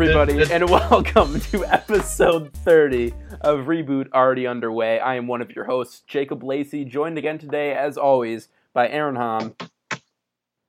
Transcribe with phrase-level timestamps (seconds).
[0.00, 5.00] Everybody, and welcome to episode 30 of Reboot Already Underway.
[5.00, 9.16] I am one of your hosts, Jacob Lacey, joined again today, as always, by Aaron
[9.16, 9.56] Hahn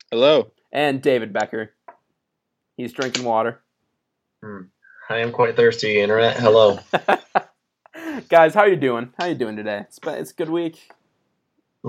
[0.10, 0.52] Hello.
[0.72, 1.76] and David Becker.
[2.76, 3.62] He's drinking water.
[4.44, 4.62] Hmm.
[5.12, 6.38] I am quite thirsty, internet.
[6.38, 6.80] Hello.
[8.30, 9.14] Guys, how are you doing?
[9.20, 9.82] How are you doing today?
[9.82, 10.90] It's, it's a good week.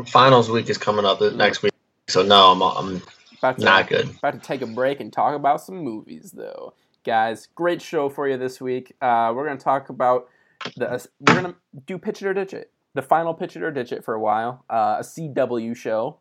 [0.09, 1.73] Finals week is coming up next week,
[2.07, 3.03] so no, I'm I'm
[3.39, 4.11] About to, not good.
[4.19, 6.75] About to take a break and talk about some movies, though.
[7.11, 8.95] Guys, great show for you this week.
[9.03, 10.29] Uh, we're going to talk about
[10.77, 11.05] the.
[11.19, 12.71] We're going to do Pitch It or Ditch It.
[12.95, 14.65] The final Pitch It or Ditch It for a while.
[14.71, 16.21] Uh, a CW show.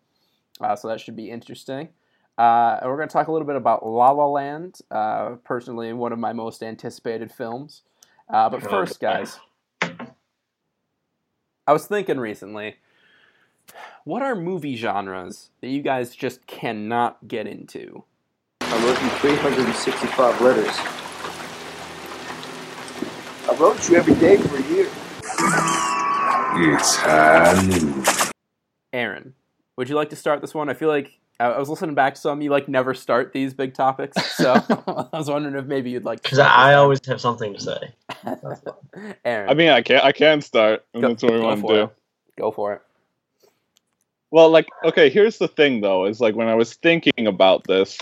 [0.59, 1.89] Uh, so that should be interesting.
[2.39, 4.79] Uh, and we're going to talk a little bit about La La Land.
[4.89, 7.83] Uh, personally, one of my most anticipated films.
[8.27, 9.39] Uh, but first, guys,
[11.67, 12.77] I was thinking recently.
[14.05, 18.05] What are movie genres that you guys just cannot get into?
[18.71, 20.75] I wrote you 365 letters.
[23.49, 24.87] I wrote you every day for a year.
[26.73, 28.03] It's high noon.
[28.93, 29.33] Aaron,
[29.77, 30.69] would you like to start this one?
[30.69, 32.41] I feel like I I was listening back to some.
[32.41, 34.53] You like never start these big topics, so
[35.13, 36.19] I was wondering if maybe you'd like.
[36.19, 37.93] to Because I this always have something to say.
[39.25, 40.85] Aaron, I mean, I can I can start.
[40.93, 41.83] And Go- that's what we want to do.
[41.83, 41.89] it.
[42.37, 42.81] go for it.
[44.31, 47.97] Well, like, okay, here's the thing, though, is like when I was thinking about this,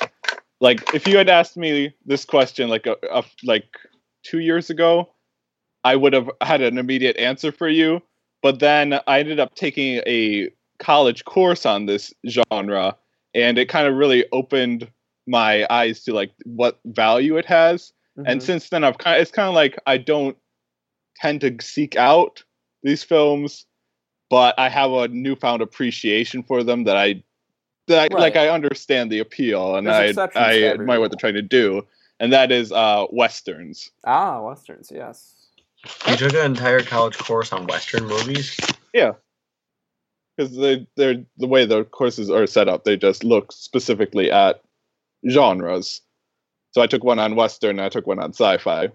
[0.60, 3.66] like, if you had asked me this question like a, a like
[4.24, 5.10] two years ago,
[5.84, 8.02] I would have had an immediate answer for you.
[8.42, 10.50] But then I ended up taking a
[10.80, 12.96] college course on this genre,
[13.34, 14.90] and it kind of really opened
[15.28, 17.94] my eyes to like what value it has.
[18.26, 18.44] and Mhm.
[18.46, 20.38] since then i've kind of, it's kind of like i don't
[21.18, 22.44] tend to seek out
[22.82, 23.68] these films
[24.32, 27.22] but i have a newfound appreciation for them that i
[27.88, 31.36] that I, like i understand the appeal and There's i i admire what they're trying
[31.36, 31.86] to do
[32.20, 33.92] and that is uh westerns.
[34.06, 35.34] Ah, westerns, yes.
[36.08, 38.60] You took an entire college course on Western movies.
[38.94, 39.14] Yeah,
[40.36, 44.62] because they they're the way the courses are set up they just look specifically at
[45.30, 46.02] genres.
[46.72, 48.90] So i took one on western and i took one on sci-fi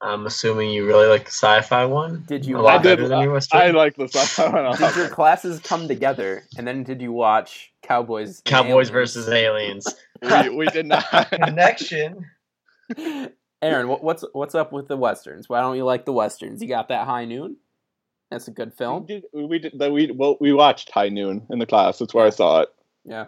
[0.00, 2.24] I'm assuming you really like the sci-fi one.
[2.28, 3.60] Did you- A lot I did- better than your Western.
[3.60, 7.72] i like the sci-fi one Did your classes come together, and then did you watch
[7.82, 8.40] Cowboys?
[8.44, 8.90] Cowboys Aliens?
[8.90, 9.94] versus aliens.
[10.22, 12.24] we, we did not Connection.
[13.60, 15.48] Aaron, what, what's what's up with the westerns?
[15.48, 16.62] Why don't you like the westerns?
[16.62, 17.56] You got that High Noon.
[18.30, 19.06] That's a good We film.
[19.06, 19.90] did, we did that.
[19.90, 21.98] We well, we watched High Noon in the class.
[21.98, 22.68] That's where I saw it,
[23.04, 23.26] Yeah.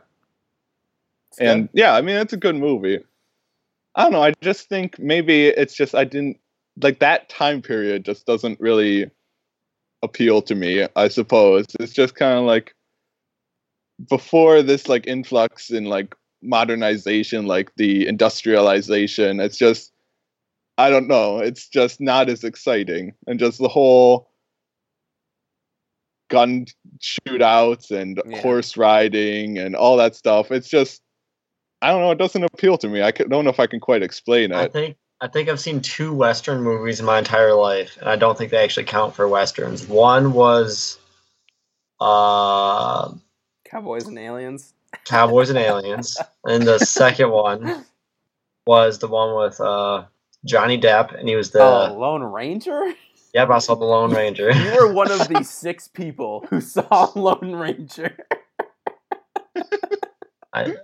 [1.30, 1.48] It's good.
[1.48, 3.00] and yeah, I mean it's a good movie.
[3.96, 4.22] I don't know.
[4.22, 6.38] I just think maybe it's just I didn't
[6.82, 8.04] like that time period.
[8.04, 9.10] Just doesn't really
[10.02, 10.86] appeal to me.
[10.96, 12.74] I suppose it's just kind of like
[14.08, 19.40] before this like influx in like modernization, like the industrialization.
[19.40, 19.92] It's just
[20.78, 21.38] I don't know.
[21.38, 24.30] It's just not as exciting, and just the whole
[26.30, 26.64] gun
[26.98, 28.40] shootouts and Yeah.
[28.40, 30.50] horse riding and all that stuff.
[30.50, 31.02] It's just
[31.82, 32.10] I don't know.
[32.10, 33.02] It doesn't appeal to me.
[33.02, 34.72] I don't know if I can quite explain I it.
[34.72, 38.38] think I think I've seen two Western movies in my entire life, and I don't
[38.38, 39.86] think they actually count for Westerns.
[39.86, 40.98] One was
[42.00, 43.12] uh,
[43.64, 44.72] Cowboys and Aliens.
[45.04, 47.84] Cowboys and Aliens, and the second one
[48.66, 50.04] was the one with uh,
[50.46, 52.94] Johnny Depp, and he was the oh, Lone Ranger.
[53.34, 54.50] yeah, but I saw the Lone Ranger.
[54.54, 58.16] You were one of the six people who saw Lone Ranger.
[60.54, 60.76] I,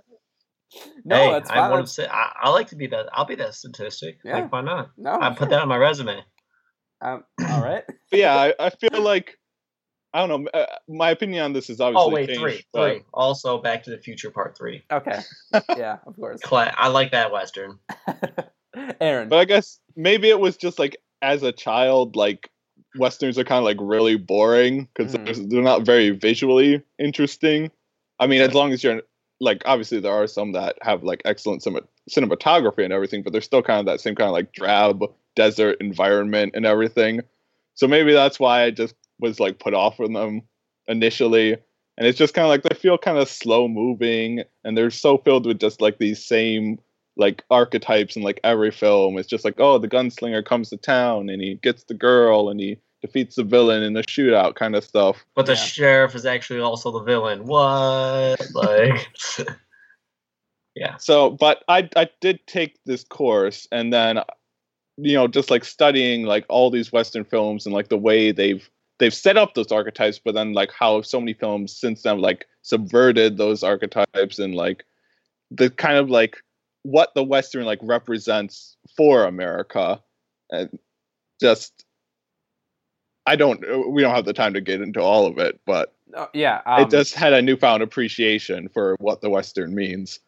[1.05, 3.07] No, hey, that's I want to say I, I like to be that.
[3.13, 4.19] I'll be that statistic.
[4.23, 4.35] Yeah.
[4.39, 4.91] Like, why not?
[4.97, 5.35] no, I sure.
[5.37, 6.21] put that on my resume.
[7.01, 7.83] Um, all right.
[8.09, 9.37] But yeah, I, I feel like
[10.13, 10.49] I don't know.
[10.53, 13.01] Uh, my opinion on this is obviously Oh wait, changed, three, but- three.
[13.13, 14.83] Also, Back to the Future Part Three.
[14.91, 15.19] Okay.
[15.77, 16.39] Yeah, of course.
[16.41, 17.77] Cla- I like that Western.
[19.01, 19.29] Aaron.
[19.29, 22.49] But I guess maybe it was just like as a child, like
[22.95, 25.49] westerns are kind of like really boring because Mhm.
[25.49, 27.71] they're not very visually interesting.
[28.19, 29.01] I mean, as long as you're
[29.39, 33.41] like, obviously there are some that have like excellent cinema- cinematography and everything, but they're
[33.41, 35.03] still kind of that same kind of like drab
[35.35, 37.21] desert environment and everything.
[37.75, 40.41] So maybe that's why I just was like put off with them
[40.87, 41.53] initially.
[41.97, 45.17] And it's just kind of like they feel kind of slow moving and they're so
[45.17, 46.79] filled with just like these same
[47.17, 49.17] like archetypes in like every film.
[49.17, 52.59] It's just like, oh, the gunslinger comes to town and he gets the girl and
[52.59, 55.25] he defeats the villain in a shootout kind of stuff.
[55.35, 55.59] But the Yeah.
[55.59, 57.45] sheriff is actually also the villain.
[57.45, 58.41] What?
[58.53, 59.07] Like,
[60.75, 60.97] yeah.
[60.97, 64.21] So, but I I did take this course and then
[64.97, 68.67] you know, just like studying like all these western films and like the way they've
[68.99, 72.47] they've set up those archetypes, but then like how so many films since then like
[72.63, 74.85] subverted those archetypes and like
[75.51, 76.37] the kind of like
[76.83, 80.01] what the Western like represents for America,
[80.51, 80.79] and
[81.39, 81.85] just
[83.27, 86.29] I don't we don't have the time to get into all of it, but Oh,
[86.33, 90.19] yeah, um, it just had a newfound appreciation for what the Western means.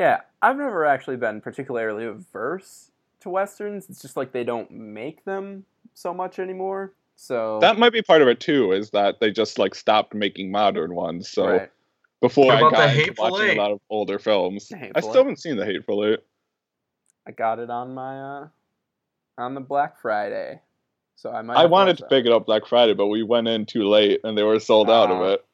[0.00, 3.88] Yeah, I've never actually been particularly averse to westerns.
[3.90, 6.92] It's just like they don't make them so much anymore.
[7.16, 10.50] So That might be part of it too, is that they just like stopped making
[10.50, 11.28] modern ones.
[11.28, 11.70] So right.
[12.20, 13.58] before I the got into Hateful watching Eight?
[13.58, 16.20] a lot of older films, I still haven't seen the Hateful Eight.
[17.26, 18.48] I got it on my uh
[19.36, 20.60] on the Black Friday.
[21.18, 21.56] So I might.
[21.56, 22.10] I wanted to that.
[22.10, 24.88] pick it up Black Friday, but we went in too late and they were sold
[24.88, 25.32] out of Ah.
[25.32, 25.44] it.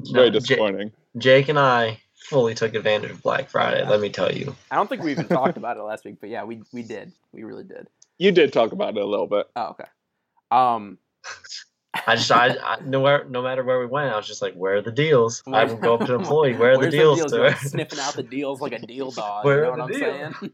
[0.00, 0.92] It's No, very Ja- disappointing.
[1.16, 3.86] Jake and I fully took advantage of Black Friday.
[3.88, 4.54] Let me tell you.
[4.70, 7.12] I don't think we even talked about it last week, but yeah, we we did.
[7.32, 7.86] We really did.
[8.18, 9.48] You did talk about it a little bit.
[9.56, 9.84] Oh, okay.
[10.50, 10.98] Um,
[11.94, 14.76] I just, I, I nowhere, no matter where we went, I was just like, "Where
[14.76, 16.54] are the deals?" I would go up to an employee.
[16.54, 17.46] Where are the deals, You're, sir?
[17.48, 19.44] like, sniffing out the deals like a deal dog.
[19.44, 20.52] Where you know are what the I'm saying?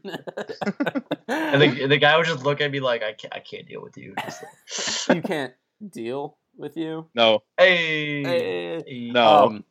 [1.27, 3.81] and the, the guy would just look at me like, "I can't, I can't deal
[3.81, 5.53] with you." Like, you can't
[5.91, 7.07] deal with you.
[7.13, 9.11] No, hey, hey.
[9.13, 9.45] No.
[9.45, 9.63] Um,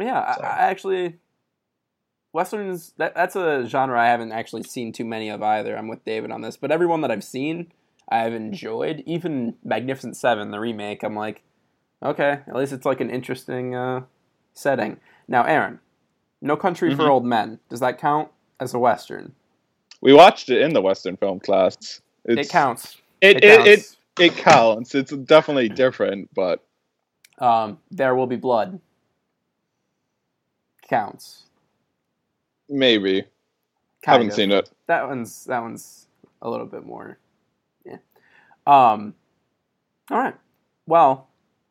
[0.00, 1.16] yeah, I, I actually
[2.32, 2.92] westerns.
[2.98, 5.76] That that's a genre I haven't actually seen too many of either.
[5.78, 7.72] I'm with David on this, but everyone that I've seen,
[8.10, 9.02] I've enjoyed.
[9.06, 11.42] Even Magnificent Seven, the remake, I'm like,
[12.02, 14.02] okay, at least it's like an interesting uh,
[14.54, 14.98] setting.
[15.28, 15.80] Now, Aaron,
[16.40, 17.08] No Country for Mhm.
[17.10, 17.60] Old Men.
[17.68, 19.34] Does that count as a western?
[20.00, 22.00] we watched it in the Western film class.
[22.24, 22.98] It's, it counts.
[23.20, 23.96] It It it, it counts.
[24.20, 24.94] it counts.
[24.94, 26.64] It's definitely different, but
[27.38, 28.80] Um, there will be blood.
[30.88, 31.44] Counts.
[32.68, 33.22] maybe
[34.02, 34.34] Kind haven't of.
[34.34, 34.70] seen it.
[34.86, 36.06] that one's that one's
[36.42, 37.18] a little bit more
[38.68, 39.14] um
[40.10, 40.34] all right.
[40.86, 41.28] well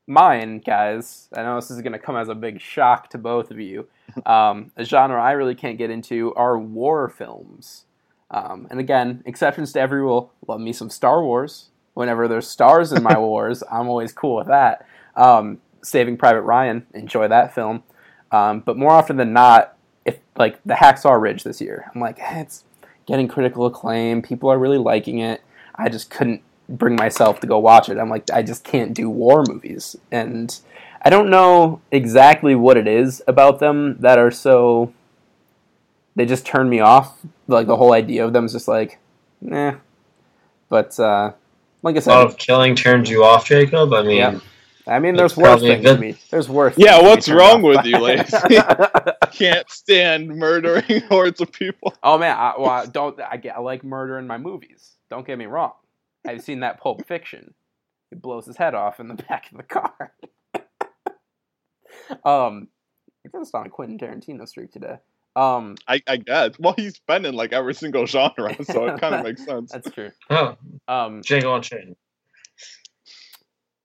[0.07, 3.51] mine guys i know this is going to come as a big shock to both
[3.51, 3.87] of you
[4.25, 7.85] um, a genre i really can't get into are war films.
[8.29, 11.69] Um, and again exceptions to every rule love me some star wars.
[11.93, 14.85] Whenever there's stars in my wars i'm always cool with that.
[15.15, 17.83] Um, saving private ryan enjoy that film.
[18.31, 22.19] Um, but more often than not if like the hacksaw ridge this year i'm like
[22.19, 22.63] eh, it's
[23.07, 24.21] getting critical acclaim.
[24.21, 25.41] People are really liking it.
[25.75, 27.97] I just couldn't bring myself to go watch it.
[27.97, 29.95] I'm like, I just can't do war movies.
[30.11, 30.57] And
[31.01, 34.93] I don't know exactly what it is about them that are so.
[36.15, 37.17] They just turn me off.
[37.47, 38.97] Like, the whole idea of them is just like,
[39.39, 39.75] nah.
[40.67, 41.33] But, uh,
[41.83, 43.93] like I A lot said, of killing turns you off, Jacob.
[43.93, 44.39] I mean, Yeah.
[44.87, 46.15] I mean, there's worse probably a things to good- me.
[46.31, 46.73] There's worse.
[46.77, 48.37] Yeah, things to be what's wrong off with you, Lacey?
[49.31, 51.93] Can't stand murdering hordes of people.
[52.03, 54.91] Oh man, I, well, I don't I get I like murder in my movies.
[55.09, 55.73] Don't get me wrong.
[56.27, 57.53] I've seen that Pulp Fiction.
[58.09, 60.13] He blows his head off in the back of the car.
[62.25, 62.67] um,
[63.25, 64.97] I guess it's on a Quentin Tarantino streak today.
[65.35, 66.51] Um, I, I guess.
[66.59, 69.71] Well, he's been in like every single genre, so it kind of makes sense.
[69.71, 70.11] that's true.
[70.29, 70.55] oh,
[70.87, 71.95] Um, Django Unchained.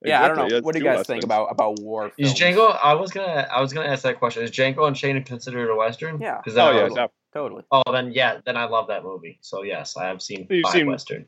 [0.03, 0.45] yeah, I don't know.
[0.57, 1.23] it's What do you two guys think westerns.
[1.25, 2.39] about about war Is films?
[2.57, 2.79] Django?
[2.83, 4.43] I was gonna, I was gonna ask that question.
[4.43, 6.19] Is Django Unchained considered a western?
[6.19, 6.37] Yeah.
[6.37, 7.07] Because Oh yeah, yeah.
[7.33, 7.63] Totally.
[7.71, 9.37] Oh, then yeah, then I love that movie.
[9.41, 11.27] So yes, I have seen You've five seen- western.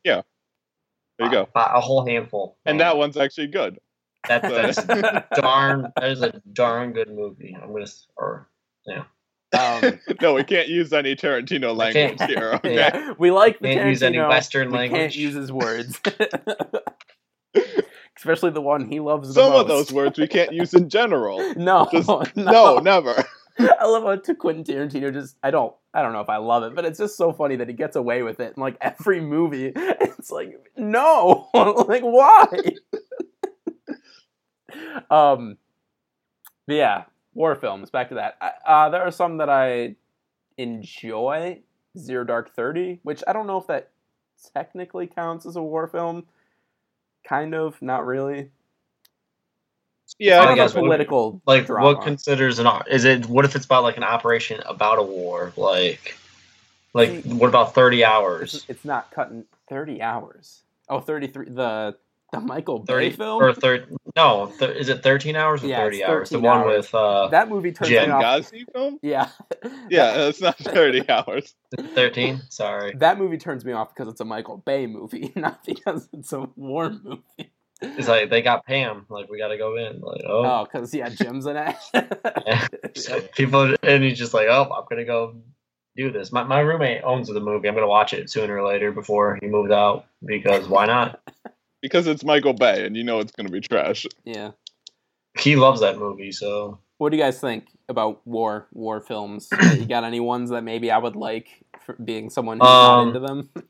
[1.18, 1.50] There you go.
[1.56, 2.58] Uh, a whole handful.
[2.66, 3.80] And that one's actually good.
[4.28, 5.92] That, that's a darn.
[5.96, 7.56] That is a darn good movie.
[7.62, 7.84] I'm gonna.
[7.84, 8.50] s- Or
[8.88, 12.54] Um, no, we can't use any Tarantino language here.
[12.56, 12.76] Okay.
[12.76, 15.00] yeah, we like the can't use any Tarantino, western we language.
[15.00, 16.00] can't use his words.
[18.18, 19.62] Especially the one he loves the Some most.
[19.62, 21.54] of those words we can't use in general.
[21.56, 23.24] No, Just- no, No, never.
[23.80, 26.64] I love how to Quentin Tarantino just I don't I don't know if I love
[26.64, 29.22] it, but it's just so funny that he gets away with it in like every
[29.22, 29.74] movie.
[30.18, 31.50] It's like no,
[31.88, 32.48] like why?
[35.12, 35.58] um,
[36.68, 37.04] yeah,
[37.36, 37.92] war films.
[37.92, 38.60] Back to that.
[38.66, 39.96] Uh, there are some that I
[40.58, 41.62] enjoy.
[41.98, 43.92] Zero Dark Thirty, which I don't know if that
[44.54, 46.26] technically counts as a war film.
[47.24, 48.50] Kind of, not really.
[50.20, 51.86] Yeah, I I don't know guess what- political like drama.
[51.88, 52.68] what considers an?
[52.68, 53.26] op- Is it?
[53.28, 55.52] What if it's about like an operation about a war?
[55.58, 56.16] Like,
[56.94, 58.66] like See, what about thirty hours?
[58.68, 60.62] it's not cutting 30 hours.
[60.90, 61.96] Oh, 33 the
[62.32, 63.42] the Michael Bay Thirty film?
[63.42, 63.86] or thirty?
[64.16, 66.30] No, th- is it thirteen hours or Yeah, thirty hours?
[66.30, 66.78] The one hours.
[66.78, 68.24] with uh, that movie turns Jen me off.
[68.24, 69.00] Benghazi film?
[69.02, 69.30] Yeah.
[69.90, 71.54] Yeah, it's not 30 hours.
[71.94, 72.42] thirteen.
[72.50, 72.94] Sorry.
[72.98, 76.48] That movie turns me off because it's a Michael Bay movie, not because it's a
[76.56, 77.52] war movie.
[77.98, 79.06] It's like they got Pam.
[79.10, 80.00] Like we got to go in.
[80.02, 81.76] Like oh, Oh, because yeah, Jim's in it.
[82.96, 85.36] So people and he's just like, oh, I'm gonna go
[85.98, 86.32] do this.
[86.32, 87.68] My my roommate owns the movie.
[87.68, 91.20] I'm gonna watch it sooner or later before he moves out because why not?
[91.82, 94.08] Because it's Michael Bay and you know it's going to be trash.
[94.24, 94.52] yeah.
[95.38, 99.50] He loves that movie, so What do you guys think about war war films?
[99.76, 101.48] you got any ones that maybe I would like
[101.86, 103.50] for being someone who's not Um, into them?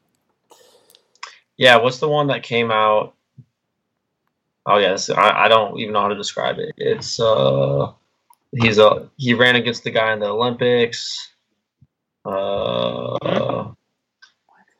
[1.57, 3.14] Yeah, what's the one that came out?
[4.65, 6.73] Oh yes, I, I don't even know how to describe it.
[6.77, 7.91] It's uh,
[8.51, 11.31] he's a he ran against the guy in the Olympics.
[12.25, 13.71] Uh,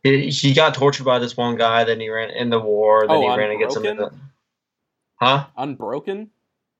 [0.02, 1.84] he, he got tortured by this one guy.
[1.84, 3.08] Then he ran in the war.
[3.08, 3.86] Then Oh, he ran against him.
[3.86, 4.12] In the,
[5.16, 5.46] huh?
[5.58, 6.30] Unbroken?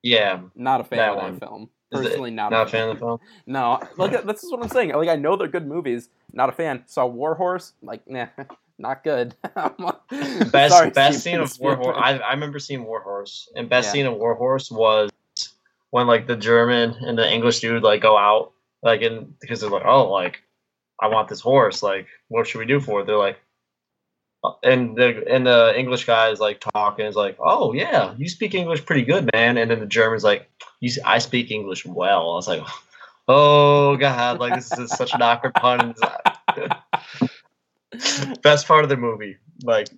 [0.02, 1.40] Yeah, Not a fan That of that one.
[1.40, 1.70] film.
[1.90, 3.20] Personally, not, not a fan of the film.
[3.46, 4.92] No, like this is what I'm saying.
[4.92, 6.08] Like I know they're good movies.
[6.32, 6.82] Not a fan.
[6.86, 7.72] Saw War Horse.
[7.82, 8.26] Like nah,
[8.78, 9.34] not good.
[10.50, 11.96] best Sorry, best scene of War Horse.
[11.98, 13.92] I, I remember seeing War Horse, and best Yeah.
[13.92, 15.10] scene of War Horse was
[15.90, 18.52] when like the German and the English dude like go out
[18.82, 20.42] like and because they're like oh like
[21.00, 23.06] I want this horse like what should we do for it?
[23.06, 23.38] They're like
[24.44, 28.28] uh, and the and the English guy is like talking is like oh yeah you
[28.28, 30.48] speak English pretty good man and then the German's like
[30.80, 32.62] you I speak English well I was like
[33.28, 35.94] oh god like this is such an awkward pun
[38.42, 39.88] best part of the movie like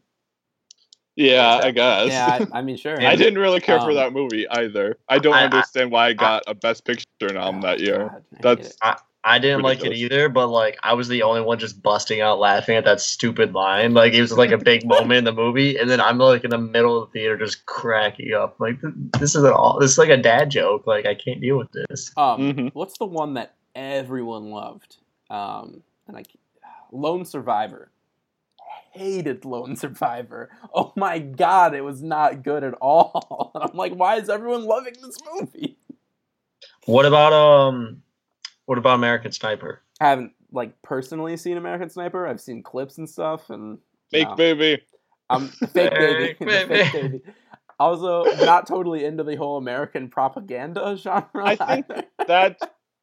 [1.16, 2.08] Yeah, I guess.
[2.08, 3.00] yeah, I, I mean sure.
[3.00, 4.98] I didn't really care for Um, that movie either.
[5.08, 8.08] I don't I- I- understand why I got a Best Picture nom that year.
[8.08, 8.96] God, That's it.
[9.24, 12.38] I didn't like it either, but like I was the only one just busting out
[12.38, 13.92] laughing at that stupid line.
[13.92, 16.50] Like it was like a big moment in the movie, and then I'm like in
[16.50, 18.58] the middle of the theater just cracking up.
[18.60, 18.78] Like
[19.18, 20.86] this is an all this is like a dad joke.
[20.86, 22.12] Like I can't deal with this.
[22.16, 22.70] Um, Mhm.
[22.74, 24.96] what's the one that everyone loved?
[25.28, 26.22] Um, and I,
[26.92, 27.90] Lone Survivor.
[28.92, 30.50] Hated Lone Survivor.
[30.74, 33.52] Oh my god, it was not good at all.
[33.60, 35.78] I'm like, why is everyone loving this movie?
[36.84, 38.02] What about um,
[38.66, 39.82] what about American Sniper?
[40.00, 42.26] I haven't like personally seen American Sniper.
[42.26, 43.78] I've seen clips and stuff, and
[44.10, 44.34] Fake no.
[44.36, 44.82] baby.
[45.30, 46.26] I'm fake baby.
[46.26, 46.74] Fake the baby.
[46.74, 47.20] fake baby.
[47.78, 51.28] Also, not totally into the whole American propaganda genre.
[51.34, 52.04] I think either.
[52.26, 52.58] that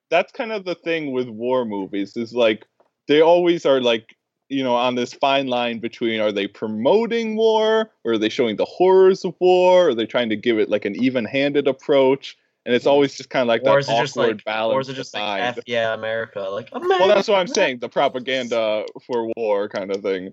[0.09, 2.65] that's kind of the thing with war movies is like
[3.07, 4.15] they always are like
[4.49, 8.55] you know on this fine line between are they promoting war or are they showing
[8.55, 12.37] the horrors of war or are they trying to give it like an even-handed approach
[12.65, 14.75] and it's always just kind of like or that is it awkward just like, balance
[14.75, 15.41] or is it just to like.
[15.41, 16.41] F yeah America?
[16.41, 16.97] Like America.
[16.99, 20.31] well that's what i'm saying the propaganda for war kind of thing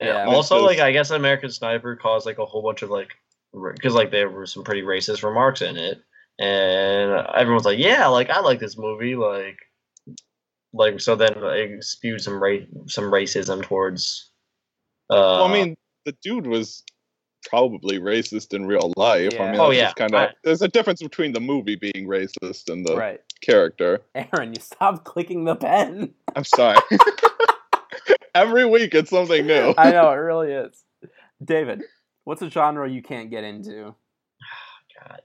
[0.00, 0.26] Yeah.
[0.26, 0.34] Yeah.
[0.34, 3.10] Also, It's like I guess American Sniper caused like a whole bunch of like
[3.52, 6.00] because like there were some pretty racist remarks in it,
[6.38, 9.58] and everyone's like, yeah, like I like this movie, like
[10.72, 14.30] like so then it spewed some ra- some racism towards.
[15.10, 16.82] Uh, well i mean the dude was
[17.48, 19.42] probably racist in real life Yeah.
[19.44, 19.92] i mean Oh, yeah.
[19.92, 23.20] kind of there's a difference between the movie being racist and the right.
[23.40, 26.12] character Aaron, you stop clicking the pen.
[26.36, 26.78] I'm sorry.
[28.34, 29.74] Every week it's something new.
[29.78, 30.84] I know it really is.
[31.42, 31.82] David,
[32.24, 33.94] what's a genre you can't get into?
[35.00, 35.20] God,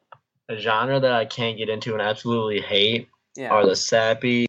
[0.49, 4.45] a genre that I can't get into and absolutely hate Yeah, are the sappy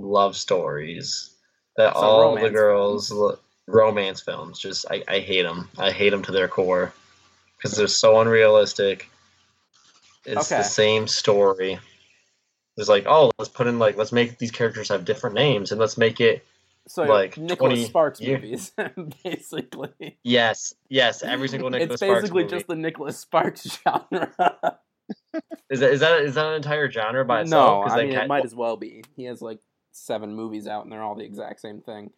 [0.00, 1.30] love stories
[1.76, 6.10] that So all the girls lo- romance films just I, I hate them i hate
[6.10, 6.92] them to their core
[7.56, 9.08] because they're so unrealistic
[10.24, 10.58] it's Okay.
[10.60, 11.78] the same story
[12.76, 15.80] it's like oh let's put in like let's make these characters have different names and
[15.80, 16.44] let's make it
[16.86, 18.70] so like Nicholas 20 Sparks movies,
[19.24, 20.18] basically.
[20.22, 22.02] yes yes every single Nicholas Sparks.
[22.02, 22.56] it's Sparks basically movie.
[22.56, 24.78] just the Nicholas Sparks genre.
[25.68, 27.86] is that is that is that an entire genre by itself?
[27.86, 29.02] no, I mean it might as well be.
[29.16, 29.58] He has like
[29.96, 32.10] seven movies out, and they're all the exact same thing.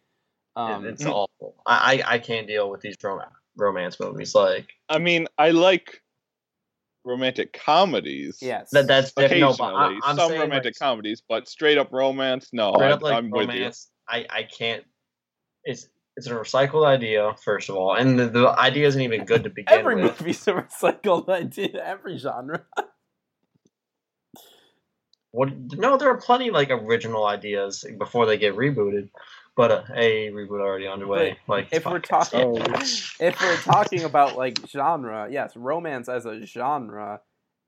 [0.55, 3.21] Um, it's awful I, I i can't deal with these rom-
[3.55, 6.01] romance movies like I mean, I like
[7.05, 8.39] romantic comedies.
[8.41, 12.49] yes, that that's Occasionally, no, I, I'm some romantic like, comedies, but straight up romance,
[12.53, 12.73] no.
[12.73, 13.59] straight I, up like I'm with you.
[13.59, 13.89] romance.
[14.07, 14.83] I I can't.
[15.63, 19.43] It's it's a recycled idea first of all, and the, the idea isn't even good
[19.43, 20.05] to begin every with.
[20.05, 21.83] Every movie's a recycled idea.
[21.83, 22.63] Every genre.
[25.31, 25.49] What?
[25.77, 29.09] No, there are plenty like original ideas before they get rebooted,
[29.55, 31.37] but uh, a reboot already underway.
[31.47, 32.55] like if we're talking, Oh.
[33.19, 37.21] if we're talking about like genre, yes, romance as a genre,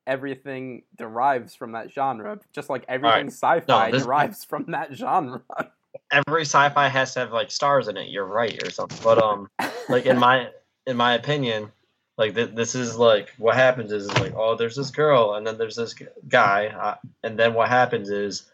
[0.08, 5.42] everything derives from that genre, just like everything sci-fi No, this- derives from that genre.
[6.12, 8.10] every sci-fi has to have like stars in it.
[8.10, 8.98] You're right, or something.
[9.04, 9.50] But um,
[9.88, 10.50] like in my
[10.88, 11.72] in my opinion,
[12.22, 15.58] like th- this is like what happens is like oh, there's this girl, and then
[15.58, 15.96] there's this
[16.28, 18.50] guy, uh, and then what happens is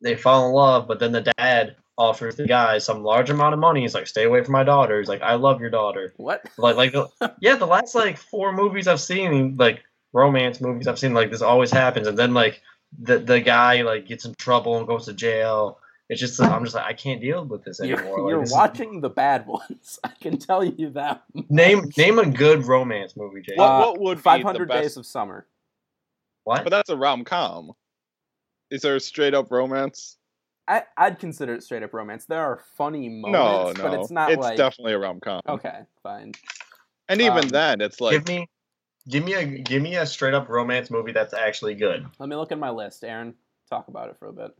[0.00, 3.60] they fall in love, but then the dad offers the guy some large amount of
[3.60, 3.82] money.
[3.82, 4.98] He's like, stay away from my daughter.
[4.98, 6.14] He's like, I love your daughter.
[6.16, 6.46] what?
[6.56, 7.08] Like like the,
[7.42, 9.84] yeah, the last like four movies I've seen, like
[10.14, 12.62] romance movies I've seen, like this always happens, and then like
[12.98, 15.78] the the guy like gets in trouble and goes to jail.
[16.10, 18.30] It's just I'm just like I can't deal with this You're, anymore.
[18.30, 19.98] You're this is- watching the bad ones.
[20.04, 21.22] I can tell you that.
[21.48, 23.54] Name name a good romance movie, Jay.
[23.54, 25.46] What- Uh, what would be the 500 best- Days of Summer.
[26.44, 26.64] what?
[26.64, 27.72] But that's a rom com.
[28.72, 30.16] Is there a straight up romance?
[30.66, 32.26] I, I'd consider it straight up romance.
[32.26, 33.84] There are funny moments, No, moments, no.
[33.90, 35.40] but it's not it's like definitely a rom com.
[35.48, 36.32] okay, fine.
[37.08, 38.48] And even um, then, it's like give me,
[39.08, 42.06] give me a give me a straight up romance movie that's actually good.
[42.18, 43.34] Let me look at my list, Aaron.
[43.68, 44.50] Talk about it for a bit.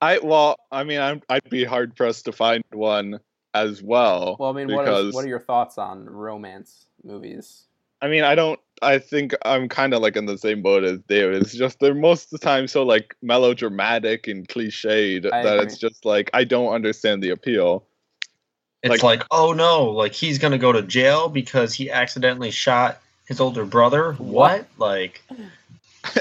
[0.00, 3.20] I well, I mean, I'm, I'd be hard pressed to find one
[3.54, 4.36] as well.
[4.38, 7.64] Well, I mean, what, because is, what are your thoughts on romance movies?
[8.02, 8.58] I mean, I don't.
[8.82, 11.42] I think I'm kind of like in the same boat as David.
[11.42, 15.66] It's just they're most of the time so like melodramatic and cliched I that agree.
[15.66, 17.84] it's just like I don't understand the appeal.
[18.82, 23.38] It's like, oh no, like he's gonna go to jail because he accidentally shot his
[23.38, 24.14] older brother.
[24.14, 24.66] What?
[24.78, 25.22] Like,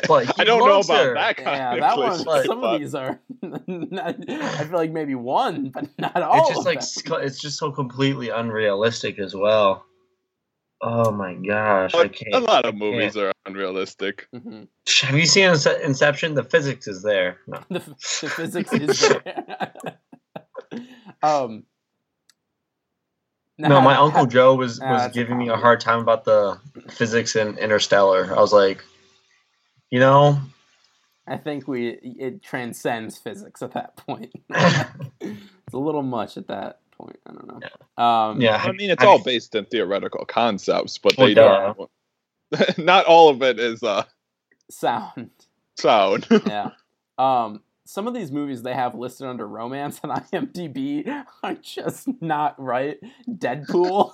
[0.08, 1.14] but I don't know about her.
[1.16, 2.24] that kind Yeah, of that one.
[2.24, 3.20] cliche, Some but- of these are.
[3.42, 6.40] not, I feel like maybe one, but not all.
[6.40, 6.88] It's just of like them.
[6.88, 9.86] sc- it's just so completely unrealistic as well.
[10.82, 12.34] Oh my gosh, I can't.
[12.36, 14.28] a lot of movies are unrealistic.
[14.34, 14.68] Mhm.
[15.02, 15.50] Have you seen
[15.84, 16.36] Inception?
[16.36, 17.40] The physics is there.
[17.48, 17.60] No.
[17.70, 19.74] the, the physics is there.
[21.24, 21.64] um.
[23.58, 26.58] No, my uncle Joe was was that's a giving me a hard time about the
[26.90, 28.34] physics in Interstellar.
[28.34, 28.82] I was like,
[29.92, 30.40] you know,
[31.28, 34.32] I think we it transcends physics at that point.
[34.50, 37.20] it's a little much at that point.
[37.28, 38.04] I don't know.
[38.04, 38.58] Um, yeah.
[38.64, 41.74] I mean, it's have all you- based in theoretical concepts, but Well, they duh.
[41.74, 42.78] don't.
[42.78, 44.04] Not all of it is uh,
[44.70, 45.30] sound.
[45.78, 46.28] sound.
[46.48, 46.72] Yeah.
[47.18, 52.56] Um, some of these movies they have listed under romance on IMDb are just not
[52.62, 52.98] right.
[53.28, 54.14] Deadpool.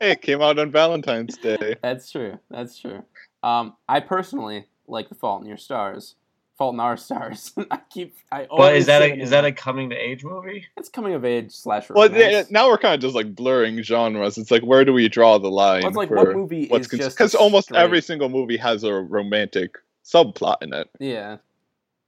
[0.00, 1.76] hey, it came out on Valentine's Day.
[1.82, 2.38] That's true.
[2.50, 3.04] That's true.
[3.44, 6.14] Um, I personally like The Fault in Your Stars.
[6.56, 7.52] Fault in Our Stars.
[7.70, 8.16] I keep.
[8.32, 10.66] I But is that a is that a coming to age movie?
[10.76, 12.32] It's coming of age slash Well, romance.
[12.32, 14.38] yeah, now we're kind of just like blurring genres.
[14.38, 15.82] It's like where do we draw the line?
[15.82, 18.28] Well, it's like for what movie what's is just because a almost straight- every single
[18.28, 21.38] movie has a romantic subplot in it, yeah,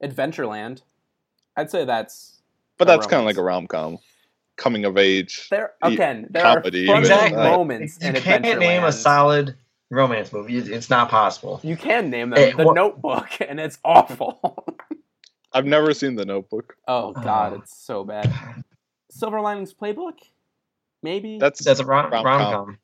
[0.03, 0.83] Adventureland.
[1.57, 2.41] I'd say that's
[2.79, 3.99] but that's kind of like a rom com,
[4.57, 5.49] coming of age.
[5.51, 6.29] there again.
[6.31, 7.43] There comedy, are funny Exactly.
[7.43, 9.57] moments You in can't name a solid
[9.91, 10.57] romance movie.
[10.59, 11.61] It's not possible.
[11.63, 14.67] You can name them Hey, The what- Notebook, and it's awful.
[15.53, 16.77] I've never seen The Notebook.
[16.89, 17.23] oh, oh.
[17.23, 17.57] God, Oh.
[17.57, 18.33] it's so bad.
[19.11, 20.19] Silver Linings Playbook,
[21.03, 21.39] maybe.
[21.39, 22.79] That's That's a rom Rom-com.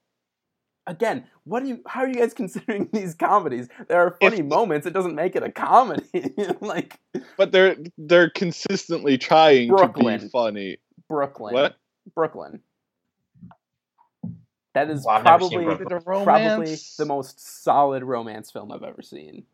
[0.86, 1.24] again.
[1.44, 1.80] What do you?
[1.86, 3.68] How are you guys considering these comedies?
[3.88, 4.86] There are funny If- moments.
[4.86, 6.04] It doesn't make it a comedy.
[6.60, 6.98] like
[7.36, 10.78] but they're they're consistently trying to be funny.
[11.08, 11.52] Brooklyn.
[11.52, 11.76] What?
[12.14, 12.60] Brooklyn.
[14.74, 16.24] That is Well, I've never seen probably Brooklyn.
[16.24, 19.44] probably the most solid romance film I've ever seen.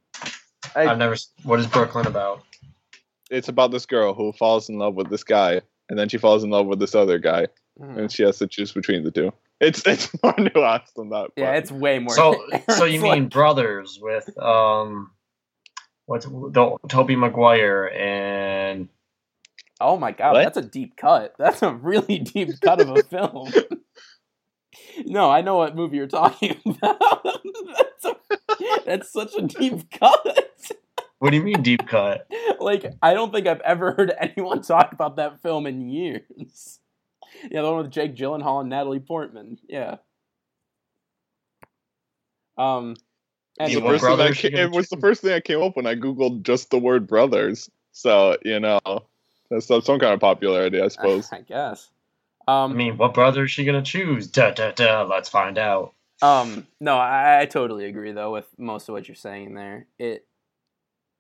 [0.76, 1.14] I- I've never.
[1.14, 2.42] s- What is Brooklyn about?
[3.30, 6.44] It's about this girl who falls in love with this guy, and then she falls
[6.44, 7.46] in love with this other guy,
[7.80, 7.98] Mhm.
[7.98, 9.32] and she has to choose between the two.
[9.60, 11.30] It's it's more nuanced than that.
[11.36, 12.14] Yeah, it's way more.
[12.14, 15.10] So, so you mean like- Brothers with um,
[16.06, 18.88] what's the Tobey Maguire and
[19.80, 20.42] oh my god, What?
[20.44, 21.34] that's a deep cut.
[21.38, 23.50] That's a really deep cut of a film.
[25.08, 27.00] No, I know what movie you're talking about.
[27.22, 28.16] that's, a,
[28.86, 30.50] that's such a deep cut.
[31.18, 32.30] what do you mean deep cut?
[32.60, 36.78] like I don't think I've ever heard anyone talk about that film in years.
[37.50, 39.58] Yeah, the one with Jake Gyllenhaal and Natalie Portman.
[39.68, 39.96] Yeah.
[42.56, 42.96] Um.
[43.60, 45.74] It's the first thing that Brothers, ca- it was the first thing that came up
[45.76, 47.68] when I googled just the word brothers.
[47.92, 48.80] So you know,
[49.50, 51.28] that's some some kind of popularity, I suppose.
[51.32, 51.88] I guess.
[52.48, 52.74] I Um.
[52.74, 54.28] mean, what brother is she gonna choose?
[54.28, 55.02] Da da da.
[55.04, 55.94] Let's find out.
[56.22, 59.86] Um, no, I, I totally agree though with most of what you're saying there.
[59.98, 60.26] It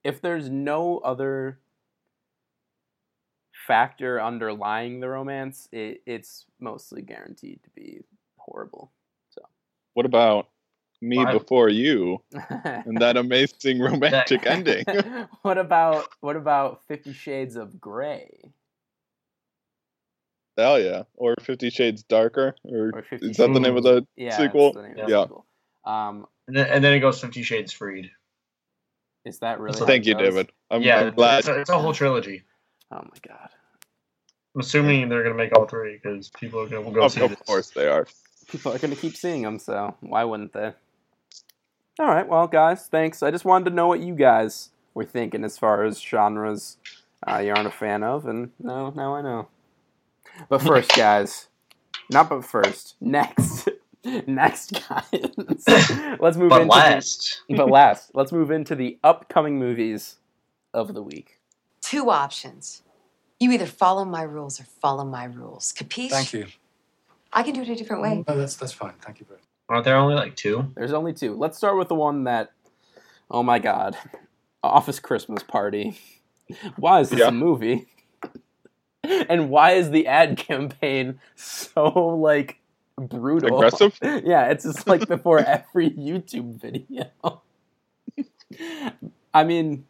[0.04, 1.58] if there's no other
[3.66, 8.00] factor underlying the romance, it, it's mostly guaranteed to be
[8.38, 8.92] horrible.
[9.30, 9.42] So,
[9.94, 10.48] what about
[11.00, 12.22] me Why- before you
[12.86, 14.84] and that amazing romantic ending?
[15.42, 18.52] what about what about Fifty Shades of Grey
[20.58, 21.04] Hell yeah!
[21.16, 23.30] Or Fifty Shades Darker, or, or Fifty?
[23.30, 24.72] is that the name of the yeah, sequel?
[24.72, 25.22] That's the name the Yeah.
[25.22, 25.46] sequel.
[25.84, 28.10] Um, And then, and then it goes Fifty Shades Freed.
[29.24, 29.86] is that really?
[29.86, 30.22] Thank you, goes?
[30.22, 30.50] David.
[30.70, 31.40] I'm, yeah, I'm glad.
[31.40, 32.42] It's, a, it's a whole trilogy.
[32.90, 33.50] Oh my god.
[34.54, 37.20] I'm assuming they're gonna make all three because people are gonna will go Of, see
[37.20, 37.38] of this.
[37.40, 38.06] course they are.
[38.48, 40.72] people are going to keep seeing them, so why wouldn't they?
[42.00, 43.22] All right, well, guys, thanks.
[43.22, 46.78] I just wanted to know what you guys were thinking as far as genres
[47.26, 49.48] uh, you aren't a fan of, and now, now I know.
[50.48, 51.48] But first, guys,
[52.10, 53.68] not but first, next,
[54.26, 55.04] next, guys,
[56.20, 60.16] let's move But into last, The, but last, let's move into the upcoming movies
[60.74, 61.38] of the week.
[61.80, 62.82] Two options.
[63.40, 65.72] You either follow my rules or follow my rules.
[65.76, 66.10] Capiche?
[66.10, 66.46] Thank you.
[67.32, 68.24] I can do it a different way.
[68.26, 68.94] No, that's that's fine.
[69.00, 69.40] Thank you, Brett.
[69.68, 70.72] aren't there only like two?
[70.74, 71.34] There's only two.
[71.36, 72.52] Let's start with the one that,
[73.30, 73.96] oh my god,
[74.62, 75.98] Office Christmas Party.
[76.76, 77.28] Why is this Yeah.
[77.28, 77.86] a movie?
[79.28, 82.60] And why is the ad campaign so like
[82.96, 83.56] brutal?
[83.56, 83.98] Aggressive?
[84.02, 87.06] yeah, it's just like before every YouTube video.
[89.32, 89.86] I mean,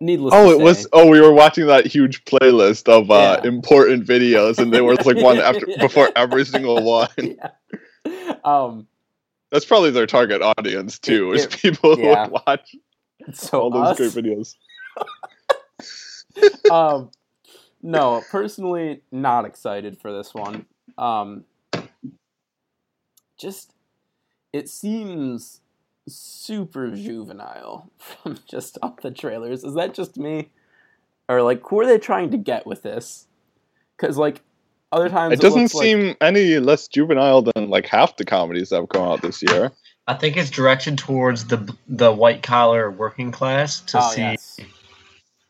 [0.00, 0.32] needless.
[0.36, 0.86] Oh, to it was.
[0.92, 3.48] Oh, we were watching that huge playlist of uh, Yeah.
[3.48, 7.08] important videos, and there was like one after before every single one.
[7.18, 8.34] yeah.
[8.44, 8.86] Um,
[9.50, 11.32] That's probably their target audience too.
[11.32, 12.28] It- is people who yeah.
[12.28, 12.76] would watch
[13.32, 14.54] so all those us, great videos.
[16.70, 17.10] um,
[17.84, 20.64] no, personally, not excited for this one.
[20.96, 21.44] Um,
[23.38, 23.74] just,
[24.54, 25.60] it seems
[26.08, 29.64] super juvenile from just off the trailers.
[29.64, 30.48] Is that just me,
[31.28, 33.26] or like who are they trying to get with this?
[33.96, 34.40] Because like
[34.90, 38.70] other times It doesn't looks like- seem any less juvenile than like half the comedies
[38.70, 39.72] that have come out this year.
[40.06, 44.60] I think it's directed towards the the white collar working class to oh, see yes.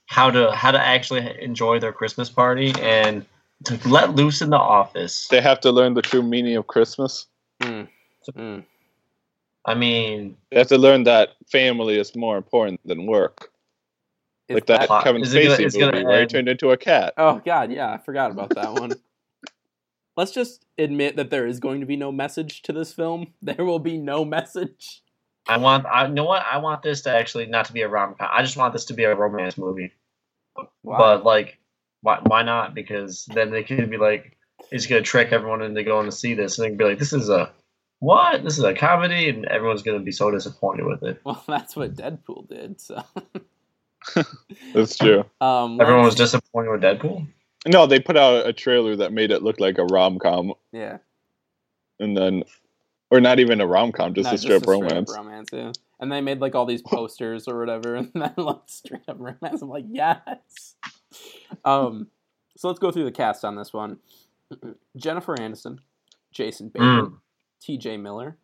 [0.07, 3.25] How to how to actually enjoy their Christmas party and
[3.65, 5.29] to let loose in the office.
[5.29, 7.27] They have to learn the true meaning of Christmas.
[7.61, 7.89] Mm.
[8.37, 8.65] Mm.
[9.67, 13.51] I mean, They have to learn that family is more important than work.
[14.51, 17.15] Like that that- Kevin is gonna- Spacey gonna movie where he turned into a cat.
[17.17, 18.93] Oh God, yeah, I forgot about that one.
[20.17, 23.33] Let's just admit that there is going to be no message to this film.
[23.43, 25.03] There will be no message.
[25.47, 27.89] I want I you know what I want this to actually not to be a
[27.89, 28.29] rom com.
[28.33, 29.93] I just want this to be a romance movie.
[30.83, 30.99] Wow.
[30.99, 31.59] But like,
[32.03, 32.75] why why not?
[32.75, 34.37] Because then they could be like,
[34.71, 37.13] it's gonna trick everyone into going to see this, and they can be like, this
[37.13, 37.51] is a
[38.01, 38.43] what?
[38.45, 41.21] This is a comedy, and everyone's gonna be so disappointed with it.
[41.25, 42.81] well, that's what Deadpool did.
[42.81, 43.03] So
[44.75, 45.25] That's true.
[45.41, 47.27] um, Everyone was disappointed with Deadpool.
[47.67, 50.99] No, they put out a trailer that made it look like a rom com, yeah,
[51.99, 52.45] and then,
[53.15, 55.15] or not even a rom com, just not a straight up straight up romance.
[55.17, 55.73] romance, yeah.
[56.01, 59.63] And they made like all these posters or whatever, and then like straight up romance.
[59.63, 60.75] I'm like, yes.
[61.65, 62.09] Um,
[62.57, 63.99] so let's go through the cast on this one:
[64.97, 65.79] Jennifer Aniston,
[66.33, 67.19] Jason Bateman, Mm.
[67.61, 67.97] T.J.
[67.97, 68.37] Miller,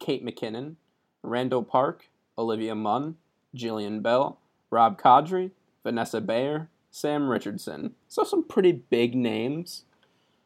[0.00, 0.74] Kate McKinnon,
[1.22, 3.16] Randall Park, Olivia Munn,
[3.56, 5.52] Jillian Bell, Rob Corddry,
[5.84, 7.94] Vanessa Bayer, Sam Richardson.
[8.08, 9.84] So some pretty big names.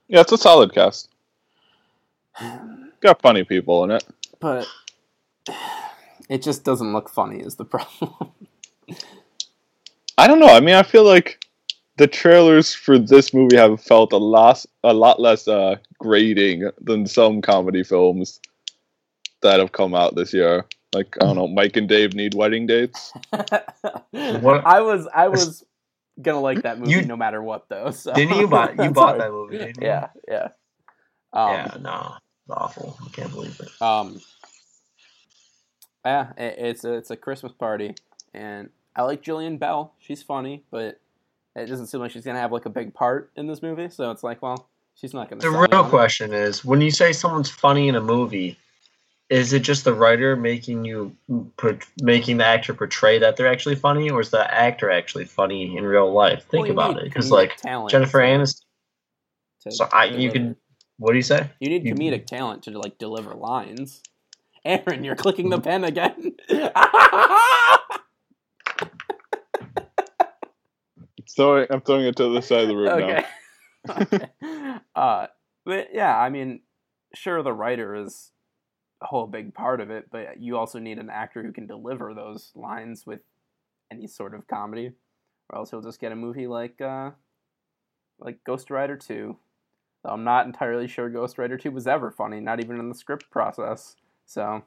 [0.09, 1.09] Yeah, it's a solid cast.
[3.01, 4.05] Got funny people in it.
[4.41, 4.67] but
[6.29, 8.15] it just doesn't look funny is the problem.
[10.17, 10.49] I don't know.
[10.49, 11.45] I mean, I feel like
[11.97, 17.07] the trailers for this movie have felt a lot, a lot less uh, grating than
[17.07, 18.41] some comedy films
[19.43, 20.65] that have come out this year.
[20.95, 23.13] Like I don't know, Mike and Dave need wedding dates.
[24.13, 25.65] What- I was I was
[26.23, 27.91] gonna like that movie You- no matter what though.
[27.91, 29.21] So Didn't you buy you bought hard.
[29.21, 29.59] that movie?
[29.59, 29.87] Didn't you?
[29.89, 30.49] Yeah, yeah.
[31.33, 32.97] Um, yeah, no, it's awful.
[33.05, 33.83] I can't believe it.
[33.83, 34.21] Um.
[36.05, 37.95] Yeah, it, it's a it's a Christmas party,
[38.35, 39.95] and I like Jillian Bell.
[39.99, 41.01] She's funny, but
[41.57, 43.89] it doesn't seem like she's gonna have like a big part in this movie.
[43.89, 45.41] So it's like, well, she's not gonna.
[45.41, 45.89] The real it.
[45.89, 48.59] question is, when you say someone's funny in a movie,
[49.31, 51.17] is it just the writer making you
[51.57, 55.77] put making the actor portray that they're actually funny, or is the actor actually funny
[55.77, 56.45] in real life?
[56.45, 58.63] Think you about need it, because like talent Jennifer to- Aniston.
[59.63, 60.57] to So I, you deliver.
[60.97, 61.05] Can.
[61.05, 61.51] What do you say?
[61.61, 64.03] You need you- comedic talent to like deliver lines.
[64.65, 66.37] Aaron, you're clicking the pen again.
[71.35, 73.25] So I'm throwing it to the side of the room okay.
[73.89, 74.29] okay.
[74.95, 75.27] Uh,
[75.65, 76.61] but yeah, I mean,
[77.15, 78.31] sure, the writer is
[79.03, 82.15] a whole big part of it, but you also need an actor who can deliver
[82.15, 83.21] those lines with
[83.91, 84.93] any sort of comedy,
[85.51, 87.11] or else you'll just get a movie like uh,
[88.21, 89.37] like Ghost Rider Two.
[90.05, 92.95] Though I'm not entirely sure Ghost Rider Two was ever funny, not even in the
[92.95, 93.97] script process.
[94.27, 94.63] So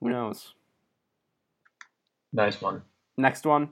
[0.00, 0.52] who knows?
[2.32, 2.82] Nice one.
[3.16, 3.70] Next one,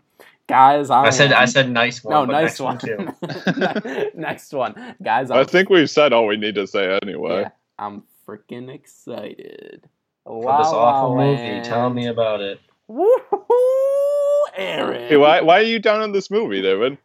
[0.48, 0.88] guys.
[0.88, 2.14] I, I said I said nice one.
[2.14, 4.10] no, but nice next one, too.
[4.14, 5.28] Next one, guys.
[5.28, 5.36] now.
[5.36, 7.42] I I'm, think we've said all we need to say anyway.
[7.42, 9.86] yeah, I'm freaking excited.
[10.24, 11.60] For this awful movie.
[11.62, 12.58] Tell me about it.
[12.88, 15.08] Woo-hoo, Aaron.
[15.08, 16.96] Hey, why why are you down on this movie, David?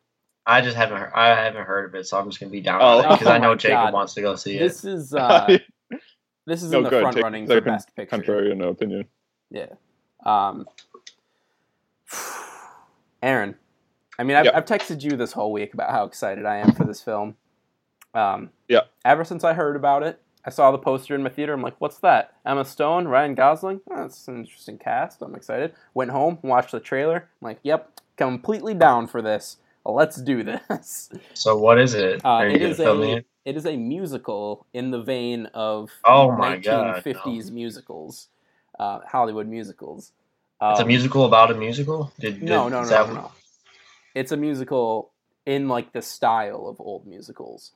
[0.46, 2.80] I just haven't heard, I haven't heard of it, so I'm just gonna be down
[2.82, 3.02] Oh.
[3.02, 3.94] because Oh I know Jacob God.
[3.94, 4.60] wants to go see it.
[4.60, 5.58] This is uh,
[6.48, 7.02] this is No, in the good.
[7.02, 8.10] front Take- running for a best picture.
[8.10, 9.06] Contrary in opinion.
[9.52, 9.68] Yeah.
[10.26, 10.68] Um,
[13.22, 13.56] Aaron,
[14.18, 14.54] I mean, I've, Yep.
[14.56, 17.36] I've texted you this whole week about how excited I am for this film.
[18.14, 18.82] Um, Yeah.
[19.06, 21.54] Ever since I heard about it, I saw the poster in my theater.
[21.54, 22.34] I'm like, what's that?
[22.46, 23.82] Emma Stone, Ryan Gosling?
[23.92, 25.22] Oh, that's an interesting cast.
[25.22, 25.74] I'm excited.
[25.94, 27.30] Went home, watched the trailer.
[27.42, 29.58] I'm like, yep, completely down for this.
[29.94, 31.10] Let's do this.
[31.34, 32.22] so what is it?
[32.24, 37.04] Uh, it is a it is a musical in the vein of Oh my God,
[37.04, 38.28] 1950s musicals,
[38.78, 40.12] uh, Hollywood musicals.
[40.62, 42.12] It's a Um, musical about a musical.
[42.20, 43.32] Did, No, did- no, no, no, no.
[44.14, 45.12] It's a musical
[45.46, 47.72] in like the style of old musicals.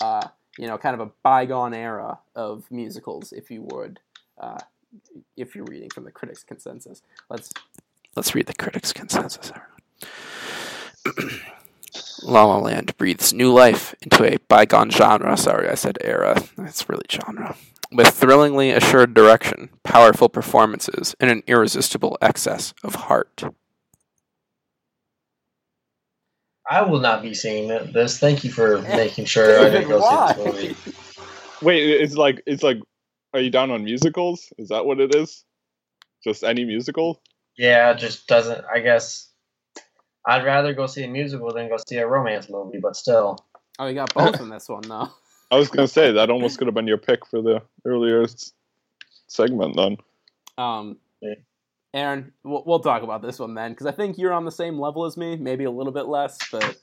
[0.00, 4.00] Uh, you know, kind of a bygone era of musicals, if you would.
[4.38, 4.58] Uh,
[5.36, 7.52] if you're reading from the critics' consensus, let's
[8.16, 9.52] let's read the critics' consensus.
[12.22, 12.34] everyone.
[12.34, 15.36] La La Land breathes new life into a bygone genre.
[15.36, 16.42] Sorry, I said era.
[16.58, 17.56] It's really genre.
[17.90, 23.44] With thrillingly assured direction, powerful performances, and an irresistible excess of heart.
[26.70, 28.18] I will not be seeing it- this.
[28.18, 30.00] Thank you for making sure I didn't go
[30.36, 30.94] see this movie.
[31.62, 32.78] Wait, it's like it's like,
[33.32, 34.52] are you down on musicals?
[34.58, 35.44] Is that what it is?
[36.22, 37.22] Just any musical?
[37.56, 38.64] Yeah, it just doesn't.
[38.72, 39.27] I guess
[40.26, 43.38] I'd rather go see a musical than go see a romance movie, but still.
[43.78, 45.08] Oh, you got both in this one, though.
[45.50, 48.52] I was gonna say that almost could have been your pick for the earlier s-
[49.28, 49.76] segment.
[49.76, 49.96] Then
[50.58, 51.34] Um, Yeah.
[51.94, 54.78] Aaron, we'll, we'll talk about this one then, because I think you're on the same
[54.78, 56.76] level as me, maybe a little bit less, but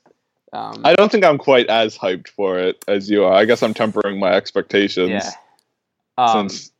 [0.52, 3.32] um, I don't think I'm quite as hyped for it as you are.
[3.32, 5.30] I guess I'm tempering my expectations yeah.
[6.18, 6.72] Um, since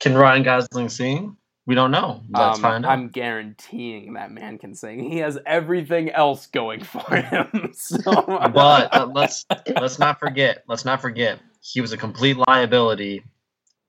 [0.00, 1.36] Can Ryan Gosling sing?
[1.68, 2.22] We don't know.
[2.30, 2.92] Let's um, find out.
[2.92, 5.00] I'm guaranteeing that man can sing.
[5.00, 7.72] He has everything else going for him.
[7.74, 9.44] so, but uh, let's
[9.78, 10.64] let's not forget.
[10.66, 11.40] Let's not forget.
[11.60, 13.22] He was a complete liability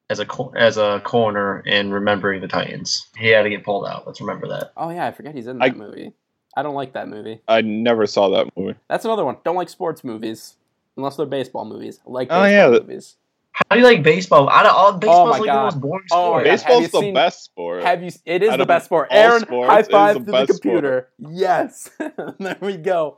[0.10, 3.08] as a co- as a corner in remembering the Titans.
[3.18, 4.06] He had to get pulled out.
[4.06, 4.74] Let's remember that.
[4.76, 6.12] oh yeah, I forget he's in I- that movie.
[6.58, 7.40] I don't like that movie.
[7.48, 8.78] I never saw that movie.
[8.90, 9.38] That's another one.
[9.46, 10.58] Don't like sports movies
[10.98, 12.02] unless they're baseball movies.
[12.06, 13.16] I like Oh, baseball yeah, that- movies.
[13.52, 14.50] How do you like baseball?
[14.50, 14.74] I don't.
[14.74, 15.58] All baseball's my like God.
[15.60, 16.44] the most boring Oh sport.
[16.46, 16.50] God.
[16.50, 17.84] Baseball's the seen- best sport.
[17.84, 18.12] Have you?
[18.26, 19.10] It is Out the best sport.
[19.12, 21.10] Aaron, sports, high five the to the best computer.
[21.18, 21.90] Yes,
[22.40, 23.16] there we go.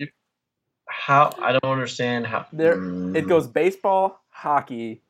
[0.88, 3.15] How I don't understand how There- Mm.
[3.15, 5.02] It goes baseball, hockey,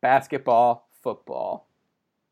[0.00, 1.66] basketball, football.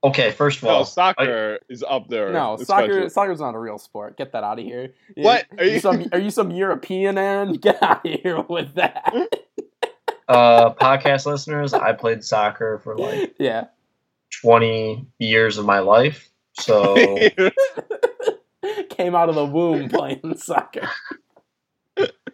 [0.05, 2.33] Okay, first of no, all, soccer is up there.
[2.33, 2.85] No, soccer.
[2.92, 3.09] especially.
[3.11, 4.16] Soccer's not a real sport.
[4.16, 4.95] Get that out of here.
[5.16, 5.47] What?
[5.59, 6.07] Are you some?
[6.12, 7.53] Are you some European, Aaron?
[7.61, 9.12] Get out of here with that.
[10.29, 13.67] uh, podcast listeners, I played soccer for like yeah.
[14.43, 16.31] 20 years of my life.
[16.59, 16.95] So
[18.91, 20.89] Came out of the womb playing soccer.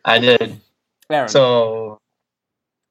[0.04, 0.60] I did.
[1.10, 1.28] Aaron.
[1.28, 1.98] So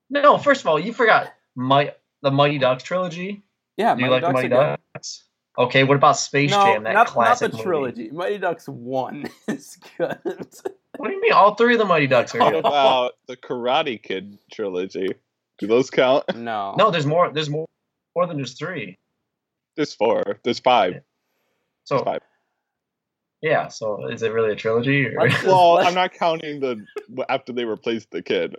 [0.09, 3.41] no, first of all, you forgot my the Mighty Ducks trilogy.
[3.77, 4.77] yeah, Do you Mighty like the Mighty good.
[4.93, 5.23] Ducks?
[5.57, 6.83] Okay, what about Space No, Jam?
[6.83, 7.67] That not, not classic the movie?
[7.67, 8.11] trilogy.
[8.11, 10.19] Mighty Ducks One is good.
[11.01, 11.33] What do you mean?
[11.33, 15.15] All three of the Mighty Ducks are What about the Karate Kid trilogy?
[15.57, 16.25] Do those count?
[16.35, 16.75] No.
[16.77, 17.31] No, there's more.
[17.33, 17.65] There's more,
[18.15, 18.99] more than just three.
[19.75, 20.39] There's four.
[20.43, 20.91] There's five.
[20.93, 21.03] There's
[21.85, 22.19] So five.
[23.41, 23.67] yeah.
[23.69, 25.07] So is it really a trilogy?
[25.07, 25.21] Or?
[25.27, 26.85] Let's- Well, I'm not counting the
[27.29, 28.55] after they replaced the kid.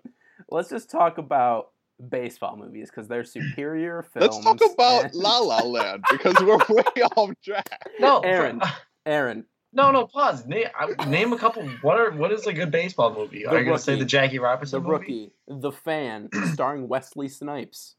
[0.50, 1.70] Let's just talk about
[2.08, 4.34] baseball movies because they're superior films.
[4.34, 7.68] Let's talk about and- La La Land because we're way off track.
[8.00, 8.60] no, Aaron.
[9.06, 10.06] Aaron, no, no.
[10.06, 10.46] Pause.
[10.46, 10.66] Name,
[11.08, 11.66] name a couple.
[11.82, 13.44] What are what is a good baseball movie?
[13.44, 14.90] The are you gonna say the Jackie the Robinson movie?
[14.92, 17.94] rookie, the fan, starring Wesley Snipes.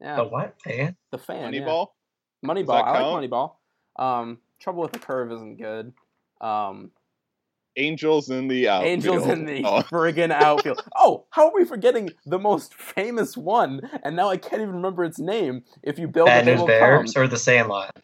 [0.00, 0.56] Yeah, The what?
[0.66, 0.96] Man?
[1.12, 1.52] the fan.
[1.54, 1.60] yeah.
[1.62, 1.86] Moneyball.
[2.44, 2.82] Moneyball.
[2.84, 3.30] I like?
[3.30, 3.52] Moneyball.
[3.96, 5.92] Um, Trouble with the Curve isn't good.
[6.40, 6.90] Um,
[7.76, 8.88] Angels in the outfield.
[8.92, 10.80] Angels in the Oh, friggin' outfield.
[10.96, 13.80] Oh, how are we forgetting the most famous one?
[14.04, 15.64] And now I can't even remember its name.
[15.82, 17.22] If you build Bad it, they News Bears come.
[17.24, 17.96] or The Sandlot?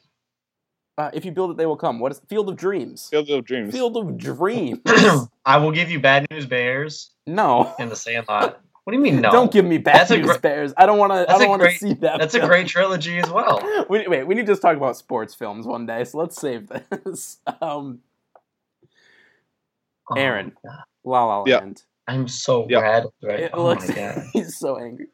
[1.00, 1.98] Uh, if you build it, they will come.
[1.98, 3.08] What is Field of Dreams?
[3.08, 3.72] Field of Dreams.
[3.72, 4.80] Field of Dreams.
[5.46, 7.74] I will give you Bad News Bears no.
[7.78, 8.60] In The Sandlot.
[8.84, 9.30] What do you mean no?
[9.32, 10.74] Don't give me bad That's news great- bears.
[10.76, 11.30] I don't want to.
[11.32, 12.18] I don't want to see that.
[12.18, 13.60] That's a great trilogy as well.
[13.88, 16.04] We, wait, we need to just talk about sports films one day.
[16.04, 17.38] So let's save this.
[17.62, 18.00] Um,
[20.10, 20.52] Oh Aaron.
[20.64, 20.80] my God.
[21.04, 21.60] La La Yeah.
[22.08, 22.80] I'm so Yeah.
[22.80, 23.40] rattled right.
[23.40, 23.88] It oh looks.
[23.88, 24.22] my god.
[24.32, 25.06] he's so angry.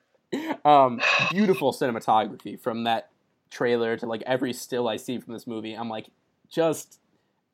[0.65, 3.11] Um, beautiful cinematography from that
[3.51, 5.75] trailer to like every still I see from this movie.
[5.75, 6.07] I'm like,
[6.51, 7.01] just,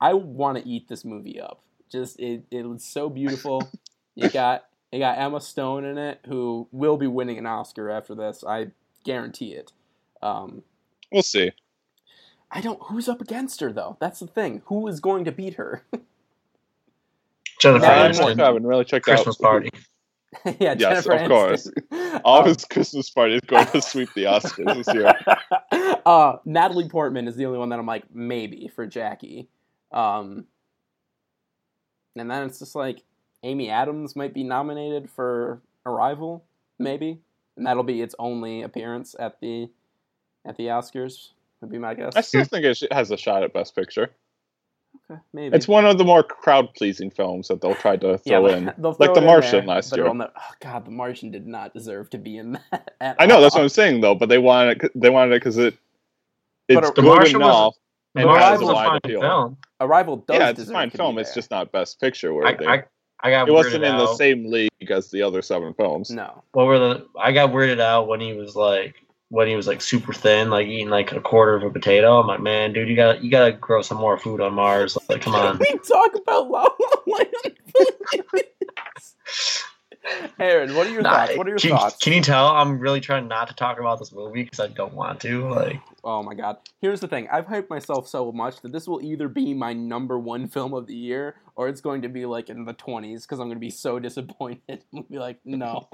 [0.00, 1.60] I want to eat this movie up.
[1.90, 3.62] Just it, it was so beautiful.
[4.14, 8.14] You got you got Emma Stone in it, who will be winning an Oscar after
[8.14, 8.44] this.
[8.46, 8.72] I
[9.04, 9.72] guarantee it.
[10.20, 10.64] Um,
[11.10, 11.52] We'll see.
[12.50, 12.78] I don't.
[12.84, 13.96] Who's up against her though?
[14.00, 14.60] That's the thing.
[14.66, 15.84] Who is going to beat her?
[17.60, 18.38] Jennifer Yeah, I I'm Aniston.
[18.38, 19.40] haven't really checked Christmas out.
[19.40, 19.70] party.
[20.60, 21.70] yeah, Yes, Jennifer of course.
[21.90, 22.20] Aniston.
[22.24, 25.12] All Um, his Christmas party is going to sweep the Oscars this year.
[26.06, 29.48] uh, Natalie Portman is the only one that I'm like maybe for Jackie.
[29.92, 30.46] Um,
[32.16, 33.02] and then it's just like
[33.42, 36.44] Amy Adams might be nominated for Arrival,
[36.78, 37.18] maybe,
[37.56, 39.68] and that'll be its only appearance at the
[40.44, 41.30] at the Oscars.
[41.60, 42.14] Would be my guess.
[42.16, 44.10] I still think it has a shot at Best Picture.
[45.10, 48.50] Okay, maybe It's one of the more crowd-pleasing films that they'll try to throw but
[48.58, 48.72] in.
[48.78, 50.06] they'll like The Martian there, last year.
[50.06, 50.28] it'll oh
[50.60, 52.92] God, The Martian did not deserve to be in that.
[53.00, 55.40] At I know that's what I'm saying though, but they wanted it, they wanted it
[55.40, 55.76] because it
[56.68, 57.74] it's a- The good Martian was- enough.
[58.14, 59.20] Man, But Arrival's Arrival a wide fine appeal.
[59.22, 59.56] film.
[59.80, 61.18] Arrival does yeah, it's a fine film.
[61.18, 62.66] It's just not best picture I, worthy.
[62.66, 62.84] I,
[63.22, 66.10] I got it wasn't weirded in the same league as the other seven films.
[66.10, 66.42] no.
[66.52, 67.06] What were the?
[67.18, 68.96] I got weirded out when he was like
[69.32, 72.20] when he was like super thin, like eating like a quarter of a potato.
[72.20, 74.52] I'm like, man, dude, you got to you got to grow some more food on
[74.52, 74.98] Mars.
[75.08, 75.58] Like, come on.
[75.60, 77.56] we talk about La La Land.
[80.38, 81.38] Aaron, what are your Nah, thoughts?
[81.38, 81.96] What are your can, thoughts?
[81.96, 84.92] Can you tell I'm really trying not to talk about this movie because I don't
[84.92, 85.48] want to?
[85.48, 86.58] Like, Oh my god.
[86.82, 87.26] Here's the thing.
[87.32, 90.86] I've hyped myself so much that this will either be my number one film of
[90.86, 93.60] the year or it's going to be like in the 20s because I'm going to
[93.60, 94.84] be so disappointed.
[94.94, 95.88] I'll be like, no.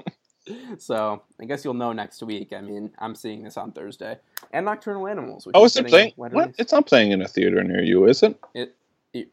[0.77, 2.53] So I guess you'll know next week.
[2.53, 4.17] I mean, I'm seeing this on Thursday.
[4.51, 5.45] And Nocturnal Animals.
[5.45, 6.13] Which Oh, is is it playing?
[6.15, 6.31] What?
[6.33, 6.55] release.
[6.57, 8.37] It's not playing in a theater near you, is it?
[8.53, 8.75] It,
[9.13, 9.29] it,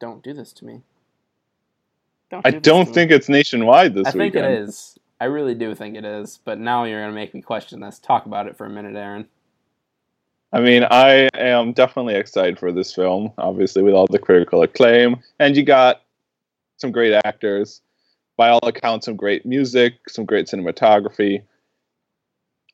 [0.00, 0.82] don't do this to me.
[2.30, 2.94] Don't I do this don't to me.
[2.94, 4.08] think it's nationwide this week.
[4.08, 4.52] I think weekend.
[4.54, 4.98] it is.
[5.20, 6.38] I really do think it is.
[6.44, 7.98] But now you're going to make me question this.
[7.98, 9.26] Talk about it for a minute, Aaron.
[10.52, 15.16] I mean, I am definitely excited for this film, obviously, with all the critical acclaim.
[15.38, 16.02] And you got
[16.78, 17.80] some great actors.
[18.36, 21.42] By all accounts, some great music, some great cinematography.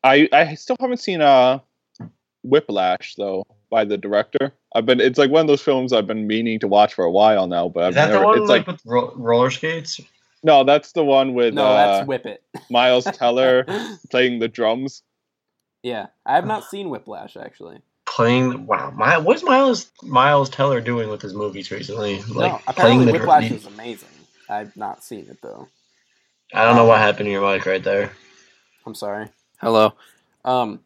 [0.02, 1.60] I I still haven't seen uh,
[2.42, 4.52] Whiplash, though, by the director.
[4.74, 7.10] I've been it's like one of those films I've been meaning to watch for a
[7.10, 9.50] while now, but I've is that never the one it's like, like with ro- roller
[9.50, 10.00] skates?
[10.42, 12.42] no, that's the one with No, uh, that's Whip It.
[12.68, 13.64] Miles Teller
[14.10, 15.02] playing the drums.
[15.84, 16.06] yeah.
[16.26, 17.80] I have not seen Whiplash, actually.
[18.06, 22.16] Playing wow, my what's Miles Miles Teller doing with his movies recently?
[22.22, 24.08] Like no, playing apparently the, Whiplash the- is amazing.
[24.52, 25.68] I've not seen it though.
[26.54, 28.12] I don't know what happened to your mic right there.
[28.86, 29.28] I'm sorry.
[29.58, 29.94] Hello.
[30.44, 30.80] Um.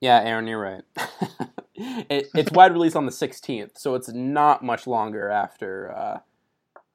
[0.00, 0.82] Yeah, Aaron, you're right.
[1.74, 5.94] it, it's wide release on the 16th, so it's not much longer after.
[5.96, 6.18] Uh,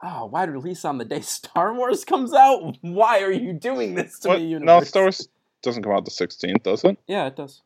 [0.04, 2.78] oh, wide release on the day Star Wars comes out.
[2.82, 4.40] Why are you doing this to What?
[4.40, 4.54] me?
[4.54, 4.90] No, Universe?
[4.90, 5.28] Star Wars
[5.64, 6.98] doesn't come out the 16th, does it?
[7.08, 7.62] Yeah, it does.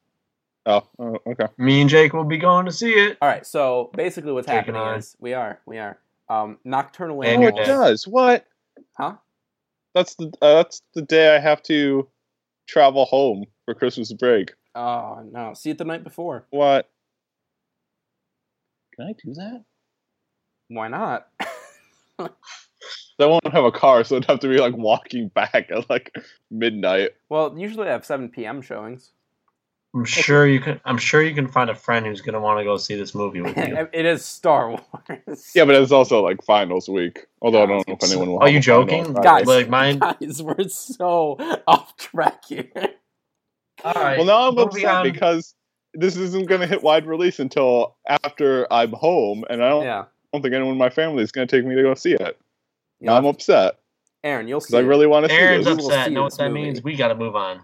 [0.66, 1.48] Oh, oh, okay.
[1.58, 3.18] Me and Jake will be going to see it.
[3.22, 3.46] All right.
[3.46, 5.98] So basically, what's Jake happening is we are we are
[6.30, 8.08] um nocturnal And your Oh, it does.
[8.08, 8.46] What?
[8.98, 9.16] Huh?
[9.94, 12.08] That's the uh, that's the day I have to
[12.68, 14.54] travel home for Christmas break.
[14.76, 15.54] Oh no!
[15.54, 16.48] See it the night before.
[16.50, 16.90] What?
[18.96, 19.64] Can I do that?
[20.68, 21.28] Why not?
[22.20, 22.30] I
[23.26, 26.14] won't have a car, so it'd have to be like walking back at like
[26.50, 27.12] midnight.
[27.30, 28.62] well, usually I have 7 p.m.
[28.62, 29.12] showings.
[29.96, 30.82] I'm sure you can.
[30.86, 33.42] I'm sure you can find a friend who's gonna want to go see this movie
[33.42, 33.88] with you.
[33.94, 35.52] it is Star Wars.
[35.54, 37.28] Yeah, but it's also like finals week.
[37.42, 38.40] Although I don't know if anyone will.
[38.40, 39.06] Are you joking?
[39.06, 39.28] on Friday.
[39.40, 40.00] Guys, Like mine.
[40.00, 42.72] Guys, we're so off track here.
[43.84, 44.18] All right.
[44.18, 45.04] Well, now I'm moving upset on.
[45.12, 45.54] because
[45.94, 50.00] this isn't going to hit wide release until after I'm home, and I don't, Yeah.
[50.02, 52.14] I don't think anyone in my family is going to take me to go see
[52.14, 52.40] it.
[53.00, 53.18] Now Yeah.
[53.20, 53.80] I'm upset
[54.24, 54.76] Aaron, you'll see.
[54.78, 55.84] I really want to see Aaron's We this.
[55.84, 56.08] will upset.
[56.08, 56.62] see Know what that movie.
[56.64, 56.82] means?
[56.84, 57.62] We got to move on.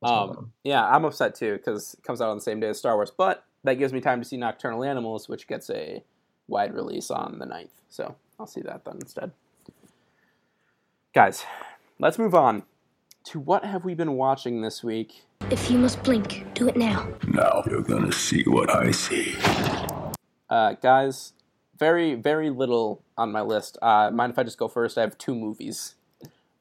[0.00, 2.68] Let's move Um, yeah, I'm upset too because it comes out on the same day
[2.68, 6.02] as Star Wars, but that gives me time to see Nocturnal Animals, which gets a
[6.48, 7.68] wide release on the 9th.
[7.88, 9.32] So I'll see that then instead.
[11.14, 11.44] Guys,
[11.98, 12.62] let's move on
[13.24, 15.24] to what have we been watching this week.
[15.50, 17.08] If you must blink, do it now.
[17.26, 19.36] Now you're gonna see what I see.
[20.48, 21.32] Uh, guys,
[21.78, 23.78] very, very little on my list.
[23.80, 24.98] Uh, mind if I just go first?
[24.98, 25.94] I have two movies.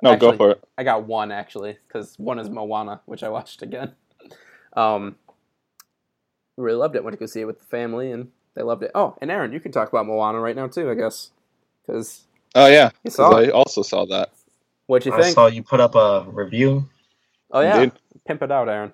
[0.01, 0.63] No, go for it.
[0.77, 3.93] I got one actually, because one is Moana, which I watched again.
[4.73, 5.15] Um,
[6.57, 7.03] really loved it.
[7.03, 8.91] Went to go see it with the family, and they loved it.
[8.95, 11.31] Oh, and Aaron, you can talk about Moana right now too, I guess,
[11.85, 12.23] because
[12.55, 14.29] Oh yeah, You 'cause saw I also saw that.
[14.87, 15.27] what'd you I think?
[15.27, 16.87] I saw you put up a review.
[17.51, 17.99] oh yeah, Indeed.
[18.25, 18.93] pimp it out, Aaron.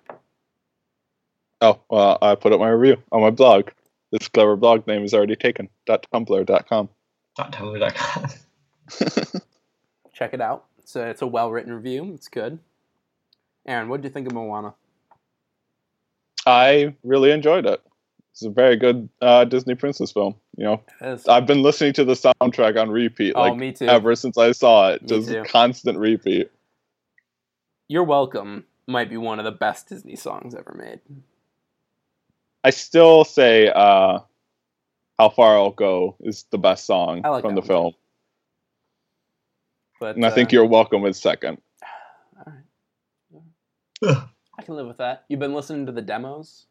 [1.61, 3.69] Oh, well, I put up my review on my blog.
[4.11, 5.69] This clever blog name is already taken.
[5.87, 6.89] .tumblr.com.
[7.37, 8.29] Not tumblr.com.
[10.13, 10.65] Check it out.
[10.85, 12.11] It's a, it's a well written review.
[12.13, 12.59] It's good.
[13.65, 14.75] Aaron, what did you think of Moana?
[16.45, 17.81] I really enjoyed it.
[18.31, 20.35] It's a very good uh, Disney princess film.
[20.57, 23.87] You know, is- I've been listening to the soundtrack on repeat, Oh, like me too.
[23.87, 25.01] ever since I saw it.
[25.01, 25.43] Me Just too.
[25.47, 26.51] constant repeat.
[27.87, 28.65] You're welcome.
[28.87, 30.99] Might be one of the best Disney songs ever made.
[32.63, 34.19] I still say uh,
[35.17, 37.93] "How Far I'll Go" is the best song like from the one, film,
[39.99, 41.61] But and I think uh, "You're Welcome" is second.
[42.45, 42.53] All
[44.03, 44.17] right.
[44.57, 45.25] I can live with that.
[45.29, 46.67] You've been listening to the demos.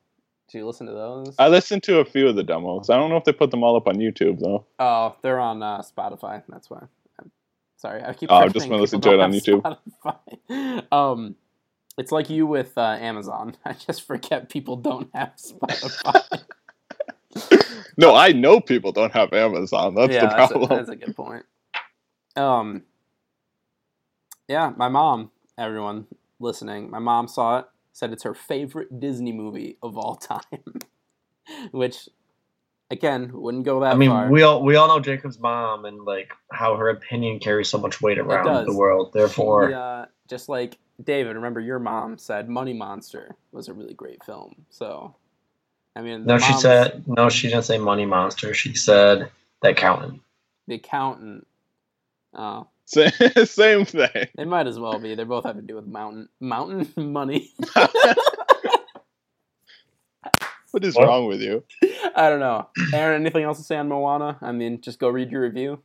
[0.50, 1.34] Do you listen to those?
[1.38, 2.90] I listened to a few of the demos.
[2.90, 4.66] I don't know if they put them all up on YouTube though.
[4.78, 6.42] oh, they're on uh, Spotify.
[6.48, 6.82] That's why.
[7.20, 7.30] I'm
[7.76, 8.30] sorry, I keep.
[8.30, 10.18] Oh, I've forgetting just been listening people to it on YouTube.
[10.50, 10.92] Spotify.
[10.92, 11.36] um,
[11.96, 13.56] it's like you with uh, Amazon.
[13.64, 16.42] I just forget people don't have Spotify.
[17.96, 19.94] No, I know people don't have Amazon.
[19.94, 20.78] That's yeah, the that's a, problem.
[20.78, 21.44] that's a good point.
[22.36, 22.82] Um,
[24.48, 26.06] yeah, my mom, everyone
[26.40, 30.40] listening, my mom saw it, said it's her favorite Disney movie of all time.
[31.72, 32.08] which
[32.90, 34.30] again wouldn't go that I mean, far.
[34.30, 38.00] we all we all know Jacob's mom and like how her opinion carries so much
[38.00, 39.12] weight around the world.
[39.12, 43.94] Therefore, She, uh, just like David, remember your mom said Money Monster was a really
[43.94, 44.54] great film.
[44.70, 45.14] So,
[45.96, 47.28] I mean, no, she said no.
[47.28, 48.54] She didn't say money monster.
[48.54, 49.30] She said
[49.60, 50.20] the accountant.
[50.66, 51.46] the accountant.
[52.34, 54.28] Oh, Sa- Same thing.
[54.36, 55.14] they might as well be.
[55.14, 57.52] They both have to do with mountain mountain money.
[60.70, 61.06] What is What?
[61.06, 61.62] wrong with you?
[62.16, 62.68] I don't know.
[62.92, 64.38] Aaron, anything else to say on Moana?
[64.42, 65.78] I mean, just go read your review.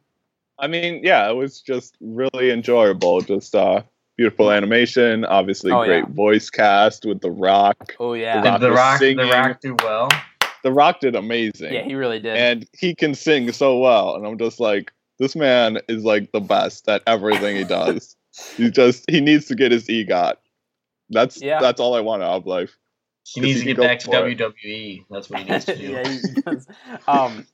[0.58, 3.22] I mean, yeah, it was just really enjoyable.
[3.22, 3.84] Just uh,
[4.18, 6.14] beautiful animation, obviously Oh, great yeah.
[6.14, 7.96] voice cast with The Rock.
[8.00, 10.10] Oh The yeah, Did Rock the rock the rock do well?
[10.64, 11.72] The Rock did amazing.
[11.72, 12.36] yeah, he really did.
[12.36, 16.40] and he can sing so well, and I'm just like, this man is like the
[16.40, 18.16] best at everything he does.
[18.56, 20.36] he just he needs to get his EGOT.
[21.10, 21.60] That's Yeah.
[21.60, 22.78] that's all I want out of life.
[23.26, 24.38] He needs he to get back to for it.
[24.38, 25.06] WWE.
[25.10, 25.84] That's what he needs to do.
[25.92, 26.68] yeah, he does.
[27.08, 27.46] Um,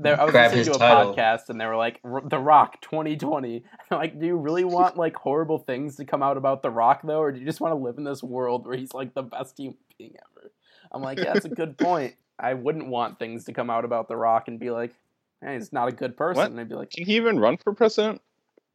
[0.00, 1.14] there, I was Grab listening to a title.
[1.16, 5.16] podcast, and they were like, "The Rock 2020." I'm like, do you really want like
[5.16, 7.78] horrible things to come out about The Rock though, or do you just want to
[7.78, 10.52] live in this world where he's like the best human being ever?
[10.92, 12.14] I'm like, yeah, that's a good point.
[12.38, 14.94] I wouldn't want things to come out about The Rock and be like,
[15.42, 16.40] hey, he's not a good person.
[16.40, 16.50] What?
[16.50, 18.20] And I'd be like, Can he even run for president?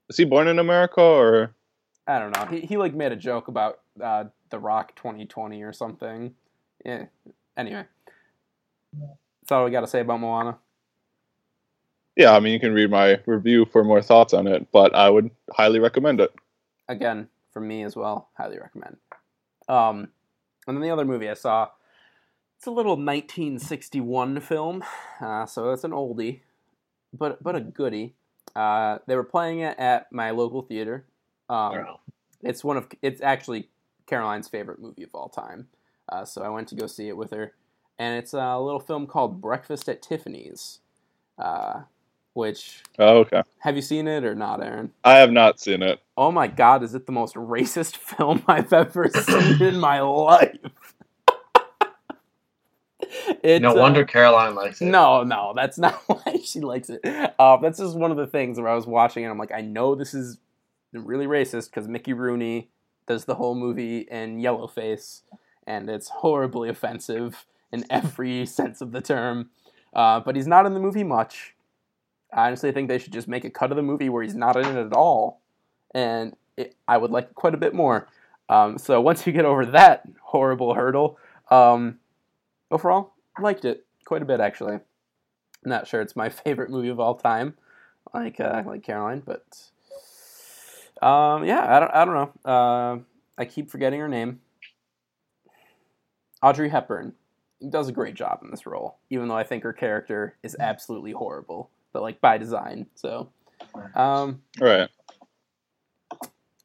[0.10, 1.54] Is he born in America or?
[2.06, 2.46] I don't know.
[2.46, 6.36] He he like made a joke about uh, The Rock 2020 or something.
[6.84, 7.06] Yeah.
[7.56, 7.86] Anyway,
[8.94, 10.58] that's all we got to say about Moana.
[12.16, 15.10] Yeah, I mean, you can read my review for more thoughts on it, but I
[15.10, 16.32] would highly recommend it.
[16.90, 18.98] again for me as well highly recommend
[19.70, 20.10] um
[20.68, 21.70] and then the other movie i saw
[22.58, 24.84] it's a little 1961 film
[25.22, 26.42] uh, so it's an oldie
[27.14, 28.16] but but a goodie
[28.56, 31.06] uh, they were playing it at my local theater
[31.50, 32.00] um, Wow.
[32.42, 33.70] it's one of it's actually
[34.08, 35.68] caroline's favorite movie of all time
[36.10, 37.54] uh, so i went to go see it with her
[38.00, 40.80] and it's a little film called breakfast at tiffany's
[41.40, 41.82] uh,
[42.34, 43.42] which Oh, okay.
[43.60, 46.00] have you seen it or not aaron I have not seen it.
[46.16, 50.58] Oh my god, is it the most racist film I've ever seen in my life?
[53.44, 54.86] It, no uh, wonder Caroline likes it.
[54.86, 57.02] No, no, that's not why she likes it.
[57.38, 59.52] Uh, that's just one of the things where I was watching it, and I'm like,
[59.52, 60.40] I know this is
[60.94, 62.70] really racist because Mickey Rooney
[63.06, 65.22] does the whole movie in yellowface,
[65.68, 69.50] and it's horribly offensive in every sense of the term.
[69.94, 71.56] Uh, but he's not in the movie much.
[72.32, 74.56] I honestly think they should just make a cut of the movie where he's not
[74.56, 75.42] in it at all,
[75.94, 78.08] and it, I would like it quite a bit more.
[78.50, 81.20] Um, so once you get over that horrible hurdle,
[81.52, 82.00] um,
[82.72, 84.76] overall, liked it quite a bit actually.
[84.76, 84.82] I'm
[85.66, 87.56] Not sure it's my favorite movie of all time,
[88.14, 89.44] like uh, like Caroline, but
[91.06, 92.52] um, yeah, I don't I don't know.
[92.52, 92.98] Uh,
[93.38, 94.42] I keep forgetting her name.
[96.42, 97.14] Audrey Hepburn
[97.70, 101.12] does a great job in this role, even though I think her character is absolutely
[101.14, 102.88] horrible, but like by design.
[102.96, 103.30] So,
[103.96, 104.90] um, Right.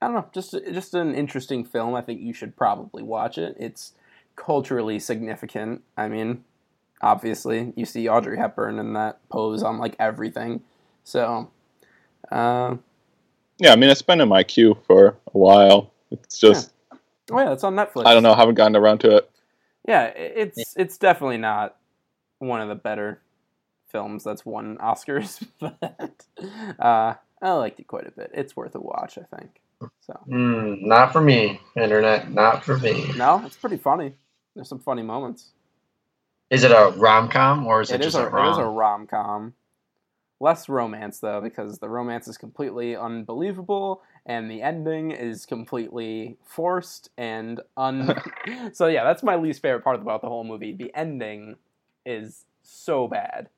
[0.00, 1.94] I don't know, just just an interesting film.
[1.94, 3.56] I think you should probably watch it.
[3.58, 3.94] It's
[4.36, 5.82] culturally significant.
[5.96, 6.44] I mean,
[7.00, 10.62] obviously, you see Audrey Hepburn in that pose on like everything.
[11.04, 11.50] So,
[12.30, 12.76] uh,
[13.58, 15.92] Yeah, I mean, it's been in my queue for a while.
[16.10, 18.06] It's just, oh yeah, it's on Netflix.
[18.06, 19.30] I don't know, haven't gotten around to it.
[19.86, 21.76] Yeah, i- it's it's definitely not
[22.38, 23.20] one of the better
[23.88, 26.26] films that's won Oscars, but
[26.78, 28.30] uh, I liked it quite a bit.
[28.34, 29.60] It's worth a watch, I think.
[30.00, 32.30] So Mm, not for me, internet.
[32.30, 33.10] Not for me.
[33.16, 34.14] no, it's pretty funny.
[34.54, 35.52] There's some funny moments.
[36.50, 38.58] Is it a rom com or is it, It is just a, a, it is
[38.58, 38.74] a rom?
[38.74, 39.54] rom com.
[40.40, 47.10] Less romance though, because the romance is completely unbelievable, and the ending is completely forced
[47.18, 48.14] and un.
[48.72, 50.72] so yeah, that's my least favorite part about the whole movie.
[50.72, 51.56] The ending
[52.06, 53.48] is so bad,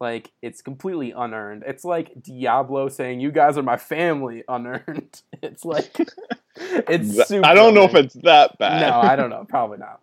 [0.00, 1.64] like it's completely unearned.
[1.66, 5.20] It's like Diablo saying, "You guys are my family," unearned.
[5.42, 5.96] It's like
[6.56, 7.46] it's super.
[7.46, 8.82] I don't know if it's that bad.
[8.88, 9.44] No, I don't know.
[9.48, 10.00] Probably not.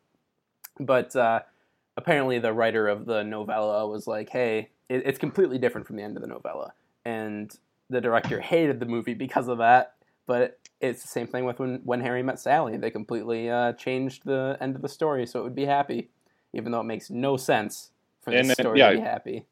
[0.81, 1.41] But uh,
[1.97, 6.03] apparently, the writer of the novella was like, "Hey, it, it's completely different from the
[6.03, 6.73] end of the novella,"
[7.03, 7.55] and
[7.89, 9.95] the director hated the movie because of that.
[10.27, 12.77] But it's the same thing with when when Harry met Sally.
[12.77, 16.09] They completely uh, changed the end of the story so it would be happy,
[16.53, 17.91] even though it makes no sense
[18.21, 18.89] for the story yeah.
[18.89, 19.45] to be happy.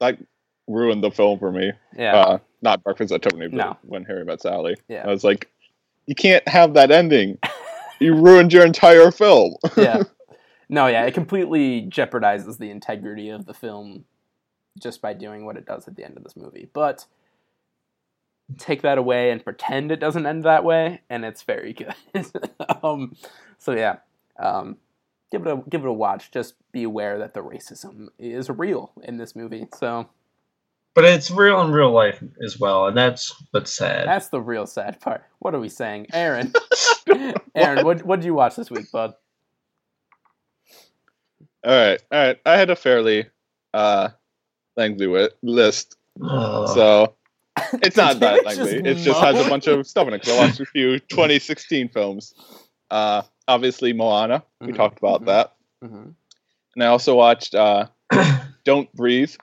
[0.00, 0.18] That
[0.66, 1.72] ruined the film for me.
[1.96, 3.76] Yeah, Uh, not Breakfast at Tiffany, but No.
[3.82, 4.76] when Harry met Sally.
[4.88, 5.04] Yeah.
[5.06, 5.48] I was like,
[6.06, 7.38] you can't have that ending.
[8.00, 9.56] you ruined your entire film.
[9.76, 10.02] yeah.
[10.68, 14.04] No, yeah, it completely jeopardizes the integrity of the film
[14.78, 16.68] just by doing what it does at the end of this movie.
[16.72, 17.06] But
[18.58, 21.94] take that away and pretend it doesn't end that way, and it's very good.
[22.82, 23.16] um,
[23.58, 23.96] so yeah,
[24.38, 24.76] um,
[25.32, 26.30] give it a give it a watch.
[26.30, 29.68] Just be aware that the racism is real in this movie.
[29.74, 30.08] So
[30.94, 34.06] But it's real in real life as well, and that's what's sad.
[34.06, 35.24] that's the real sad part.
[35.38, 36.52] What are we saying, Aaron?
[37.54, 39.14] Aaron, what what did you watch this week, bud?
[41.64, 42.40] All right, all right.
[42.46, 43.26] I had a fairly
[43.74, 44.10] uh
[44.76, 46.68] lengthy list, Ugh.
[46.68, 47.14] so
[47.82, 48.62] it's not that lengthy.
[48.62, 50.28] just It just has a bunch of stuff in it.
[50.28, 52.34] I watched a few 2016 films.
[52.90, 54.44] Uh, obviously Moana.
[54.60, 55.26] We Mhm, talked about mhm.
[55.26, 56.10] that, hmm
[56.74, 57.86] and I also watched uh,
[58.64, 59.34] Don't Breathe.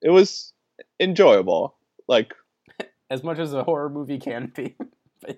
[0.00, 0.52] It was
[1.00, 1.76] enjoyable.
[2.06, 2.34] Like,
[3.10, 4.76] As much as a horror movie can be.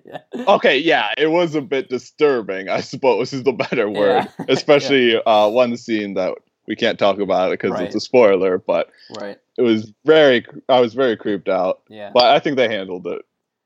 [0.05, 0.19] Yeah.
[0.47, 2.69] okay, yeah, it was a bit disturbing.
[2.69, 4.45] I suppose is the better word, Yeah.
[4.49, 6.35] especially uh, one scene that
[6.67, 7.83] we can't talk about because Right.
[7.85, 8.57] it's a spoiler.
[8.57, 9.37] But Right.
[9.57, 11.81] it was very I was very creeped out.
[11.89, 12.11] Yeah.
[12.13, 13.23] But I think they handled it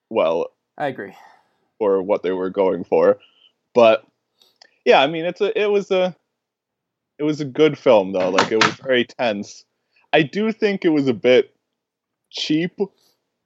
[0.10, 1.16] well I agree.
[1.80, 3.18] Or what they were going for.
[3.74, 4.06] But
[4.86, 6.16] yeah, I mean it's a it was a
[7.20, 8.30] it was a good film though.
[8.30, 9.66] Like it was very tense.
[10.14, 11.54] I do think it was a bit
[12.32, 12.78] cheap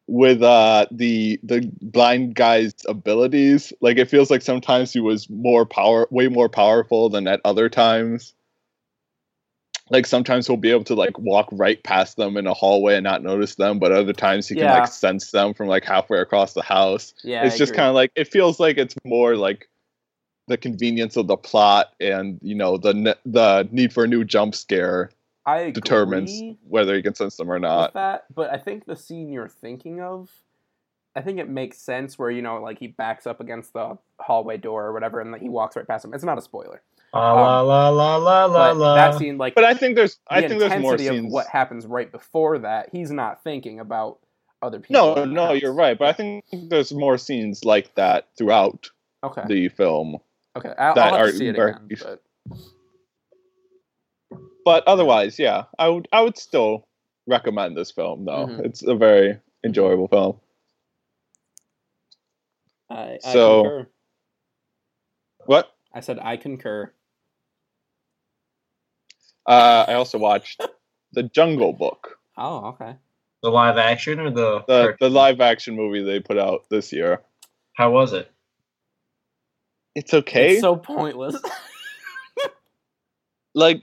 [0.09, 3.71] with uh the the blind guy's abilities.
[3.79, 7.69] Like it feels like sometimes he was more power way more powerful than at other
[7.69, 8.33] times.
[9.91, 13.03] Like sometimes he'll be able to like walk right past them in a hallway and
[13.03, 16.53] not notice them, but other times he can like sense them from like halfway across
[16.53, 17.45] the house Yeah.
[17.45, 19.67] it's just kind of like it feels like it's more like
[20.47, 24.55] the convenience of the plot and you know the the need for a new jump
[24.55, 25.11] scare
[25.45, 27.93] I agree determines whether he can sense them or not.
[27.93, 30.29] that, but I think the scene you're thinking of,
[31.15, 34.57] I think it makes sense where you know, like he backs up against the hallway
[34.57, 36.13] door or whatever, and he walks right past him.
[36.13, 36.81] It's not a spoiler,
[37.13, 38.95] La la la la la la but la.
[38.95, 41.25] that scene, like But I think there's the I think there's more scenes.
[41.25, 44.19] of what happens right before that, he's not thinking about
[44.61, 45.15] other people.
[45.15, 45.61] no, no, house.
[45.61, 45.97] you're right.
[45.97, 48.89] But I think there's more scenes like that throughout
[49.23, 50.17] Okay, the film.
[50.55, 51.87] okay, I'll, that I'll have are to see it again.
[51.99, 52.21] But
[54.69, 56.87] But otherwise, yeah, I would I would still
[57.25, 58.45] recommend this film though.
[58.45, 58.65] Mhm.
[58.67, 60.39] It's a very enjoyable film.
[62.87, 63.87] I, I So- concur.
[65.47, 65.75] What?
[65.91, 66.93] I said I concur.
[69.47, 70.61] Uh, I also watched
[71.13, 72.95] The Jungle Book, Oh, okay.
[73.41, 77.23] the live action or the the the live action movie they put out this year.
[77.73, 78.31] How was it?
[79.95, 80.51] It's okay.
[80.51, 81.41] It's so pointless.
[83.55, 83.81] like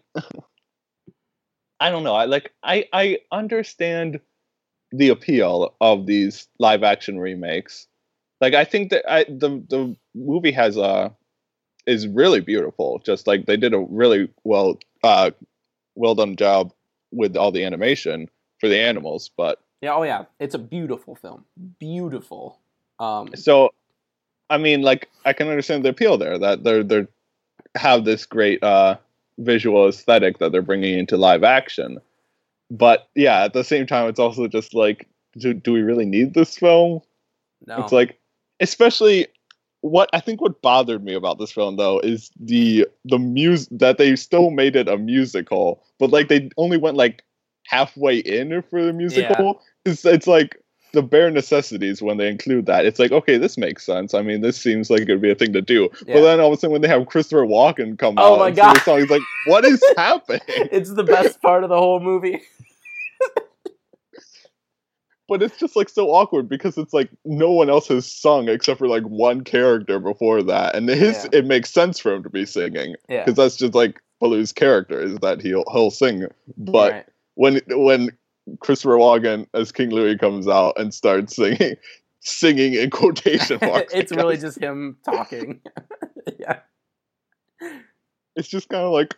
[1.81, 2.14] I don't know.
[2.14, 4.20] I like I I understand
[4.93, 7.87] the appeal of these live action remakes.
[8.41, 11.14] Like I think that I the the movie has a
[11.87, 13.01] is really beautiful.
[13.05, 15.31] Just like they did a really well uh
[15.95, 16.72] well done job
[17.12, 19.95] with all the animation for the animals, but yeah.
[19.95, 20.24] Oh, yeah.
[20.41, 21.45] It's a beautiful film.
[21.79, 22.59] Beautiful.
[22.99, 23.37] Um.
[23.37, 23.74] so
[24.49, 27.09] I mean like I can understand the appeal there that they're they're
[27.74, 28.97] have this great uh
[29.39, 31.99] visual aesthetic that they're bringing into live action.
[32.70, 35.09] But yeah, at the same time it's also just like
[35.39, 37.01] do, do we really need this film?
[37.66, 37.82] No.
[37.82, 38.18] It's like
[38.61, 39.28] especially
[39.82, 43.99] what I think what bothered me about this film though is the the music that
[43.99, 47.22] they still made it a musical, but like they only went like
[47.66, 49.62] halfway in for the musical.
[49.84, 50.61] It's it's like
[50.97, 52.84] the bare necessities when they include that.
[52.84, 54.14] It's like okay, this makes sense.
[54.14, 55.88] I mean, this seems like it would be a thing to do.
[56.07, 56.14] Yeah.
[56.14, 58.51] But then all of a sudden, when they have Christopher Walken come Oh out my
[58.51, 58.78] the God.
[58.82, 60.40] song, it's like, what is happening?
[60.49, 62.42] it's the best part of the whole movie.
[65.28, 68.78] but it's just like so awkward because it's like no one else has sung except
[68.78, 71.40] for like one character before that, and his Yeah.
[71.40, 73.24] it makes sense for him to be singing Yeah.
[73.24, 76.26] because that's just like Baloo's character is that he'll he'll sing.
[76.57, 77.07] But Right.
[77.34, 78.11] when when
[78.61, 81.76] Christopher Walken as King Louis comes out and starts singing,
[82.20, 85.61] singing in quotation marks, it's I really just him talking.
[86.38, 86.61] yeah.
[88.34, 89.14] it's just kind of like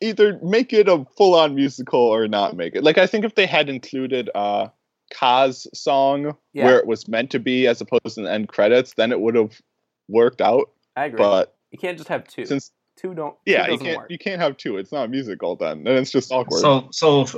[0.00, 2.82] either make it a full on musical or not make it.
[2.84, 4.68] Like I think if they had included uh
[5.12, 6.64] Kaa's song Yeah.
[6.64, 9.34] where it was meant to be as opposed to the end credits, then it would
[9.36, 9.60] have
[10.08, 10.70] worked out.
[10.96, 11.18] I agree.
[11.18, 12.44] But you can't just have two.
[12.46, 13.36] since two don't.
[13.44, 14.10] yeah, two you can't work.
[14.10, 14.78] you can't have two.
[14.78, 16.60] It's not a musical then, and it's just awkward.
[16.60, 17.36] So, so f-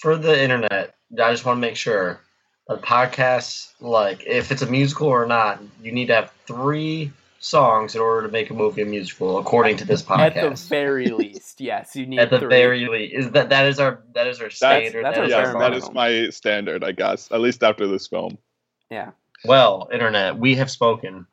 [0.00, 2.20] for the internet, I just want to make sure
[2.68, 7.94] a podcast, like if it's a musical or not, you need to have three songs
[7.94, 10.36] in order to make a movie a musical, according to this podcast.
[10.36, 12.48] At the very least, yes, you need At the three.
[12.48, 15.04] very least, is that that is our that is our standard.
[15.04, 15.78] that's that our is yes, bare our that bar.
[15.78, 15.94] is minimum.
[15.94, 17.30] my standard, I guess.
[17.32, 18.38] At least after this film.
[18.90, 19.10] Yeah.
[19.44, 21.26] Well, internet, we have spoken.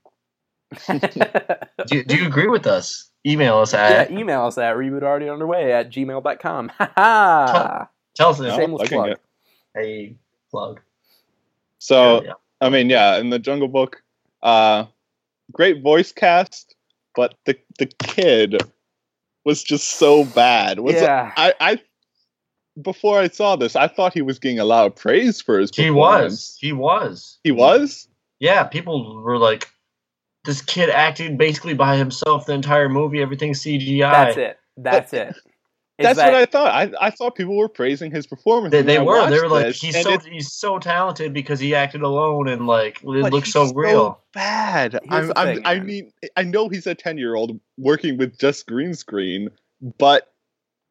[0.87, 3.09] Do, do you agree with us?
[3.25, 6.71] Email us yeah, at email us at reboot already underway at gmail.com.
[6.77, 7.89] Ha ha!
[8.15, 9.09] Tell us No, a, Shameless plug.
[9.09, 9.21] it.
[9.77, 10.15] a
[10.49, 10.81] plug.
[11.79, 14.01] So Yeah, I mean, yeah, in the Jungle Book,
[14.41, 14.85] uh,
[15.51, 16.75] great voice cast.
[17.15, 18.61] but the the kid
[19.45, 20.79] was just so bad.
[20.79, 21.31] Was Yeah.
[21.37, 21.81] I, I
[22.81, 25.71] before I saw this, I thought he was getting a lot of praise for his
[25.73, 26.57] He was.
[26.59, 27.39] He was.
[27.43, 28.09] He was?
[28.39, 29.69] Yeah, people were like,
[30.43, 33.21] "This kid acted basically by himself the entire movie.
[33.21, 34.59] Everything CGI." That's it.
[34.75, 35.35] That's it.
[35.97, 36.67] Is That's that- what I thought.
[36.67, 38.73] I, I thought people were praising his performance.
[38.73, 39.13] They, they were.
[39.29, 42.49] They watched were like, this, "He's so it- he's so talented because he acted alone
[42.49, 44.99] and like it but looks he's so real." bad.
[45.09, 48.37] I'm, the I'm, thing, I mean, I know he's a ten year old working with
[48.37, 49.47] just green screen,
[49.97, 50.33] but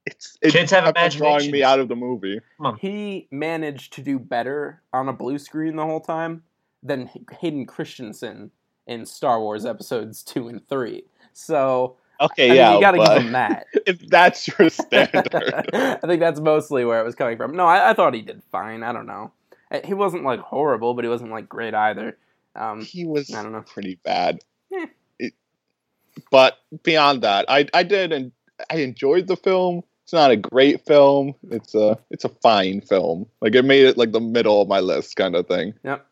[0.06, 2.40] it's it's Kids have kept drawing me out of the movie.
[2.80, 6.42] he managed to do better on a blue screen the whole time
[6.82, 8.50] than Hayden Christensen
[8.86, 11.04] in Star Wars episodes two and three.
[11.34, 13.66] So Okay, I mean, yeah, you got to give him that.
[13.86, 15.34] if that's your standard,
[15.74, 17.56] I think that's mostly where it was coming from.
[17.56, 18.82] No, I, I thought he did fine.
[18.82, 19.32] I don't know.
[19.70, 22.16] Uh, He wasn't like horrible, but he wasn't like great either.
[22.56, 23.62] Um, he was I don't know.
[23.62, 24.38] pretty bad.
[24.72, 24.86] Eh.
[25.18, 25.34] It-
[26.30, 28.30] but beyond that, I I did and
[28.70, 29.82] I enjoyed the film.
[30.04, 31.34] It's not a great film.
[31.50, 33.26] It's a it's a fine film.
[33.40, 35.74] Like it made it like the middle of my list kind of thing.
[35.82, 36.06] Yep.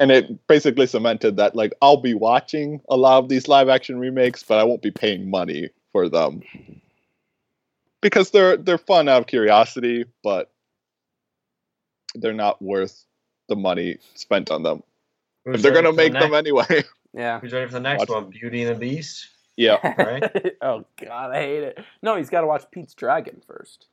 [0.00, 3.98] And it basically cemented that like I'll be watching a lot of these live action
[3.98, 6.42] remakes, but I won't be paying money for them.
[8.00, 10.50] Because they're they're fun out of curiosity, but
[12.14, 13.04] they're not worth
[13.48, 14.82] the money spent on them.
[15.44, 16.82] Who's If they're gonna for the make them anyway.
[17.12, 17.38] yeah.
[17.40, 18.30] Who's ready for the next Watch- one?
[18.30, 19.28] Beauty and the Beast.
[19.56, 19.76] yeah.
[20.02, 20.52] Right?
[20.62, 21.78] oh God, I hate it.
[22.02, 23.86] No, he's got to watch Pete's Dragon first.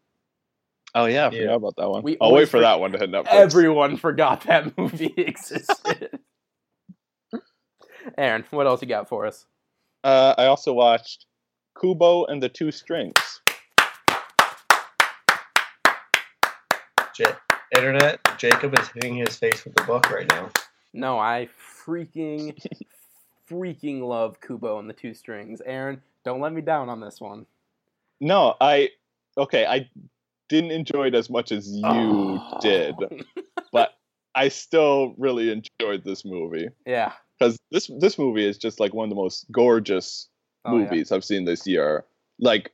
[1.00, 1.42] Oh yeah, I Yeah.
[1.42, 2.02] forgot about that one.
[2.02, 3.28] We I'll wait for for- that one to hit Netflix.
[3.28, 6.20] Everyone forgot that movie existed.
[8.18, 9.46] Aaron, what else you got for us?
[10.04, 11.26] uh, I also watched
[11.80, 13.42] Kubo and the Two Strings.
[17.14, 17.26] J-
[17.76, 18.20] Internet.
[18.40, 20.50] Jacob is hitting his face with the book right now.
[20.94, 21.50] No, I
[21.86, 22.58] freaking,
[23.50, 25.62] freaking love Kubo and the Two Strings.
[25.66, 27.46] Aaron, don't let me down on this one.
[28.20, 28.90] No, I
[29.38, 29.90] okay, I
[30.50, 32.60] didn't enjoy it as much as you Oh.
[32.62, 32.96] did,
[33.72, 33.94] but
[34.36, 37.14] I still really enjoyed this movie Yeah.
[37.40, 40.30] because this this movie is just like one of the most gorgeous
[40.66, 40.84] Oh, yeah.
[40.84, 42.06] movies I've seen this year.
[42.40, 42.72] Like,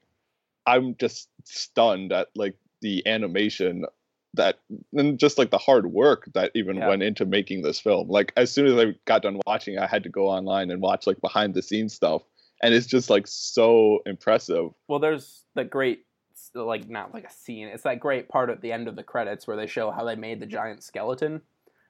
[0.65, 3.85] I'm just stunned at like the animation
[4.33, 4.57] that
[4.93, 6.87] and just like the hard work that even Yeah.
[6.89, 8.09] went into making this film.
[8.09, 11.05] Like, as soon as I got done watching, I had to go online and watch
[11.05, 12.23] like behind the scenes stuff,
[12.63, 14.71] and it's just like so impressive.
[14.87, 16.05] Well, there's the great,
[16.53, 17.67] like, not like a scene.
[17.67, 20.15] It's that great part at the end of the credits where they show how they
[20.15, 21.41] made the giant skeleton.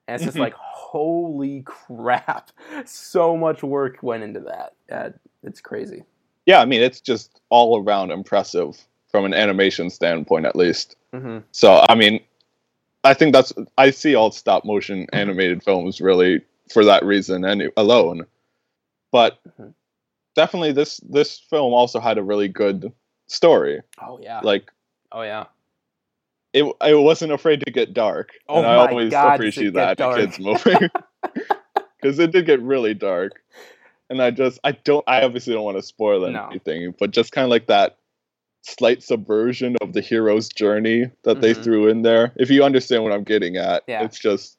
[0.08, 0.42] And it's just Mhm.
[0.42, 2.52] like, holy crap.
[2.86, 4.74] So much work went into that.
[4.92, 5.10] Uh,
[5.44, 6.04] it's crazy.
[6.46, 8.78] Yeah, I mean, it's just all around impressive
[9.10, 10.96] from an animation standpoint, at least.
[11.14, 12.20] hmm So, I mean,
[13.04, 16.42] I think that's I see all stop motion animated films really
[16.72, 18.26] for that reason and alone.
[19.12, 19.74] But Mhm.
[20.36, 22.92] definitely this this film also had a really good
[23.28, 23.82] story.
[24.02, 24.40] Oh, yeah.
[24.44, 24.72] Like
[25.12, 25.46] oh, yeah.
[26.54, 28.32] it it wasn't afraid to get dark.
[28.48, 30.90] Oh and I always God, appreciate that in kids movie.
[32.02, 33.42] Cuz it did get really dark.
[34.10, 36.48] And I just I don't I obviously don't want to spoil No.
[36.48, 37.98] anything, but just kind of like that
[38.62, 41.64] slight subversion of the hero's journey that they Mhm.
[41.64, 42.32] threw in there.
[42.38, 44.04] If you understand what I'm getting at, Yeah.
[44.04, 44.58] it's just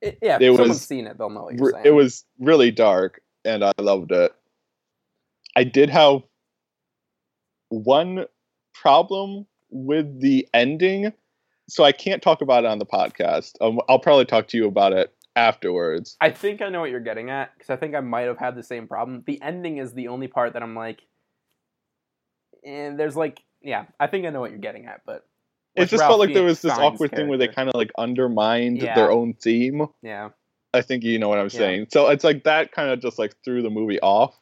[0.00, 1.84] It, yeah, if It someone's was seen it, they'll know what you're saying.
[1.84, 4.32] it was really dark and I loved it.
[5.56, 6.22] I did have
[7.70, 8.26] one
[8.74, 11.12] problem with the ending,
[11.68, 13.52] so I can't talk about it on the podcast.
[13.60, 16.16] Um, I'll probably talk to you about it afterwards.
[16.20, 18.56] I think I know what you're getting at because I think I might have had
[18.56, 19.22] the same problem.
[19.26, 21.00] The ending is the only part that I'm like,
[22.64, 25.24] and there's like, yeah, I think I know what you're getting at, but
[25.76, 27.90] It just Ralph felt like there was this awkward thing where they kind of like
[27.96, 28.94] undermined Yeah.
[28.94, 29.86] their own theme.
[30.02, 30.30] yeah,
[30.74, 31.58] I think you know what I'm Yeah.
[31.58, 31.86] saying.
[31.92, 34.39] So it's like that kind of just like threw the movie off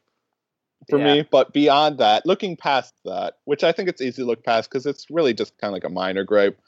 [0.89, 1.15] for Yeah.
[1.15, 1.29] me.
[1.31, 4.87] But beyond that, looking past that, which I think it's easy to look past because
[4.87, 6.59] it's really just kind of like a minor gripe.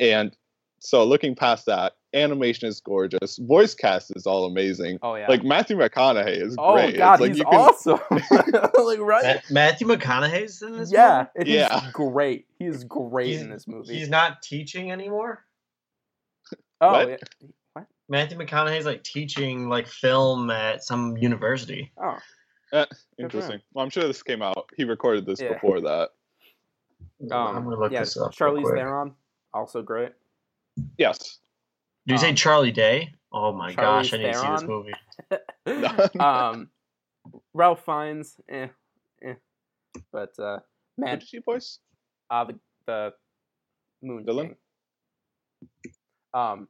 [0.00, 0.36] And
[0.80, 3.38] so looking past that, animation is gorgeous.
[3.38, 4.98] Voice cast is all amazing.
[5.02, 6.96] oh yeah, Like Matthew McConaughey is oh great.
[6.96, 8.00] god, it's like he's you can, awesome.
[8.84, 10.92] like right, Ma- Matthew McConaughey's in this.
[10.92, 11.50] yeah, movie?
[11.50, 11.90] he's Yeah.
[11.92, 12.46] great.
[12.58, 13.94] He is great He's- in this movie.
[13.98, 15.44] He's not teaching anymore.
[16.80, 17.08] oh What?
[17.08, 17.82] yeah.
[18.08, 21.90] Matthew McConaughey's like teaching like film at some university.
[22.02, 22.18] oh
[23.18, 23.60] Interesting.
[23.72, 24.68] Well, I'm sure this came out.
[24.76, 25.54] He recorded this Yeah.
[25.54, 26.10] before that.
[27.30, 28.32] I'm um, gonna look yeah, this up.
[28.40, 28.74] real Charlize quick.
[28.76, 29.14] Theron,
[29.52, 30.12] also great.
[30.98, 31.38] Yes.
[32.06, 33.14] Did you say Um, Charlie Day?
[33.32, 34.84] Oh my gosh, I Charlize need to see this Theron?
[35.66, 36.18] movie.
[36.20, 36.70] um,
[37.52, 38.68] Ralph Fiennes, eh,
[39.22, 39.34] eh.
[40.12, 40.58] But uh,
[40.96, 41.78] Who man, did she voice?
[42.30, 43.12] uh, the the
[44.02, 44.56] Moon Villain?
[45.82, 45.92] King.
[46.34, 46.68] Um,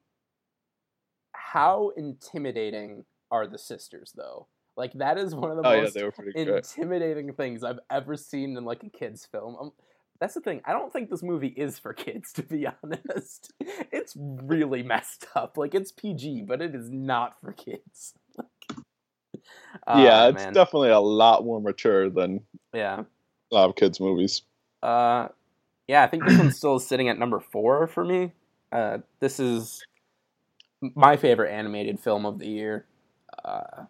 [1.32, 4.48] how intimidating are the sisters though?
[4.76, 6.48] Like that is one of the Oh most were pretty good.
[6.64, 9.56] intimidating things I've ever seen in like a kids film.
[9.60, 9.72] Um,
[10.20, 10.60] that's the thing.
[10.64, 13.52] I don't think this movie is for kids, to be honest.
[13.92, 15.56] It's really messed up.
[15.56, 18.14] Like it's PG, but it is not for kids.
[18.74, 18.80] yeah,
[19.86, 20.52] Ah, it's man.
[20.52, 22.40] definitely a lot more mature than
[22.72, 23.02] yeah.
[23.50, 24.42] a lot of kids' movies.
[24.82, 25.28] Uh,
[25.88, 28.32] yeah, I think this one's still sitting at number four for me.
[28.72, 29.84] Uh, this is
[30.80, 32.86] my favorite animated film of the year.
[33.44, 33.84] Uh,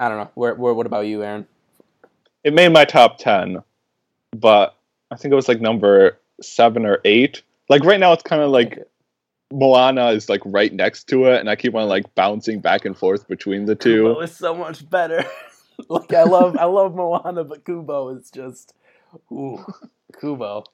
[0.00, 0.30] I don't know.
[0.34, 1.46] Where, where, what about you, Aaron?
[2.44, 3.62] It made my top ten,
[4.32, 4.76] but
[5.10, 7.42] I think it was like number seven or eight.
[7.68, 8.86] Like right now, it's kind of like
[9.52, 12.96] Moana is like right next to it, and I keep on like bouncing back and
[12.96, 14.20] forth between the Kubo two.
[14.20, 15.24] is so much better.
[15.88, 18.74] like I love, I love Moana, but Kubo is just,
[19.32, 19.64] ooh,
[20.20, 20.64] Kubo.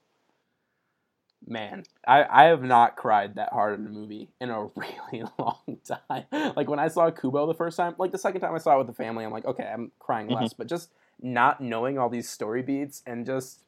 [1.47, 5.79] Man, I, I have not cried that hard in a movie in a really long
[5.85, 6.25] time.
[6.57, 8.79] Like when I saw Kubo the first time, like the second time I saw it
[8.79, 10.53] with the family, I'm like, okay, I'm crying less.
[10.53, 10.59] Mm-hmm.
[10.59, 10.91] But just
[11.21, 13.65] not knowing all these story beats and just,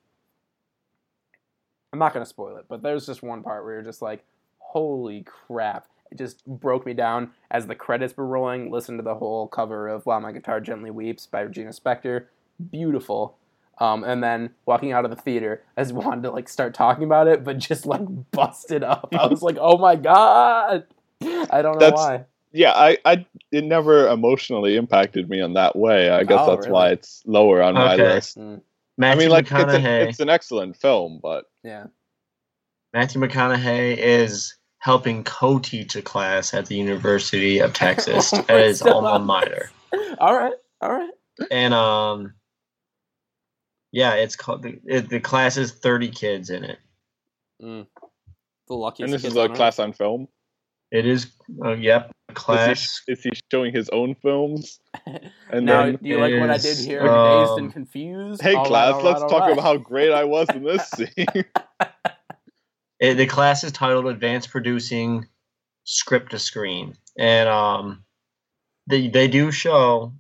[1.93, 4.25] I'm not gonna spoil it, but there's just one part where you're just like,
[4.59, 5.87] holy crap!
[6.11, 8.71] It just broke me down as the credits were rolling.
[8.71, 12.27] Listen to the whole cover of "While My Guitar Gently Weeps" by Regina Spektor,
[12.71, 13.37] beautiful.
[13.79, 17.05] Um, and then walking out of the theater, I just wanted to like start talking
[17.05, 18.03] about it, but just like
[18.33, 19.09] busted up.
[19.19, 20.85] I was like, "Oh my god!"
[21.23, 22.25] I don't know That's- why.
[22.53, 26.09] Yeah, I, I, it never emotionally impacted me in that way.
[26.09, 26.71] I guess Oh, that's really?
[26.73, 28.03] why it's lower on my Okay.
[28.15, 28.39] list.
[28.39, 28.63] Mm,
[29.03, 31.87] I mean, like it's, a, it's an excellent film, but yeah.
[32.95, 38.65] Matthew McConaughey is helping co-teach a class at the University of Texas Oh, at we're
[38.69, 39.71] his alma mater,
[40.19, 40.55] All right.
[40.81, 41.11] All right.
[41.51, 42.33] and um,
[43.97, 46.79] yeah, it's called the, it, the class is thirty kids in it.
[47.63, 47.87] Mm.
[48.69, 49.01] The luckiest.
[49.07, 50.29] and this is a on class on film.
[50.93, 51.33] It is,
[51.65, 53.03] uh, yep, Is class.
[53.07, 54.81] he, is he showing his own films?
[55.51, 57.01] And now, then, do you like what I did is, here?
[57.01, 58.43] Dazed um, and confused.
[58.43, 60.65] hey All right, class, all let's right, talk all about how great I was in
[60.65, 61.45] this scene.
[62.99, 65.27] It, the class is titled Advanced Producing
[65.85, 68.05] Script to Screen, and um,
[68.89, 70.13] they they do show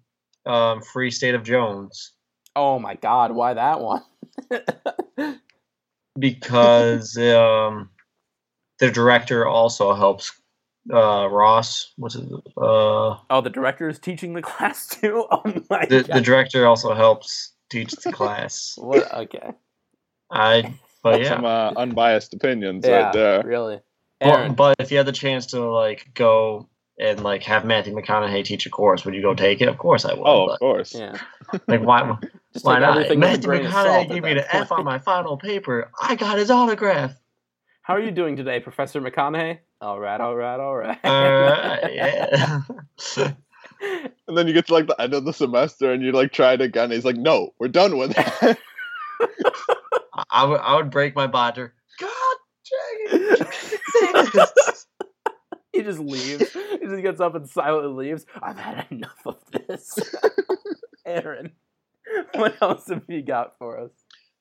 [0.46, 2.12] um, Free State of Jones
[2.56, 3.32] Oh my God!
[3.32, 4.02] Why that one?
[6.18, 7.90] because um,
[8.80, 10.32] the director also helps
[10.92, 11.92] uh, Ross.
[11.96, 12.24] What's it?
[12.56, 15.26] Uh, oh, the director is teaching the class too.
[15.30, 16.16] Oh my the God!
[16.16, 18.74] the director also helps teach the class.
[18.76, 19.12] what?
[19.14, 19.52] Okay.
[20.30, 21.48] I but Some yeah.
[21.50, 23.04] uh, unbiased opinions Yeah.
[23.04, 23.42] right there.
[23.44, 23.80] Really.
[24.18, 24.54] But, Aaron.
[24.54, 26.68] but if you had the chance to like go
[26.98, 29.68] and like have Matthew McConaughey teach a course, would you go take it?
[29.68, 30.24] Of course I would.
[30.24, 30.94] Oh, of course.
[30.94, 31.16] yeah.
[31.68, 32.16] like why?
[32.52, 32.96] Just Why not?
[32.96, 34.98] everything with a Matthew grain of salt McConaughey gave me that the F on my
[34.98, 35.90] final paper.
[36.00, 37.12] I got his autograph.
[37.82, 39.58] How are you doing today, Professor McConaughey?
[39.80, 40.20] All right.
[40.20, 40.58] All right.
[40.58, 40.98] All right.
[41.04, 42.60] All right, yeah.
[44.26, 46.54] And then you get to like the end of the semester and you like try
[46.54, 46.90] it again.
[46.90, 48.58] He's like, no, we're done with it.
[50.30, 51.74] I would I would break my binder.
[51.98, 52.36] God
[53.10, 54.85] dang it!
[55.76, 55.96] Say this.
[55.98, 56.52] he just leaves.
[56.80, 58.26] He just gets up and silently leaves.
[58.42, 59.98] I've had enough of this.
[61.06, 61.52] Aaron,
[62.34, 63.90] what else have you got for us?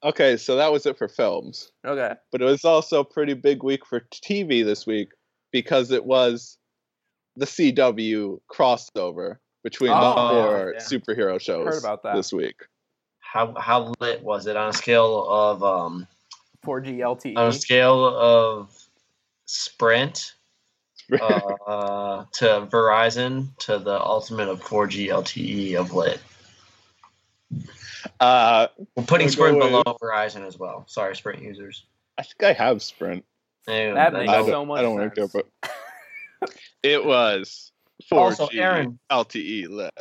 [0.04, 1.72] okay, so that was it for films.
[1.86, 2.14] Okay.
[2.32, 5.10] But it was also a pretty big week for TV this week
[5.52, 6.58] because it was
[7.36, 10.80] the CW crossover between the Oh, four yeah.
[10.84, 12.16] superhero shows Heard about that.
[12.16, 12.56] this week.
[13.20, 16.08] How how lit was it on a scale of um
[16.66, 17.36] 4G LTE.
[17.38, 18.76] on a scale of
[19.46, 20.34] Sprint
[21.14, 26.20] uh, to Verizon to the ultimate of 4G LTE of lit.
[28.20, 30.86] Uh, We're putting Sprint go below Verizon as well.
[30.88, 31.86] Sorry, Sprint users.
[32.18, 33.26] I think I have Sprint.
[33.68, 35.46] Anyway, That that's- makes I don't, so much I don't work there, sense.
[36.42, 36.52] but
[36.84, 37.72] it was
[38.12, 39.92] 4G Also, Aaron- LTE lit.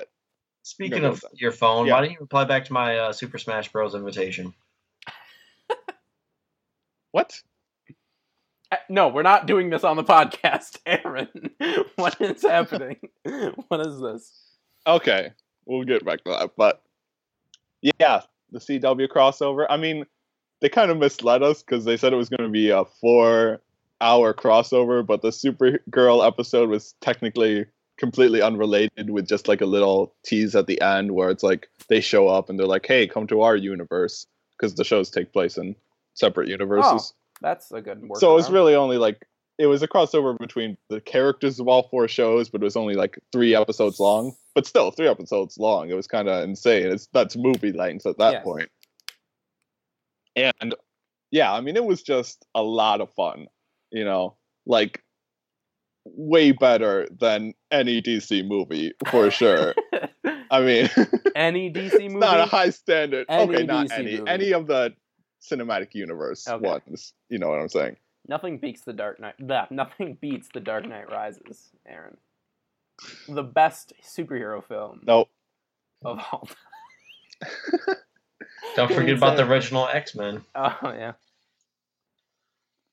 [0.62, 1.36] Speaking No, of no, no.
[1.36, 1.94] your phone, Yeah.
[1.94, 3.94] why don't you reply back to my uh, Super Smash Bros.
[3.94, 4.54] invitation?
[7.10, 7.40] What?
[8.74, 11.50] Uh, No, we're not doing this on the podcast, Aaron.
[11.96, 12.96] what is happening?
[13.68, 14.32] What is this?
[14.86, 15.30] Okay,
[15.66, 16.50] we'll get back to that.
[16.56, 16.82] But
[17.82, 18.20] yeah,
[18.50, 19.66] the CW crossover.
[19.68, 20.04] I mean,
[20.60, 24.34] they kind of misled us because they said it was going to be a four-hour
[24.34, 27.66] crossover, but the Supergirl episode was technically
[27.96, 32.00] completely unrelated, with just like a little tease at the end where it's like they
[32.00, 35.56] show up and they're like, "Hey, come to our universe," because the shows take place
[35.56, 35.76] in
[36.14, 37.12] separate universes.
[37.44, 38.18] That's a good work.
[38.20, 39.26] So it was really only like
[39.58, 42.94] it was a crossover between the characters of all four shows, but it was only
[42.94, 44.34] like three episodes long.
[44.54, 45.90] But still, three episodes long.
[45.90, 46.86] It was kind of insane.
[46.90, 48.44] It's that's movie length at that Yes.
[48.44, 48.68] point.
[50.36, 50.74] And
[51.30, 53.46] yeah, I mean, it was just a lot of fun.
[53.90, 54.36] You know,
[54.66, 55.02] like
[56.06, 59.74] way better than any DC movie for sure.
[60.50, 60.88] I mean,
[61.36, 62.14] Any DC movie?
[62.14, 63.26] not a high standard.
[63.28, 64.18] Any okay, not DC any.
[64.18, 64.30] movie.
[64.30, 64.94] Any of the
[65.50, 66.66] cinematic universe Okay.
[66.66, 67.12] ones.
[67.28, 67.96] You know what I'm saying?
[68.26, 69.34] Nothing beats the Dark Knight.
[69.46, 72.16] Blah, nothing beats the Dark Knight Rises, Aaron.
[73.28, 75.28] The best superhero film Nope.
[76.04, 77.96] of all time.
[78.76, 80.44] Don't forget about the original X Men.
[80.54, 81.12] Oh yeah.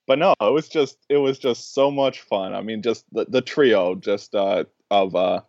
[0.08, 2.54] but no, it was just it was just so much fun.
[2.54, 5.42] I mean, just the, the trio just uh, of uh,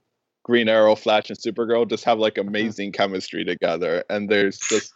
[0.45, 4.05] Green Arrow, Flash, and Supergirl just have like amazing chemistry together.
[4.09, 4.93] And there's just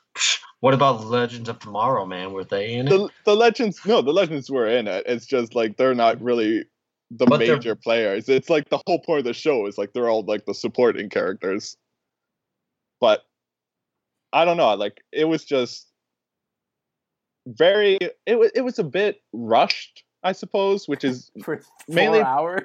[0.60, 2.32] What about Legends of Tomorrow, man?
[2.32, 2.90] Were they in it?
[2.90, 3.80] the the legends.
[3.84, 5.04] No, the legends were in it.
[5.06, 6.64] It's just like they're not really
[7.10, 8.28] the But they're- major players.
[8.28, 11.08] It's like the whole point of the show is like they're all like the supporting
[11.10, 11.76] characters.
[13.00, 13.24] But
[14.32, 14.74] I don't know.
[14.74, 15.86] Like it was just
[17.46, 17.98] very.
[18.26, 22.62] It was it was a bit rushed, I suppose, which is For four Mainly- hours.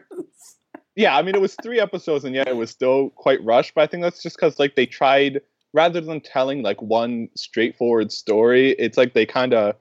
[0.96, 3.74] yeah, I mean, it was three episodes, and yet it was still quite rushed.
[3.76, 5.42] But I think that's just because like they tried
[5.74, 9.76] rather than telling like one straightforward story, it's like they kind of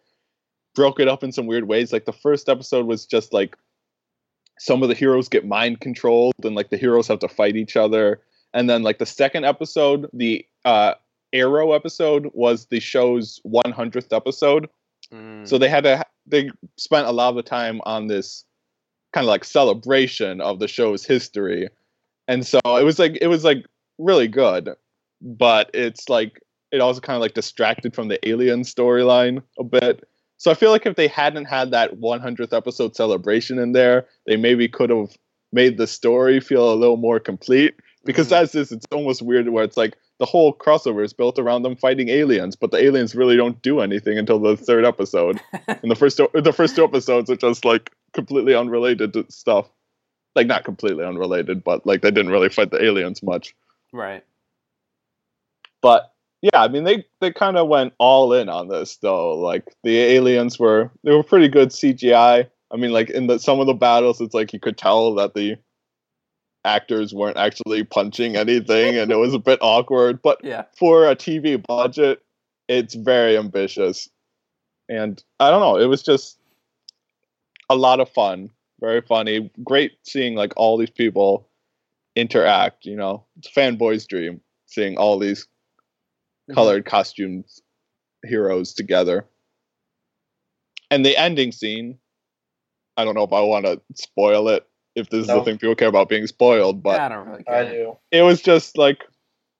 [0.74, 1.93] broke it up in some weird ways.
[1.93, 3.57] Like the first episode was just like
[4.59, 7.76] some of the heroes get mind controlled, and like the heroes have to fight each
[7.76, 8.20] other.
[8.53, 10.95] And then like the second episode, the uh,
[11.32, 14.68] Arrow episode was the show's 100th episode.
[15.12, 15.47] Mm.
[15.47, 18.45] So they had to they spent a lot of the time on this
[19.12, 21.68] kind of like celebration of the show's history.
[22.28, 23.66] And so it was like it was like
[23.99, 24.70] really good,
[25.21, 26.41] but it's like
[26.73, 30.07] it also kind of like distracted from the alien storyline a bit.
[30.37, 34.37] So I feel like if they hadn't had that 100th episode celebration in there, they
[34.37, 35.16] maybe could have
[35.53, 37.75] made the story feel a little more complete.
[38.05, 38.31] Because Mhm.
[38.31, 41.77] that's this, it's almost weird where it's like the whole crossover is built around them
[41.77, 45.39] fighting aliens, but the aliens really don't do anything until the third episode.
[45.68, 49.68] and the first the first two episodes are just like completely unrelated to stuff.
[50.37, 53.55] Like not completely unrelated, but like they didn't really fight the aliens much.
[53.93, 54.25] right.
[55.83, 56.12] But
[56.43, 59.37] yeah, I mean they they kind of went all in on this though.
[59.39, 62.49] Like the aliens were they were pretty good CGI.
[62.72, 65.35] I mean like in the some of the battles it's like you could tell that
[65.35, 65.57] the
[66.64, 70.64] actors weren't actually punching anything and it was a bit awkward, but Yeah.
[70.78, 72.22] for a TV budget,
[72.68, 74.09] it's very ambitious.
[74.89, 76.39] And I don't know, it was just
[77.70, 78.51] a lot of fun,
[78.81, 81.49] very funny, great seeing like all these people
[82.16, 83.24] interact, you know.
[83.39, 85.47] It's a fanboy's dream seeing all these
[86.55, 87.61] Colored costumes
[88.24, 89.24] heroes together.
[90.90, 91.98] And the ending scene,
[92.96, 95.74] I don't know if I want to spoil it if this is the thing people
[95.76, 97.70] care about being spoiled, but I don't really care.
[97.70, 97.96] do.
[98.11, 99.05] it was just like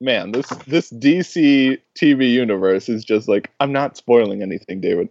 [0.03, 5.07] man this this dc tv universe is just like i'm not spoiling anything david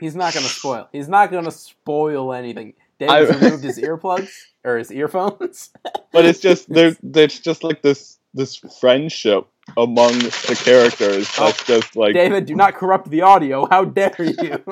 [0.00, 0.88] He's not gonna spoil.
[0.92, 2.74] He's not gonna spoil anything.
[3.00, 4.30] I- David's removed his earplugs
[4.64, 5.70] or his earphones.
[6.12, 9.46] but it's just there there's just like this this friendship
[9.76, 13.66] among the characters that's just like David, do not corrupt the audio.
[13.68, 14.64] How dare you?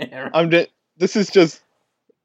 [0.34, 1.60] I'm just this is just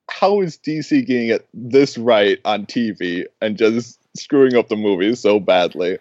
[0.10, 5.20] how is dc getting it this right on tv and just screwing up the movies
[5.20, 5.98] so badly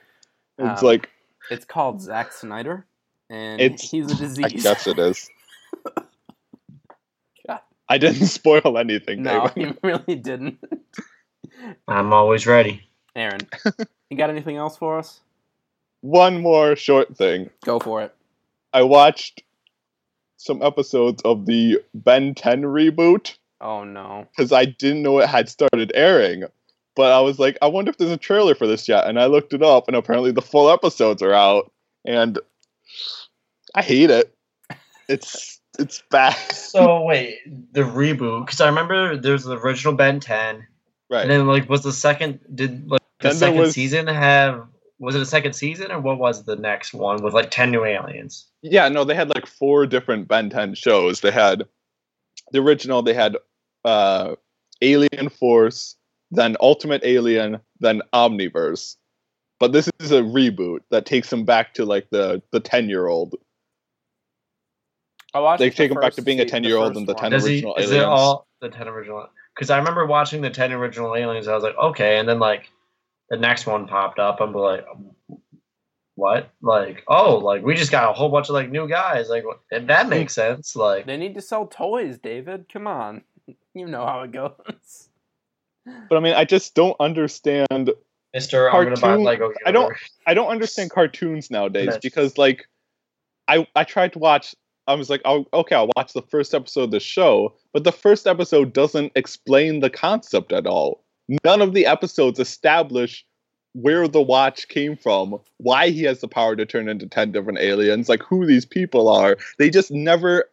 [0.58, 1.08] it's Um, like
[1.50, 2.86] It's called Zack Snyder,
[3.30, 4.44] and It's- he's a disease.
[4.44, 5.28] I guess it is
[7.88, 10.58] i didn't spoil anything No, david he really didn't.
[11.88, 12.82] I'm always ready.
[13.16, 13.40] Aaron,
[14.10, 15.20] you got anything else for us?
[16.04, 18.14] One more short thing Go for it.
[18.74, 19.42] I watched
[20.36, 24.26] some episodes of the Ben 10 reboot Oh no.
[24.36, 26.44] because I didn't know it had started airing.
[26.96, 29.06] But I was like, I wonder if there's a trailer for this yet.
[29.08, 31.72] And I looked it up, and apparently the full episodes are out.
[32.04, 32.38] And
[33.74, 34.32] I hate it.
[35.08, 36.34] It's it's bad.
[36.52, 37.38] So wait,
[37.72, 38.46] the reboot?
[38.46, 40.64] Because I remember there's the original Ben 10,
[41.10, 41.22] right.
[41.22, 44.66] and then like was the second did like the Then second was- season have
[44.98, 47.84] was it a second season or what was the next one with like 10 new
[47.84, 48.46] aliens?
[48.62, 51.20] yeah, no, they had like four different Ben 10 shows.
[51.20, 51.64] They had
[52.52, 53.36] the original, they had
[53.84, 54.34] uh,
[54.82, 55.96] Alien Force,
[56.30, 58.96] then Ultimate Alien, then Omniverse.
[59.60, 63.06] But this is a reboot that takes them back to like the the 10 year
[63.06, 63.36] old.
[65.34, 67.44] I watched They the take him back to being a 10-year-old and the 10 Does
[67.44, 69.28] he, original is it all the 10 original?
[69.54, 71.48] Because I remember watching the 10 original aliens.
[71.48, 72.70] I was like, okay, and then like
[73.30, 74.40] the next one popped up.
[74.40, 74.84] I'm like,
[76.16, 76.50] what?
[76.62, 79.28] Like, oh, like we just got a whole bunch of like new guys.
[79.28, 80.76] Like, and that makes sense.
[80.76, 82.66] Like, They need to sell toys, David.
[82.72, 83.22] Come on.
[83.74, 85.08] You know how it goes.
[86.08, 87.90] But I mean, I just don't understand
[88.32, 89.52] Mister, I'm gonna buy Cartoon- Lego.
[89.66, 89.92] I don't-
[90.26, 92.64] I don't understand cartoons nowadays because like
[93.48, 94.54] I I tried to watch
[94.86, 97.92] I was like, oh okay, I'll watch the first episode of the show, but the
[97.92, 101.03] first episode doesn't explain the concept at all.
[101.44, 103.24] None of the episodes establish
[103.72, 107.58] where the watch came from, why he has the power to turn into 10 different
[107.58, 109.36] aliens, like who these people are.
[109.58, 110.44] They just never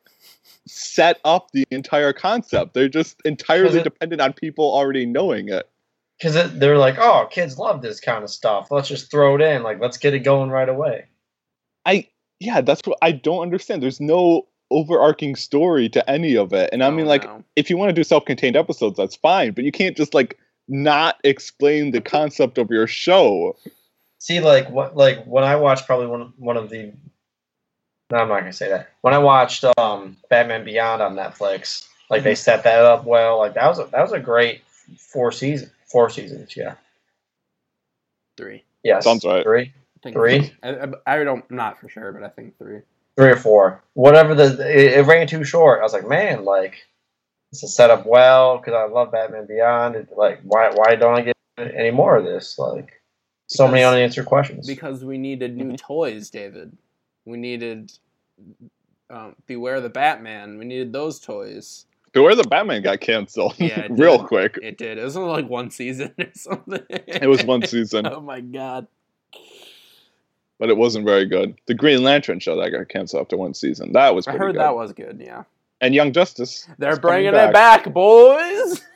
[0.68, 2.74] set up the entire concept.
[2.74, 5.70] They're just entirely it- dependent on people already knowing it.
[6.18, 8.70] Because they're like, oh, kids love this kind of stuff.
[8.70, 9.64] Let's just throw it in.
[9.64, 11.06] Like, let's get it going right away.
[11.86, 12.08] I
[12.40, 13.82] yeah, that's what I don't understand.
[13.82, 16.70] There's no overarching story to any of it.
[16.72, 17.44] And I Oh, mean like no.
[17.56, 20.38] if you want to do self-contained episodes, that's fine, but you can't just like
[20.72, 23.56] not explain the concept of your show.
[24.18, 26.94] See, like what, like when I watched probably one one of the.
[28.10, 28.90] No, I'm not gonna say that.
[29.02, 33.38] When I watched um Batman Beyond on Netflix, like they set that up well.
[33.38, 34.64] Like that was a, that was a great
[34.98, 36.56] four season, four seasons.
[36.58, 36.76] Yeah.
[38.38, 38.64] three.
[38.84, 39.04] Yes.
[39.04, 39.44] Sounds right.
[39.44, 39.74] Three,
[40.06, 40.54] I Three?
[40.64, 42.80] I, I, I don't, I'm not for sure, but I think three.
[43.16, 44.34] three or four, whatever.
[44.34, 45.80] The it, it ran too short.
[45.80, 46.88] I was like, man, like
[47.52, 49.96] this is set up well because I love Batman Beyond.
[49.96, 52.58] It, like, why why don't I get any more of this?
[52.58, 53.02] Like,
[53.48, 54.66] so many unanswered questions.
[54.68, 56.76] Because we needed new toys, David.
[57.26, 57.92] We needed
[59.10, 60.58] um, Beware the Batman.
[60.58, 61.86] We needed those toys.
[62.14, 64.28] Beware the Batman got canceled Yeah, real did.
[64.28, 64.60] quick.
[64.62, 64.98] It did.
[64.98, 66.84] It was only like one season or something.
[66.90, 68.88] It was one season, oh my god.
[70.60, 71.56] but it wasn't very good.
[71.68, 73.94] The Green Lantern show that got canceled after one season.
[73.94, 74.62] That was I heard good.
[74.62, 75.22] that was good.
[75.24, 75.44] Yeah,
[75.82, 76.68] and Young Justice.
[76.78, 78.82] they're is coming bringing it back, boys.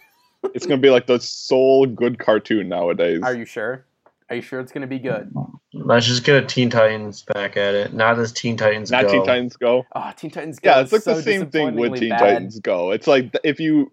[0.54, 3.22] It's gonna be like the sole good cartoon nowadays.
[3.24, 3.84] Are you sure?
[4.30, 5.34] Are you sure it's gonna be good?
[5.74, 7.94] Let's just get a Teen Titans back at it.
[7.96, 9.12] Not as Teen Titans Not Go.
[9.12, 9.88] Teen Titans Go.
[9.96, 10.70] Oh, Teen Titans Go.
[10.70, 12.20] Yeah, it's like so the same thing with Teen bad.
[12.20, 12.92] Titans Go.
[12.92, 13.92] It's like if you,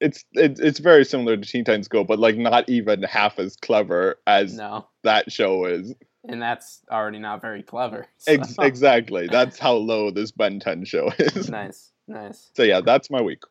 [0.00, 3.56] it's it, it's very similar to Teen Titans Go, but like not even half as
[3.56, 5.94] clever as No, that show is.
[6.26, 8.06] And that's already not very clever.
[8.18, 9.26] so- Ex- exactly.
[9.28, 11.48] That's how low this Ben 10 show is.
[11.50, 12.50] nice, nice.
[12.56, 13.42] So yeah, that's my week.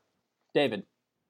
[0.53, 0.83] David,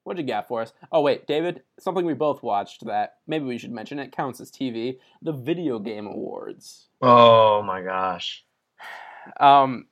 [0.04, 0.72] what'd you got for us?
[0.90, 3.98] Oh wait, David, something we both watched that maybe we should mention.
[3.98, 4.98] It counts as TV.
[5.22, 6.88] The Video Game Awards.
[7.02, 8.44] Oh my gosh.
[9.40, 9.86] Um,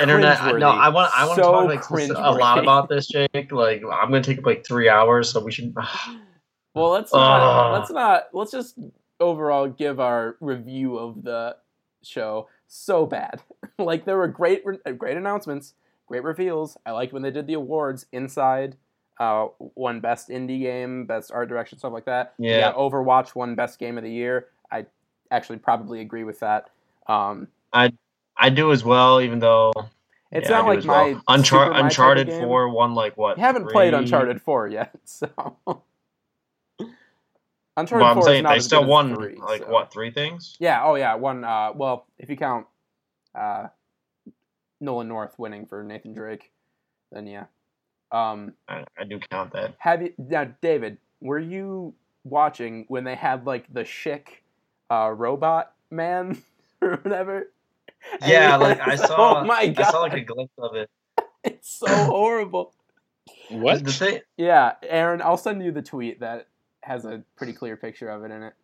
[0.00, 0.40] Internet.
[0.42, 1.12] I- No, I want.
[1.16, 3.52] I want to So talk like s- a lot about this, Jake.
[3.52, 5.74] Like, I'm gonna take up like three hours, so we should.
[6.74, 7.40] Well, let's not.
[7.42, 7.72] Ugh.
[7.80, 8.22] let's not.
[8.32, 8.78] Let's just
[9.20, 11.56] overall give our review of the
[12.02, 12.48] show.
[12.66, 13.42] So bad.
[13.78, 15.74] like there were great, uh, great announcements,
[16.06, 16.76] great reveals.
[16.86, 18.76] I liked when they did the awards inside.
[19.18, 22.32] Uh, won best indie game, best art direction, stuff like that.
[22.38, 22.72] Yeah.
[22.72, 24.46] Overwatch won best game of the year.
[24.72, 24.86] I
[25.30, 26.70] actually probably agree with that.
[27.06, 27.92] Um, I
[28.36, 29.72] I do as well, even though
[30.32, 31.22] it's yeah, not like my well.
[31.28, 32.28] Unchar- super my type of Uncharted.
[32.28, 33.36] Four won like what?
[33.36, 35.82] You haven't played Uncharted Four yet, so.
[37.76, 39.62] Uncharted Well, I'm 4 is saying not they as still good as won three, like
[39.62, 40.56] so- what three things?
[40.60, 40.82] Yeah.
[40.84, 41.14] Oh, yeah.
[41.14, 41.44] One.
[41.44, 42.66] Uh, well, if you count
[43.34, 43.68] uh,
[44.80, 46.50] Nolan North winning for Nathan Drake,
[47.12, 47.44] then yeah.
[48.12, 49.74] Um, I, I do count that.
[49.78, 50.98] have you now, David?
[51.20, 51.94] Were you
[52.24, 54.26] watching when they had like the Schick
[54.90, 56.42] uh, robot man
[56.82, 57.50] or whatever?
[58.20, 59.40] And Yeah, you- like I saw.
[59.42, 59.86] Oh my god!
[59.86, 60.90] I saw like a glimpse of it.
[61.44, 62.74] It's so horrible.
[63.48, 63.82] What?
[63.84, 66.48] The thing, Yeah, Aaron, I'll send you the tweet that
[66.82, 68.54] has a pretty clear picture of it in it.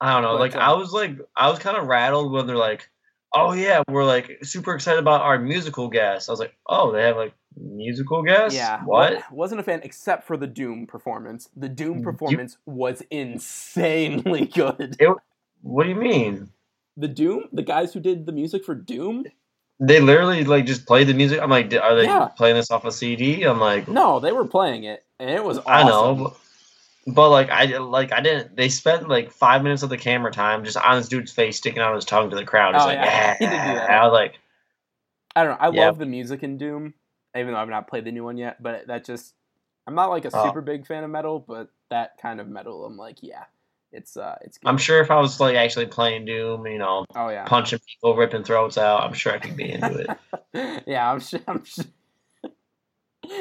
[0.00, 0.32] I don't know.
[0.34, 2.88] But, Like uh, I was like I was kind of rattled when they're like,
[3.32, 7.02] "Oh yeah, we're like super excited about our musical guest." I was like, "Oh, they
[7.04, 8.56] have like musical guests?
[8.56, 8.82] Yeah.
[8.84, 9.14] What?
[9.14, 11.48] wa- Wasn't a fan except for the Doom performance.
[11.56, 14.98] The Doom performance was insanely good.
[15.62, 16.50] What do you mean?
[16.96, 19.24] The Doom, the guys who did the music for Doom,
[19.80, 21.40] They literally like just played the music.
[21.40, 22.28] I'm like, are they Yeah.
[22.36, 23.42] playing this off a CD?
[23.44, 25.70] I'm like, no, they were playing it, and it was awesome.
[25.72, 26.36] I know,
[27.06, 28.56] but, like I like I didn't.
[28.56, 31.80] They spent like five minutes of the camera time just on this dude's face, sticking
[31.82, 32.74] out his tongue to the crowd.
[32.74, 33.04] He's Oh, like, yeah.
[33.04, 33.36] yeah.
[33.38, 33.90] He did do that.
[33.90, 34.34] I was like,
[35.36, 35.58] I don't know.
[35.66, 35.86] I Yeah.
[35.86, 36.94] love the music in Doom,
[37.36, 38.62] even though I've not played the new one yet.
[38.62, 39.34] But that just,
[39.86, 40.42] I'm not like a Oh.
[40.44, 43.44] super big fan of metal, but that kind of metal, I'm like, yeah,
[43.92, 44.56] it's uh, it's.
[44.58, 44.68] Good.
[44.68, 47.44] I'm sure if I was like actually playing Doom, you know, Oh yeah.
[47.44, 49.94] punching people, ripping throats out, I'm sure I could be into
[50.54, 50.84] it.
[50.86, 51.40] yeah, I'm sure.
[51.46, 51.84] I'm sure.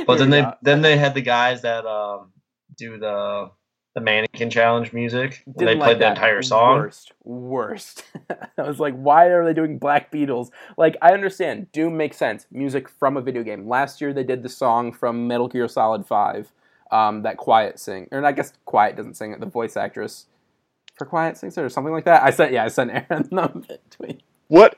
[0.06, 0.54] But Here then they go.
[0.62, 2.33] then they had the guys that um
[2.78, 3.52] do the
[3.96, 5.44] the mannequin challenge music.
[5.46, 6.78] and they Didn't played like the entire song.
[6.78, 8.04] Worst, worst.
[8.58, 10.50] I was like, why are they doing Black Beatles?
[10.78, 12.48] Like, I understand Doom makes sense.
[12.52, 13.68] Music from a video game.
[13.68, 16.52] Last year they did the song from Metal Gear Solid Five,
[16.92, 19.40] um, that Quiet sing, or I guess Quiet doesn't sing it.
[19.40, 20.26] The voice actress
[20.96, 22.24] for Quiet sings it or something like that.
[22.24, 24.22] I sent yeah, I sent Aaron the tweet.
[24.48, 24.78] What?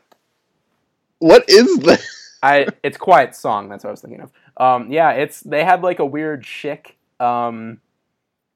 [1.19, 2.37] What is this?
[2.43, 3.69] I it's Quiet song.
[3.69, 4.31] That's what I was thinking of.
[4.57, 7.79] Um, yeah, it's they had like a weird Schick um,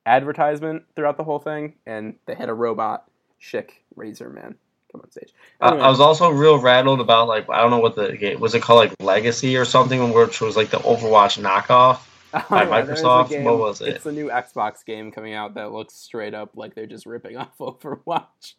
[0.10, 3.10] advertisement throughout the whole thing, and they had a robot
[3.42, 4.56] Schick Razor Man
[4.92, 5.34] come on stage.
[5.62, 5.84] I, Anyway.
[5.84, 8.62] I was also real rattled about like I don't know what the game was it
[8.62, 12.02] called like Legacy or something, which was like the Overwatch knockoff.
[12.50, 13.44] By yeah, Microsoft?
[13.44, 13.90] What was it?
[13.90, 17.38] It's a new Xbox game coming out that looks straight up like they're just ripping
[17.38, 18.54] off Overwatch.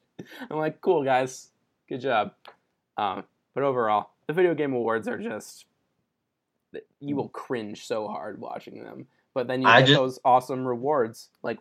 [0.51, 1.51] I'm like, cool guys,
[1.89, 2.33] good job.
[2.97, 3.25] Um,
[3.55, 5.67] but overall, the video game awards are just
[7.01, 9.07] you will cringe so hard watching them.
[9.41, 11.59] But then you I get just- those awesome rewards like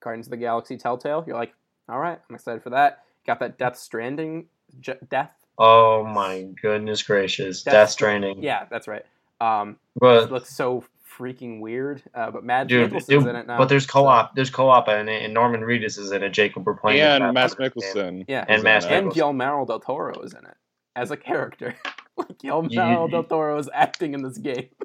[0.00, 1.24] Guardians of the Galaxy Telltale.
[1.26, 1.54] You're like,
[1.88, 3.04] all right, I'm excited for that.
[3.26, 4.46] Got that Death Stranding,
[4.80, 5.32] J- Death.
[5.56, 8.42] Oh my goodness gracious, Death Death, Stranding.
[8.42, 9.04] Yeah, that's right.
[9.40, 10.84] Um, it but looks so
[11.18, 12.02] freaking weird.
[12.14, 13.56] Uh, but Mads dude, Mikkelsen's dude, in it now.
[13.56, 14.34] but there's co-op.
[14.34, 16.30] There's co-op in it, and Norman Reedus is in it.
[16.30, 17.00] Jacob we're playing.
[17.00, 17.70] and Matt game.
[17.70, 18.24] Mikkelsen.
[18.28, 20.56] Yeah, And is Matt and Guillermo del Toro is in it
[20.96, 21.74] as a character.
[22.16, 24.68] like Guillermo del Toro is acting in this game.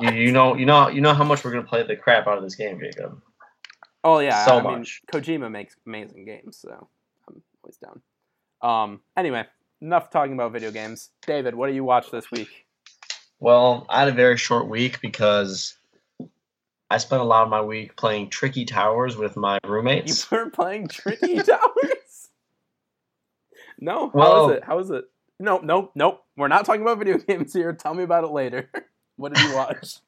[0.00, 2.38] You, you know, you know, you know how much we're gonna play the crap out
[2.38, 3.20] of this game, Jacob.
[4.04, 5.00] oh yeah, so I mean, much.
[5.12, 6.88] Kojima makes amazing games, so
[7.28, 8.00] I'm always down.
[8.60, 9.44] Um, anyway,
[9.80, 11.10] enough talking about video games.
[11.26, 12.66] David, what do you watch this week?
[13.40, 15.74] Well, I had a very short week because
[16.90, 20.26] I spent a lot of my week playing Tricky Towers with my roommates.
[20.30, 22.30] You were playing Tricky Towers.
[23.78, 24.64] No, how Well- is it?
[24.64, 25.04] How is it?
[25.40, 26.24] No, no, nope.
[26.36, 27.72] We're not talking about video games here.
[27.72, 28.68] Tell me about it later.
[29.18, 29.96] What did you watch?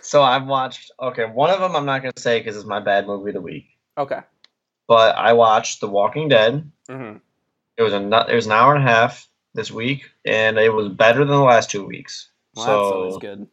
[0.00, 0.90] So I've watched.
[1.00, 3.40] Okay, one of them I'm not gonna say because it's my bad movie of the
[3.42, 3.66] week.
[3.98, 4.20] okay.
[4.86, 6.70] But I watched The Walking Dead.
[6.88, 7.16] hmm
[7.76, 10.88] It was a it was an hour and a half this week, and it was
[10.88, 12.30] better than the last two weeks.
[12.54, 13.46] Well, that's so always good.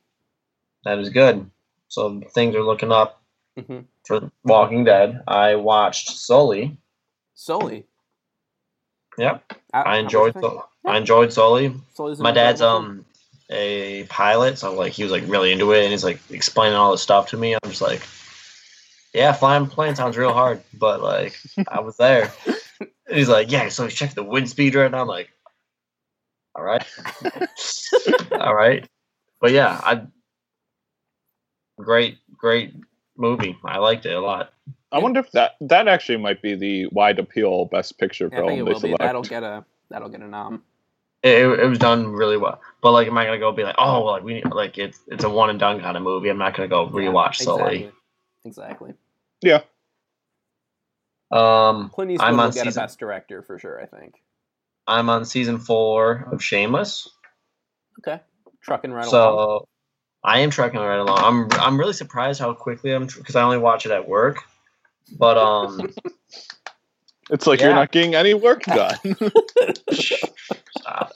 [0.85, 1.49] that is good.
[1.89, 3.21] So things are looking up
[3.57, 5.23] hmm for Walking Dead.
[5.27, 6.77] I watched Sully.
[7.33, 7.85] Sully.
[9.17, 10.47] Yep, How- I enjoyed was it?
[10.47, 11.73] Sul- I enjoyed Sully.
[11.93, 13.05] Sully's My dad's incredible um
[13.49, 16.91] a pilot, so like he was like really into it, and he's like explaining all
[16.91, 17.53] this stuff to me.
[17.53, 18.01] I'm just like,
[19.13, 22.31] yeah, flying a plane sounds real hard, but like I was there.
[23.07, 25.01] And he's like, yeah, so check the wind speed right now.
[25.01, 25.29] I'm like,
[26.55, 26.83] all right,
[28.31, 28.89] all right,
[29.39, 30.07] but yeah, I
[31.77, 32.73] great, great
[33.15, 33.57] movie.
[33.63, 34.53] I liked it a lot.
[34.91, 38.41] I wonder if that that actually might be the wide appeal best picture Yeah, I
[38.41, 38.87] think it film they will be.
[38.87, 38.99] select.
[38.99, 40.63] That'll get a that'll get a nom.
[41.25, 43.75] It, it, it was done really well, but like, am I gonna go be like,
[43.79, 46.29] oh, like we like it's it's a one and done kind of movie?
[46.29, 47.91] I'm not gonna go rewatch Yeah, Sully.
[48.45, 48.93] Exactly.
[48.93, 48.93] exactly.
[49.41, 49.61] yeah,
[51.31, 53.81] Um, Clint Eastwood I'm will on get season- a best director for sure.
[53.81, 54.21] I think.
[54.87, 57.09] I'm on season four of Shameless,
[57.99, 58.21] Okay.
[58.61, 59.59] Trucking right so along.
[59.61, 59.67] So,
[60.23, 61.17] I am trucking right along.
[61.51, 64.43] I'm I'm really surprised how quickly I'm because I only watch it at work,
[65.17, 65.91] but um,
[67.31, 67.65] it's like Yeah.
[67.67, 68.97] you're not getting any work done.
[70.85, 71.11] stop.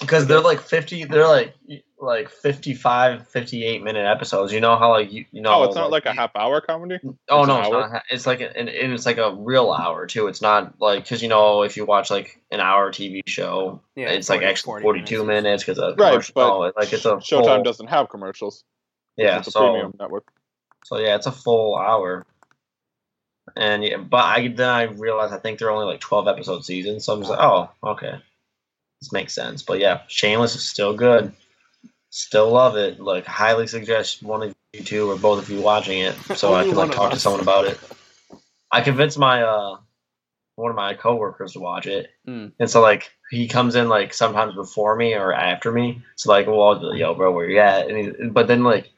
[0.00, 1.54] Because they're like 50, they're like
[1.98, 4.52] like 55, 58 minute episodes.
[4.52, 6.98] You know how like you, you know oh, it's not like a half hour comedy.
[7.30, 7.88] Oh It's no, an it's hour?
[7.90, 8.02] not.
[8.10, 10.26] It's like an, and it's like a real hour too.
[10.26, 14.10] It's not like because you know if you watch like an hour TV show, Yeah,
[14.10, 15.44] it's like actually forty two minutes.
[15.44, 17.86] minutes because of Right, commercial- but oh, no, it's like it's a Showtime full, doesn't
[17.88, 18.64] have commercials.
[19.16, 19.38] yeah.
[19.38, 20.26] it's a So premium network.
[20.84, 22.26] so yeah, it's a full hour.
[23.56, 27.04] And yeah, but I then I realized I think they're only like twelve episode seasons,
[27.04, 28.14] so I'm just like, oh, okay,
[29.00, 29.62] this makes sense.
[29.62, 31.32] But yeah, Shameless is still good,
[32.10, 33.00] still love it.
[33.00, 36.64] Like highly suggest one of you two or both of you watching it, so I
[36.64, 37.80] can like talk to someone about it.
[38.70, 39.78] I convinced my uh
[40.56, 42.52] one of my coworkers to watch it, Mm.
[42.58, 46.02] and so like he comes in like sometimes before me or after me.
[46.16, 47.88] So like, well, I'll be like, yo, bro, where you at?
[47.88, 48.90] And he, but then like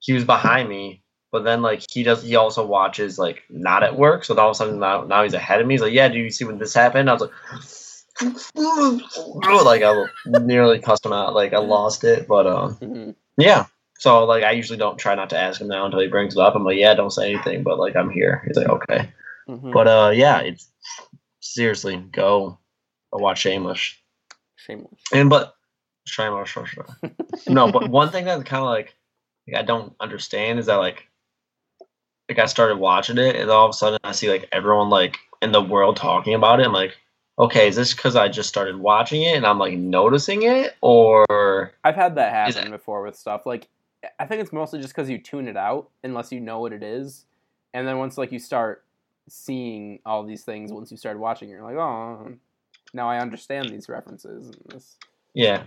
[0.00, 3.96] he was behind me, but then like he does he also watches like not at
[3.96, 4.24] work.
[4.24, 5.74] So all of a sudden now, now he's ahead of me.
[5.74, 7.10] He's like, yeah, do you see when this happened?
[7.10, 7.32] I was like,
[9.64, 10.04] like I
[10.40, 11.34] nearly cussed him out.
[11.34, 12.76] Like I lost it, but um.
[12.76, 13.14] Mhm.
[13.36, 13.66] Yeah.
[13.98, 16.40] So like I usually don't try not to ask him now until he brings it
[16.40, 16.54] up.
[16.54, 18.42] I'm like, yeah, don't say anything, but like I'm here.
[18.46, 19.12] He's like, okay.
[19.48, 19.72] Mhm.
[19.72, 20.68] But uh yeah, it's
[21.40, 22.58] seriously go,
[23.12, 23.94] go watch Shameless.
[24.56, 25.00] Shameless.
[25.12, 25.54] And but
[26.06, 26.86] Shameless, sure, sure.
[27.48, 28.94] no, but one thing that's kind of like,
[29.46, 31.07] like I don't understand is that like
[32.28, 35.18] like I started watching it and all of a sudden I see like everyone like
[35.42, 36.66] in the world talking about it.
[36.66, 36.96] I'm like,
[37.38, 41.72] okay, is this because I just started watching it and I'm like noticing it, or
[41.84, 43.46] I've had that happen before with stuff.
[43.46, 43.68] Like,
[44.18, 46.82] I think it's mostly just because you tune it out unless you know what it
[46.82, 47.26] is,
[47.74, 48.84] and then once like you start
[49.28, 52.34] seeing all these things, once you start watching, it, you're like, oh,
[52.92, 54.46] now I understand these references.
[54.46, 54.96] And this.
[55.34, 55.64] Yeah.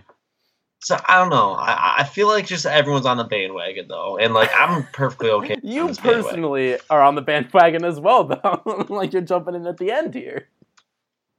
[0.84, 1.53] So I don't know.
[1.53, 5.58] I, I feel like just everyone's on the bandwagon though, and like I'm perfectly okay.
[5.62, 6.24] You this bandwagon.
[6.24, 8.86] personally are on the bandwagon as well, though.
[8.90, 10.48] like you're jumping in at the end here.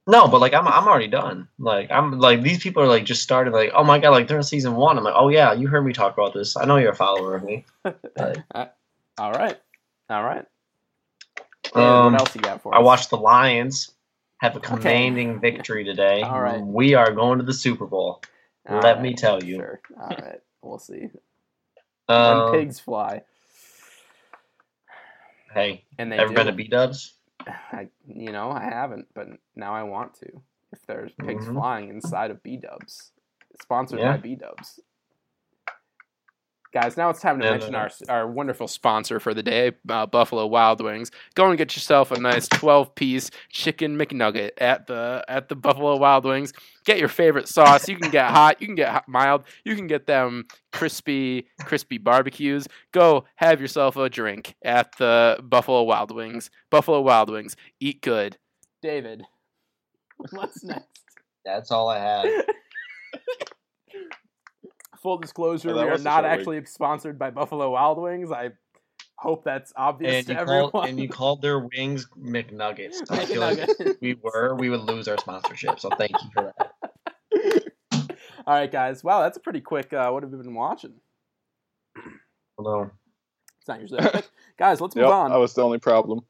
[0.07, 1.47] No, but like I'm I'm already done.
[1.59, 4.37] Like I'm like these people are like just started like oh my god like they're
[4.37, 4.97] in season one.
[4.97, 6.57] I'm like oh yeah you heard me talk about this.
[6.57, 7.65] I know you're a follower of me.
[8.17, 8.37] Like,
[9.19, 9.59] All right,
[10.09, 10.43] all right.
[11.75, 12.83] Um, what else you got for I us?
[12.83, 13.91] watched the Lions
[14.39, 16.21] have a commanding victory today.
[16.23, 16.59] All right.
[16.59, 18.23] We are going to the Super Bowl.
[18.69, 19.57] All Let right, me tell you.
[19.57, 19.81] Sure.
[19.99, 21.09] All right, we'll see.
[22.07, 23.21] Um, when pigs fly,
[25.53, 26.35] hey, and they ever do.
[26.35, 27.13] been to B Dubs?
[27.47, 30.29] I, you know, I haven't, but now I want to.
[30.71, 31.53] If there's pigs Mhm.
[31.53, 33.11] flying inside of B Dubs,
[33.61, 34.13] sponsored Yeah.
[34.13, 34.79] by B Dubs.
[36.73, 39.73] Guys, now it's time to Yeah, mention no, our our wonderful sponsor for the day,
[39.89, 41.11] uh, Buffalo Wild Wings.
[41.35, 46.25] Go and get yourself a nice 12-piece chicken McNugget at the at the Buffalo Wild
[46.25, 46.51] Wings.
[46.85, 47.87] Get your favorite sauce.
[47.87, 51.99] You can get hot, you can get hot, mild, you can get them crispy crispy
[51.99, 52.67] barbecues.
[52.91, 56.49] Go have yourself a drink at the Buffalo Wild Wings.
[56.71, 57.55] Buffalo Wild Wings.
[57.79, 58.37] Eat good.
[58.81, 59.23] David,
[60.31, 60.87] what's next?
[61.45, 62.45] That's all I had.
[65.03, 66.31] Full disclosure, Oh, we are not short week.
[66.31, 68.31] actually sponsored by Buffalo Wild Wings.
[68.31, 68.51] I
[69.17, 70.71] hope that's obvious and to you everyone.
[70.71, 72.99] called and you called their wings McNuggets.
[73.11, 73.67] I feel like
[74.01, 75.79] we were, we would lose our sponsorship.
[75.79, 76.71] So thank you for that.
[78.47, 79.03] All right, guys.
[79.03, 79.91] Wow, that's a pretty quick.
[79.93, 80.93] Uh, what have you been watching?
[82.57, 82.89] Hello.
[83.59, 84.29] It's not usually quick.
[84.57, 84.79] guys.
[84.81, 85.31] Let's move Yep, on.
[85.31, 86.21] I was the only problem.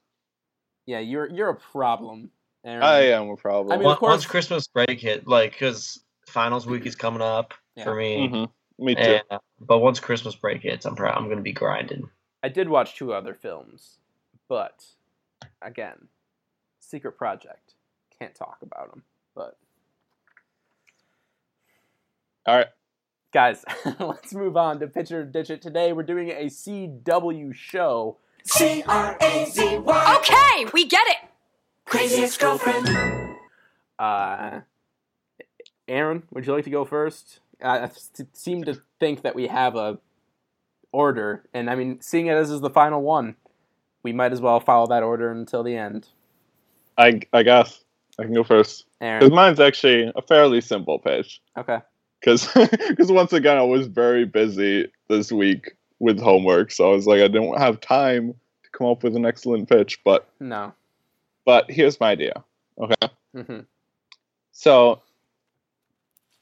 [0.85, 2.29] Yeah, you're you're a problem.
[2.65, 2.83] Aaron.
[2.83, 3.71] I am a problem.
[3.71, 7.21] I mean, of Once, course- once Christmas break hit, like, because finals week is coming
[7.21, 7.83] up Yeah.
[7.83, 8.27] for me.
[8.29, 8.49] Mhm.
[8.79, 9.01] Me too.
[9.01, 12.09] And, uh, but once Christmas break hits, I'm probably I'm gonna be grinding.
[12.41, 13.99] I did watch two other films,
[14.49, 14.83] but
[15.61, 16.07] again,
[16.79, 17.75] secret project.
[18.19, 19.03] Can't talk about them.
[19.35, 19.57] But
[22.45, 22.67] All right.
[23.31, 23.63] guys,
[23.99, 25.61] let's move on to Pitch It or Ditch It.
[25.61, 28.17] Today we're doing a CW show.
[28.43, 30.17] C R A Z Y.
[30.19, 31.29] Okay, we get it.
[31.85, 32.89] Crazy ex girlfriend.
[33.97, 34.61] Uh,
[35.87, 37.39] Aaron, would you like to go first?
[37.63, 37.89] I
[38.33, 39.97] seem to think that we have a
[40.91, 43.35] order, and I mean, seeing it as is the final one,
[44.03, 46.07] we might as well follow that order until the end.
[46.97, 47.83] I I guess
[48.19, 51.41] I can go first because mine's actually a fairly simple pitch.
[51.57, 51.79] okay.
[52.19, 52.47] Because
[52.87, 57.21] because once again I was very busy this week with homework, so I was like
[57.21, 58.33] I don't have time
[58.63, 59.99] to come up with an excellent pitch.
[60.03, 60.73] But No.
[61.45, 62.43] but here's my idea.
[62.79, 63.09] Okay.
[63.35, 63.59] hmm
[64.51, 65.01] So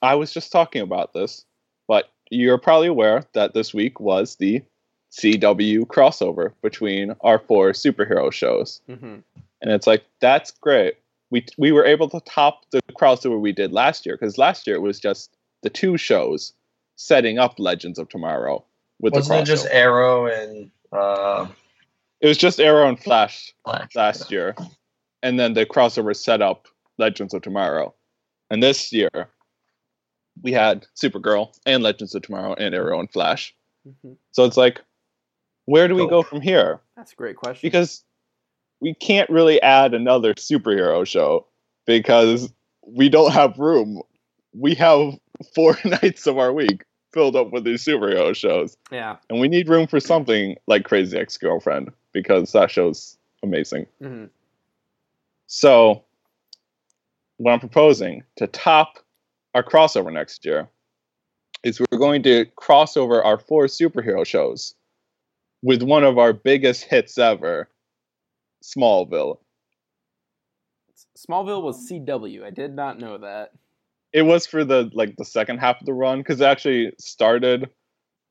[0.02, 1.46] I was just talking about this,
[1.88, 4.62] but you're probably aware that this week was the
[5.12, 8.82] CW crossover between our four superhero shows.
[8.88, 9.18] hmm
[9.62, 10.96] And it's like that's great.
[11.30, 14.76] We we were able to top the crossover we did last year because last year
[14.76, 16.54] it was just the two shows
[16.96, 18.64] setting up Legends of Tomorrow
[19.00, 19.42] with Wasn't the crossover.
[19.42, 21.48] it just Arrow and uh,
[22.22, 23.96] it was just Arrow and Flash Flash?
[23.96, 24.56] last year,
[25.24, 26.68] and then the crossover set up
[26.98, 27.94] Legends of Tomorrow.
[28.50, 29.30] And this year,
[30.42, 33.56] we had Supergirl and Legends of Tomorrow and Arrow and Flash.
[33.84, 34.82] hmm So it's like,
[35.66, 36.82] where do we go from here?
[36.96, 37.68] That's a great question.
[37.68, 38.04] Because
[38.80, 41.46] we can't really add another superhero show
[41.86, 42.52] because
[42.86, 44.02] we don't have room.
[44.54, 45.14] We have
[45.56, 49.18] four nights of our week filled up with these superhero shows, yeah.
[49.30, 53.86] and we need room for something like Crazy Ex Girlfriend because that show's amazing.
[54.02, 54.26] hmm
[55.48, 56.04] So,
[57.38, 59.00] what I'm proposing to top
[59.54, 60.70] our crossover next year
[61.64, 64.76] is we're going to cross over our four superhero shows
[65.62, 67.70] with one of our biggest hits ever,
[68.64, 69.38] Smallville.
[71.18, 72.44] Smallville was CW.
[72.44, 73.52] I did not know that.
[74.14, 77.70] It was for the like the second half of the run because it actually started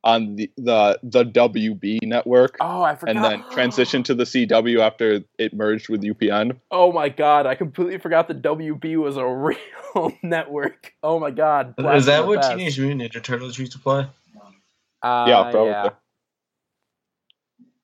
[0.03, 3.17] on the, the the WB network Oh, I forgot.
[3.17, 6.57] and then transitioned to the CW after it merged with UPN.
[6.71, 10.95] Oh my god, I completely forgot the WB was a real network.
[11.03, 11.77] Oh my god.
[11.77, 12.57] blast Is that what past.
[12.57, 14.07] Teenage Mutant Ninja Turtles used to play?
[15.03, 15.71] Uh, Yeah, probably.
[15.71, 15.89] yeah.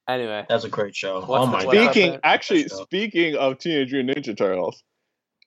[0.08, 1.20] Anyway, That's a great show.
[1.20, 1.90] What's oh my what's god!
[1.92, 4.82] Speaking actually, speaking of Teenage Mutant Ninja Turtles,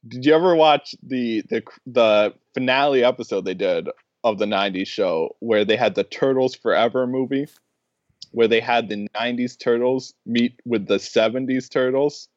[0.08, 3.88] did you ever watch the the the finale episode they did
[4.24, 7.48] of the '90s show where they had the Turtles Forever movie,
[8.32, 12.28] where they had the '90s Turtles meet with the '70s Turtles,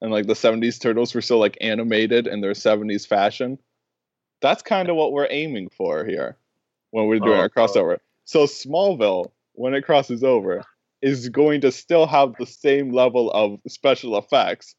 [0.00, 3.58] and like the '70s Turtles were still like animated in their '70s fashion.
[4.40, 6.36] That's kind of what we're aiming for here
[6.90, 7.98] when we're doing Oh, our crossover.
[8.24, 10.62] So Smallville, when it crosses over,
[11.02, 14.74] is going to still have the same level of special effects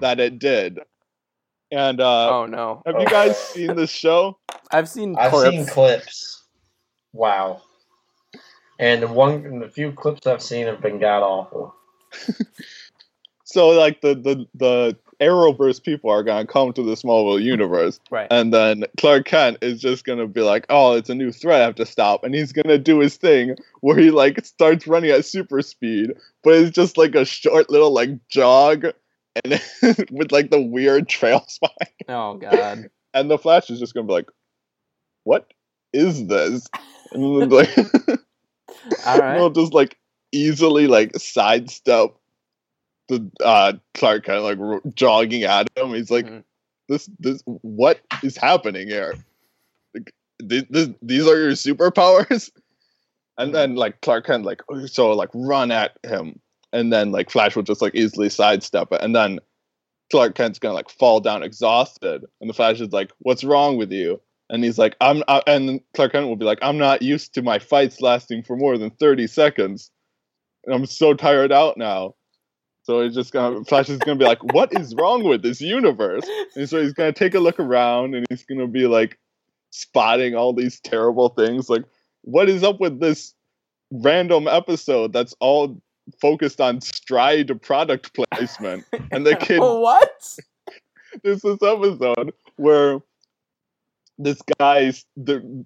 [0.00, 0.78] that it did.
[1.70, 2.82] And uh, oh no.
[2.86, 4.38] have you guys seen this show?
[4.70, 5.50] I've seen I've clips.
[5.50, 6.42] seen clips.
[7.12, 7.62] Wow.
[8.78, 11.74] And the one, the few clips I've seen have been god awful.
[13.48, 18.26] So like the the the Arrowverse people are gonna come to the Smallville universe, Right.
[18.30, 21.60] and then Clark Kent is just gonna be like, "Oh, it's a new threat.
[21.62, 25.10] I have to stop," and he's gonna do his thing where he like starts running
[25.10, 26.10] at super speed,
[26.42, 28.86] but it's just like a short little like jog,
[29.44, 29.62] and
[30.10, 31.94] with like the weird trails behind.
[32.08, 32.90] oh god.
[33.14, 34.28] And the Flash is just gonna be like,
[35.26, 35.52] what
[35.92, 36.66] is this?
[37.12, 37.76] And then like,
[39.06, 39.34] All right.
[39.34, 39.98] they'll just like
[40.32, 42.14] easily like sidestep
[43.08, 45.94] the uh Clark kind of like ro- jogging at him.
[45.94, 46.44] He's like, Mhm.
[46.88, 49.14] this this what is happening here?
[49.94, 50.12] Like,
[50.48, 52.50] th- th- these are your superpowers?
[53.38, 56.40] And then like Clark Kent like so like run at him,
[56.72, 59.40] and then like Flash will just like easily sidestep it, and then
[60.10, 63.92] Clark Kent's gonna like fall down exhausted, and the Flash is like, "What's wrong with
[63.92, 67.34] you?" And he's like, "I'm," uh, and Clark Kent will be like, "I'm not used
[67.34, 69.90] to my fights lasting for more than thirty seconds,
[70.64, 72.14] and I'm so tired out now."
[72.84, 76.24] So he's just gonna Flash is gonna be like, "What is wrong with this universe?"
[76.54, 79.18] And so he's gonna take a look around, and he's gonna be like
[79.70, 81.82] spotting all these terrible things, like,
[82.22, 83.34] "What is up with this
[83.90, 85.80] random episode that's all
[86.20, 90.36] focused on stride product placement?" And the kid what?
[91.24, 93.00] there's this episode where
[94.18, 95.64] this guy's the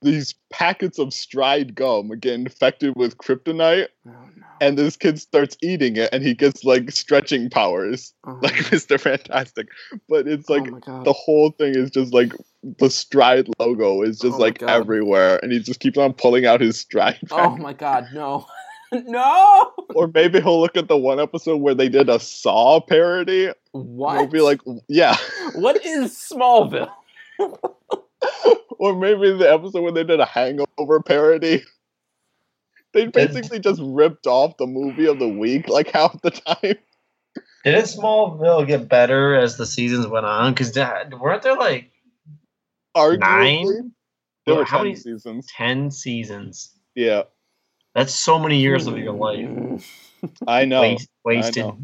[0.00, 4.46] these packets of stride gum get infected with kryptonite Oh no.
[4.60, 8.98] and this kid starts eating it and he gets like stretching powers Oh, like mr
[9.00, 9.66] fantastic
[10.08, 12.32] but it's oh like oh the whole thing is just like
[12.78, 16.60] the stride logo is just Oh like everywhere and he just keeps on pulling out
[16.60, 18.46] his stride oh my god, no.
[18.92, 19.72] no.
[19.96, 24.18] or maybe he'll look at the one episode where they did a saw parody What?
[24.20, 25.16] he'll be like yeah
[25.56, 26.90] what is Smallville?
[28.78, 31.62] or maybe the episode where they did a hangover parody.
[32.94, 36.76] They basically just ripped off the movie of the week like half the time.
[37.64, 40.54] Didn't Smallville get better as the seasons went on?
[40.54, 41.90] Because weren't there like
[42.96, 43.92] Arguably, Nine?
[44.46, 45.46] There were how 10 many- seasons.
[45.54, 46.74] ten seasons?
[46.94, 47.24] Yeah,
[47.94, 49.20] That's so many years of your Hmm.
[49.74, 50.08] life
[50.46, 50.80] I know.
[50.80, 51.64] Waste, wasted.
[51.66, 51.78] know.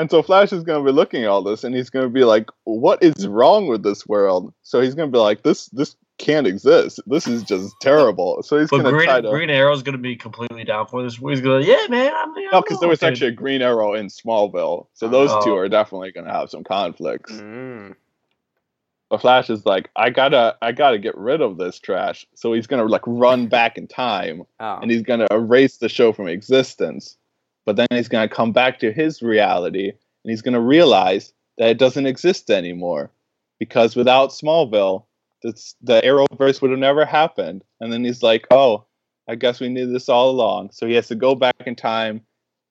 [0.00, 2.08] And so Flash is going to be looking at all this, and he's going to
[2.08, 5.66] be like, "What is wrong with this world?" So he's going to be like, "This,
[5.66, 7.00] this can't exist.
[7.06, 9.28] This is just terrible." So he's going to Green, try to.
[9.28, 11.16] Green Arrow's gonna be completely down for this.
[11.18, 12.14] He's going, to, yeah, man.
[12.16, 15.54] I'm, I'm No, because there was actually a Green Arrow in Smallville, so those two
[15.54, 17.32] are definitely going to have some conflicts.
[17.32, 17.94] Mm.
[19.10, 22.26] But Flash is like, I gotta, I gotta get rid of this trash.
[22.36, 24.78] So he's gonna like run back in time, Oh.
[24.80, 27.18] and he's gonna erase the show from existence.
[27.66, 31.78] But then he's gonna come back to his reality, and he's gonna realize that it
[31.78, 33.10] doesn't exist anymore,
[33.58, 35.04] because without Smallville,
[35.42, 37.64] the Arrowverse would have never happened.
[37.80, 38.84] And then he's like, oh,
[39.28, 40.70] I guess we knew this all along.
[40.72, 42.22] So he has to go back in time.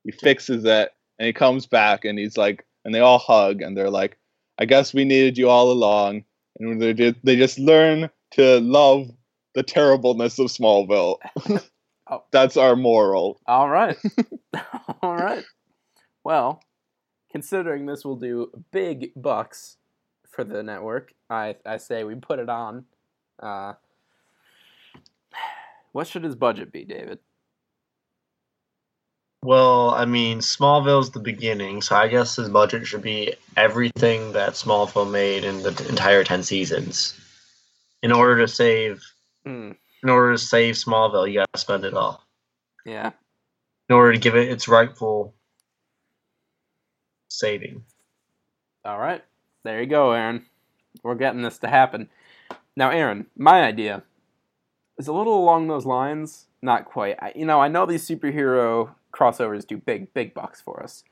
[0.04, 3.76] He fixes it, and he comes back, and he's like, and they all hug, and
[3.76, 4.18] they're like,
[4.60, 6.26] I guess we needed you all along
[6.60, 9.10] and they just, they just learn to love
[9.56, 11.18] the terribleness of Smallville.
[12.10, 12.24] Oh.
[12.32, 13.40] That's our moral.
[13.46, 13.98] All right.
[15.02, 15.44] All right.
[16.24, 16.62] Well,
[17.32, 19.78] considering this will do big bucks
[20.28, 22.86] for the network, I I say we put it on.
[23.40, 23.74] Uh,
[25.92, 27.20] what should his budget be, David?
[29.42, 34.54] Well, I mean, Smallville's the beginning, so I guess his budget should be everything that
[34.54, 37.18] Smallville made in the entire ten seasons.
[38.02, 39.02] In order to save,
[39.46, 39.72] Hmm.
[40.04, 42.24] In order to save Smallville, you gotta spend it all.
[42.86, 43.12] Yeah.
[43.90, 45.34] In order to give it its rightful
[47.30, 47.84] saving.
[48.86, 49.24] All right.
[49.64, 50.46] There you go, Aaron.
[51.04, 52.10] We're getting this to happen.
[52.76, 54.04] Now, Aaron, my idea
[54.98, 56.48] is a little along those lines.
[56.62, 57.18] Not quite.
[57.22, 61.04] I, you know, I know these superhero crossovers do big, big bucks for us.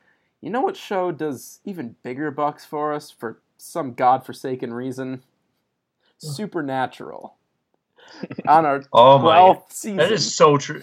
[0.41, 5.23] You know what show does even bigger bucks for us for some godforsaken reason?
[6.19, 7.36] Supernatural.
[8.47, 9.37] On our Oh my!
[9.37, 9.97] 12th season.
[9.97, 10.81] That is so true.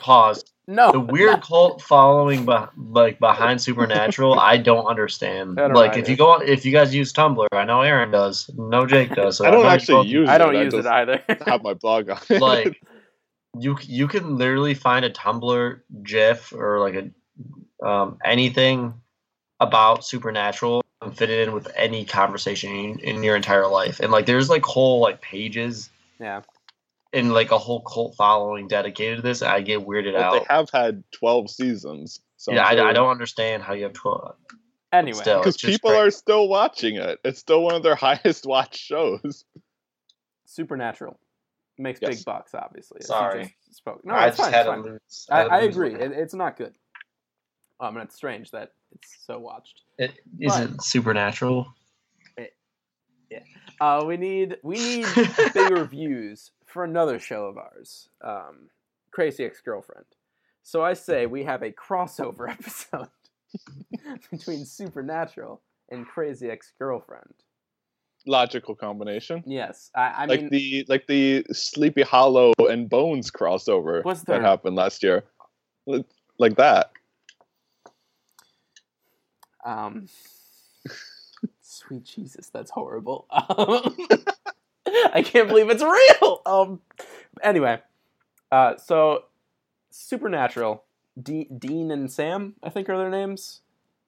[0.00, 0.44] Pause.
[0.68, 0.92] no.
[0.92, 5.58] The weird cult following, be- like behind Supernatural, I don't understand.
[5.58, 6.00] I don't like, either.
[6.00, 8.48] if you go, if you guys use Tumblr, I know Aaron does.
[8.56, 9.38] No, Jake does.
[9.38, 11.22] So I don't actually both- use I don't use just it either.
[11.46, 12.40] have my blog on it.
[12.40, 12.80] like
[13.58, 16.94] you you can literally find a Tumblr GIF or like
[17.82, 18.94] a um, anything
[19.60, 23.98] about Supernatural and fit it in with any conversation in, in your entire life.
[24.00, 25.90] And like there's like whole like pages
[26.20, 26.42] yeah.
[27.12, 29.42] and like a whole cult following dedicated to this.
[29.42, 30.32] I get weirded But out.
[30.32, 32.20] they have had 12 seasons.
[32.36, 34.36] So yeah, I, I don't understand how you have twelve.
[34.92, 35.18] Anyway.
[35.24, 35.98] Because people great.
[36.00, 37.18] are still watching it.
[37.24, 39.44] It's still one of their highest watched shows.
[40.46, 41.18] Supernatural
[41.78, 42.16] makes Yes.
[42.16, 43.00] big bucks, obviously.
[43.02, 43.54] Sorry.
[43.66, 44.00] just spoke.
[44.04, 44.92] No, I it's just fine, had it's fine.
[44.92, 45.26] lose.
[45.30, 45.94] I, I agree.
[45.94, 46.74] It, it's not good.
[47.80, 49.82] Um, and it's strange that it's so watched.
[49.98, 51.66] It, is but- it supernatural?
[53.80, 55.06] Uh, we need we need
[55.54, 58.68] bigger views for another show of ours, um,
[59.10, 60.04] Crazy Ex Girlfriend.
[60.62, 63.08] So I say we have a crossover episode
[64.30, 67.32] between Supernatural and Crazy Ex Girlfriend.
[68.26, 69.42] logical combination.
[69.46, 74.76] Yes, I, I like mean, the like the Sleepy Hollow and Bones crossover that happened
[74.76, 75.24] last year,
[76.38, 76.90] like that.
[79.64, 80.08] um,
[81.78, 83.26] sweet Jesus, that's horrible.
[83.30, 83.96] Um,
[85.12, 86.42] I can't believe it's real.
[86.46, 86.80] Um,
[87.42, 87.80] anyway,
[88.50, 89.24] uh, so
[89.90, 90.84] Supernatural,
[91.20, 93.60] De- Dean and Sam, I think are their names.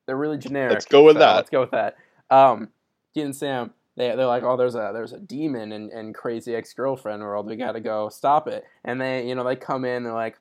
[0.06, 0.72] They're really generic.
[0.72, 1.36] Let's go with so that.
[1.36, 1.96] Let's go with that.
[2.30, 2.68] Um,
[3.14, 6.54] Dean and Sam, they they're like, oh, there's a there's a demon and, in crazy
[6.54, 7.46] ex girlfriend world.
[7.46, 8.64] We got to go stop it.
[8.84, 10.04] And they you know they come in.
[10.04, 10.38] They're like,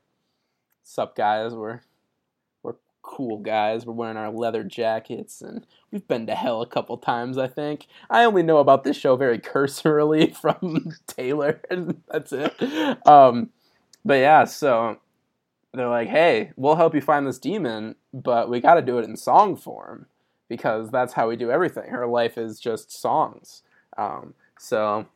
[0.84, 1.82] sup guys, we're
[3.10, 3.86] cool guys.
[3.86, 7.40] We're wearing our leather jackets and we've been to hell a couple times.
[7.40, 13.08] I think I only know about this show very cursorily from Taylor, and that's it.
[13.08, 13.50] Um,
[14.06, 15.00] but yeah, so
[15.74, 19.06] they're like, hey, we'll help you find this demon, but we got to do it
[19.06, 20.06] in song form
[20.48, 21.90] because that's how we do everything.
[21.90, 23.64] Her life is just songs.
[23.98, 25.08] Um, so,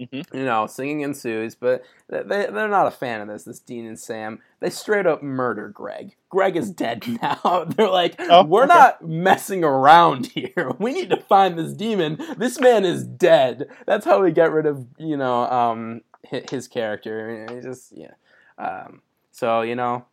[0.00, 0.26] Mhm.
[0.34, 3.86] you know, singing ensues, but they, they, they're not a fan of this, this Dean
[3.86, 4.40] and Sam.
[4.58, 6.16] They straight up murder Greg.
[6.30, 7.64] Greg is dead now.
[7.76, 8.74] they're like, Oh, we're okay.
[8.74, 10.72] not messing around here.
[10.80, 12.18] We need to find this demon.
[12.36, 13.68] This man is dead.
[13.86, 17.46] That's how we get rid of, you know, um, his character.
[17.54, 18.14] He just, yeah.
[18.58, 19.00] Um,
[19.30, 20.06] so, you know,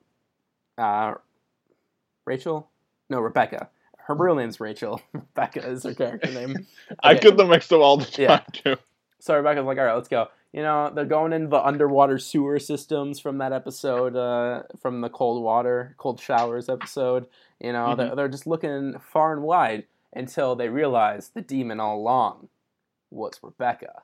[0.77, 1.15] uh,
[2.25, 2.69] Rachel?
[3.09, 3.69] No, Rebecca.
[3.97, 5.01] Her real name's Rachel.
[5.13, 6.67] Rebecca is her character name.
[7.01, 7.21] I Okay.
[7.29, 8.39] get them mixed up all the time Yeah.
[8.51, 8.75] too.
[9.21, 10.27] So Rebecca's like, all right, let's go.
[10.51, 15.09] You know, they're going into the underwater sewer systems from that episode, uh, from the
[15.09, 17.27] cold water, cold showers episode.
[17.59, 21.97] You know, they're, they're just looking far and wide until they realize the demon all
[21.97, 22.49] along
[23.11, 24.01] was Rebecca.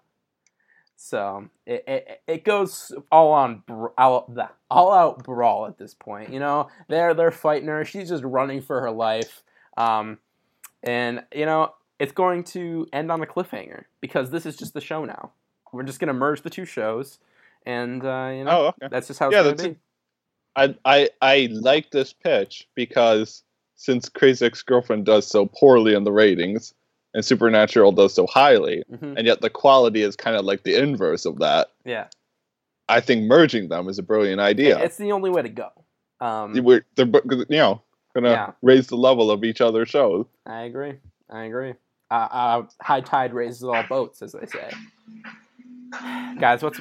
[0.95, 3.64] So it, it, it goes all on
[3.98, 6.31] all, the- all out brawl at this point.
[6.34, 7.85] You know, they're they're fighting her.
[7.85, 9.44] She's just running for her life.
[9.76, 10.18] Um,
[10.84, 14.82] and you know, it's going to end on a cliffhanger because this is just the
[14.82, 15.32] show now.
[15.74, 17.19] We're just gonna merge the two shows,
[17.65, 18.88] and uh, you know, Oh, okay.
[18.90, 19.80] that's just how it's Yeah, gonna be.
[20.56, 23.44] I I I like this pitch because
[23.76, 26.74] since Crazy Ex Girlfriend does so poorly in the ratings
[27.14, 30.76] and Supernatural does so highly, hmm and yet the quality is kind of like the
[30.76, 31.69] inverse of that.
[31.84, 32.07] Yeah,
[32.88, 34.80] I think merging them is a brilliant idea.
[34.80, 35.69] it's the only way to go.
[36.22, 37.82] Um, We're, they're you know
[38.15, 38.52] gonna Yeah.
[38.61, 40.26] raise the level of each other's shows.
[40.45, 40.95] I agree.
[41.30, 41.74] I agree.
[42.10, 44.72] Uh, uh, high tide raises all boats, as they say.
[46.40, 46.80] Guys, what's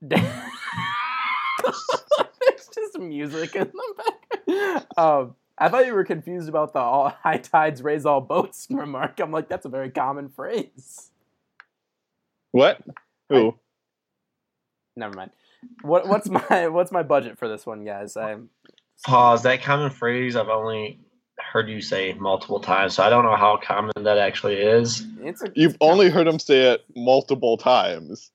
[0.00, 0.22] there's
[2.74, 4.86] just music in the back.
[4.98, 9.20] Um, I thought you were confused about the all high tides raise all boats remark.
[9.20, 11.10] I'm like, that's a very common phrase.
[12.52, 12.80] What?
[13.28, 13.54] Who?
[14.96, 15.30] Never mind.
[15.82, 18.16] What what's my what's my budget for this one, guys?
[18.16, 18.48] I'm
[19.04, 19.42] Pause.
[19.44, 20.98] That common phrase I've only
[21.50, 25.04] heard you say multiple times, so I don't know how common that actually is.
[25.20, 28.30] it's a You've it's a- only heard him say it multiple times.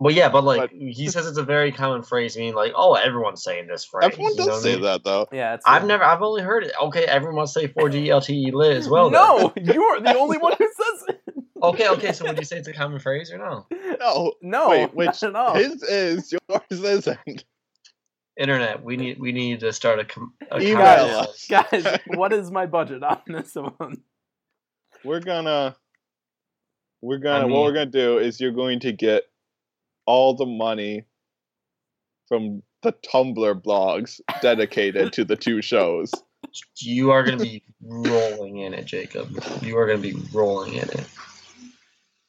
[0.00, 2.94] Well, yeah, but like But- he says, it's a very common phrase, meaning like, oh,
[2.94, 4.10] everyone's saying this phrase.
[4.12, 4.82] Everyone you does know what I say mean?
[4.82, 5.28] that though.
[5.32, 5.54] yeah.
[5.54, 6.72] It's I've never, I've only heard it.
[6.82, 9.10] Okay, everyone must say 4G LTE lit as well.
[9.10, 11.20] no, you're the only one who says it.
[11.62, 12.12] Okay, okay.
[12.12, 13.66] So would you say it's a common phrase or no?
[14.00, 14.32] No.
[14.42, 15.54] No, Wait, which not at all.
[15.54, 17.44] his is yours isn't.
[18.38, 21.30] Internet, we need, we need to start a, com- a Email comment.
[21.48, 24.02] Guys, what is my budget on this one?
[25.04, 25.76] We're gonna
[27.00, 29.24] we're gonna I what we're gonna do is you're going to get
[30.06, 31.04] all the money
[32.28, 36.10] from the Tumblr blogs dedicated to the two shows.
[36.78, 39.30] You are going to be rolling in it, Jacob.
[39.62, 41.06] You are going to be rolling in it.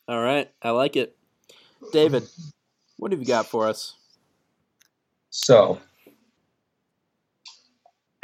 [0.08, 1.16] All right, I like it.
[1.92, 2.24] David,
[2.98, 3.96] what have you got for us?
[5.30, 5.80] So,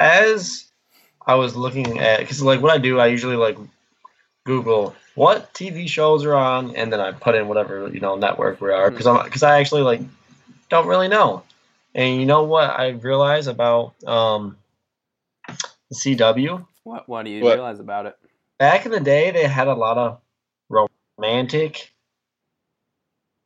[0.00, 0.64] as
[1.26, 3.56] I was looking at, because like what I do, I usually like
[4.46, 8.60] Google what TV shows are on, and then I put in whatever you know network
[8.60, 10.00] we are, because I'm because I actually like
[10.70, 11.42] don't really know.
[11.94, 14.56] And you know what I realize about um,
[15.46, 16.64] the CW?
[16.84, 17.54] What What do you What?
[17.54, 18.16] realize about it?
[18.58, 20.20] Back in the day, they had a lot of
[21.18, 21.90] romantic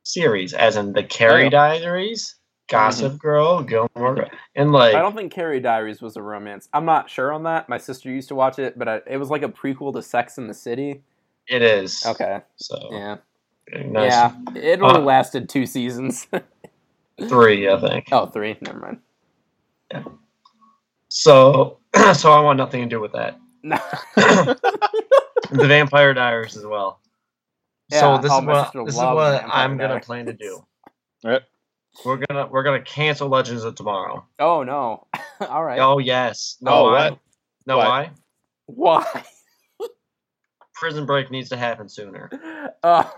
[0.03, 1.49] series, as in the Carrie Oh.
[1.49, 2.35] Diaries,
[2.67, 6.67] Gossip Girl, Gilmore, and like I don't think Carrie Diaries was a romance.
[6.73, 7.69] I'm not sure on that.
[7.69, 10.37] My sister used to watch it, but I, it was like a prequel to Sex
[10.37, 11.01] in the City.
[11.47, 12.03] it is.
[12.05, 13.17] Okay, So yeah,
[13.85, 14.11] nice.
[14.11, 14.33] yeah.
[14.55, 16.27] It only Uh, lasted two seasons.
[17.27, 18.07] three, I think.
[18.11, 18.57] oh, three.
[18.61, 18.99] Never mind.
[19.91, 20.03] Yeah.
[21.09, 21.77] So,
[22.13, 23.39] so I want nothing to do with that.
[23.61, 23.77] No.
[24.15, 24.57] the
[25.67, 26.99] Vampire Diaries as well.
[27.91, 30.65] Yeah, so this oh, is what this is what I'm gonna plan to do.
[31.23, 31.41] Right?
[32.03, 34.25] We're gonna we're gonna cancel Legends of Tomorrow.
[34.39, 35.07] oh no.
[35.39, 35.79] All right.
[35.79, 36.57] Oh yes.
[36.61, 37.09] No Oh, why?
[37.11, 37.19] what?
[37.65, 37.87] No What?
[37.87, 38.11] why?
[38.67, 39.23] Why?
[40.73, 42.29] Prison Break needs to happen sooner.
[42.83, 43.13] Oh,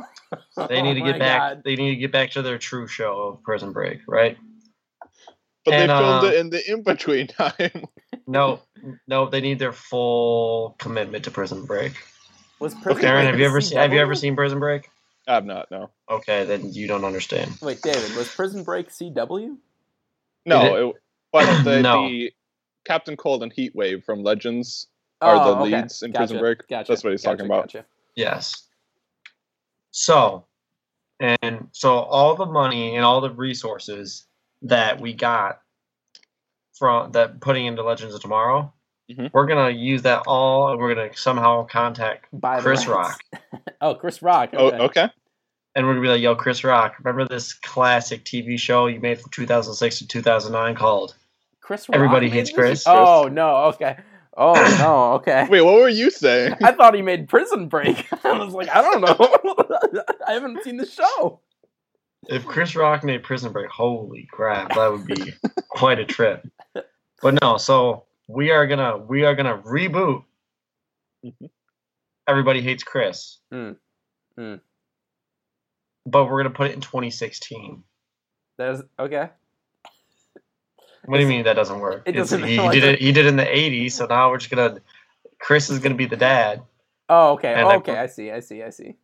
[0.68, 1.40] They need oh to get back.
[1.40, 1.62] God.
[1.64, 4.38] They need to get back to their true show of Prison Break, right?
[5.64, 7.86] But And, they filmed uh, it in the in between time.
[8.28, 8.60] No,
[9.08, 11.94] no, they need their full commitment to Prison Break.
[12.60, 13.78] Was Prison Aaron, Break have you ever seen?
[13.78, 14.90] Have you ever seen Prison Break?
[15.28, 15.70] I'm not.
[15.70, 15.90] No.
[16.10, 17.58] Okay, then you don't understand.
[17.62, 19.58] Wait, David, was Prison Break CW?
[20.46, 20.90] No.
[20.90, 20.96] It,
[21.32, 22.08] but the, No.
[22.08, 22.32] the
[22.86, 24.88] Captain Cold and Heat Wave from Legends
[25.22, 25.82] are oh, the Oh, okay.
[25.82, 26.68] leads in Gotcha, Prison Break.
[26.70, 26.92] Gotcha.
[26.92, 27.76] That's what he's gotcha, talking about.
[28.16, 28.68] Yes.
[29.92, 30.46] So,
[31.20, 34.26] and so all the money and all the resources
[34.62, 35.62] that we got
[36.74, 38.72] from that putting into Legends of Tomorrow,
[39.12, 39.32] Mhm.
[39.34, 43.18] we're gonna use that all, and we're gonna somehow contact Buy Chris rights.
[43.34, 44.50] Rock, oh, Chris Rock.
[44.54, 44.78] Oh, Okay.
[44.84, 45.10] okay.
[45.76, 49.22] and we're gonna be like, "Yo, Chris Rock, remember this classic TV show you made
[49.22, 51.16] from 2006 to 2009 called
[51.62, 51.96] Chris Rock.
[51.96, 52.56] Everybody Hates this?
[52.56, 52.84] Chris?
[52.88, 53.56] Oh no.
[53.68, 53.98] Okay.
[54.36, 55.14] Oh no.
[55.16, 55.48] Okay.
[55.50, 56.56] Wait, what were you saying?
[56.64, 58.08] I thought he made Prison Break.
[58.26, 60.04] I was like, I don't know.
[60.28, 61.40] I haven't seen the show.
[62.28, 65.34] If Chris Rock made Prison Break, holy crap, that would be
[65.70, 66.46] quite a trip.
[67.22, 70.24] But no, so we are gonna we are gonna reboot.
[71.26, 71.50] Mhm.
[72.28, 73.38] Everybody hates Chris.
[73.54, 73.78] Mm.
[74.38, 74.60] Mm.
[76.06, 77.84] But we're gonna put it in 2016.
[78.58, 79.30] There's okay.
[81.06, 82.04] What do you mean that doesn't work?
[82.06, 83.00] It doesn't He, like did it.
[83.00, 83.94] He did it in the 80s.
[83.94, 84.82] So now we're just gonna.
[85.40, 86.64] Chris is gonna be the dad.
[87.10, 87.54] Oh, okay.
[87.54, 88.32] I okay, put- I see.
[88.32, 88.64] I see.
[88.64, 88.96] I see.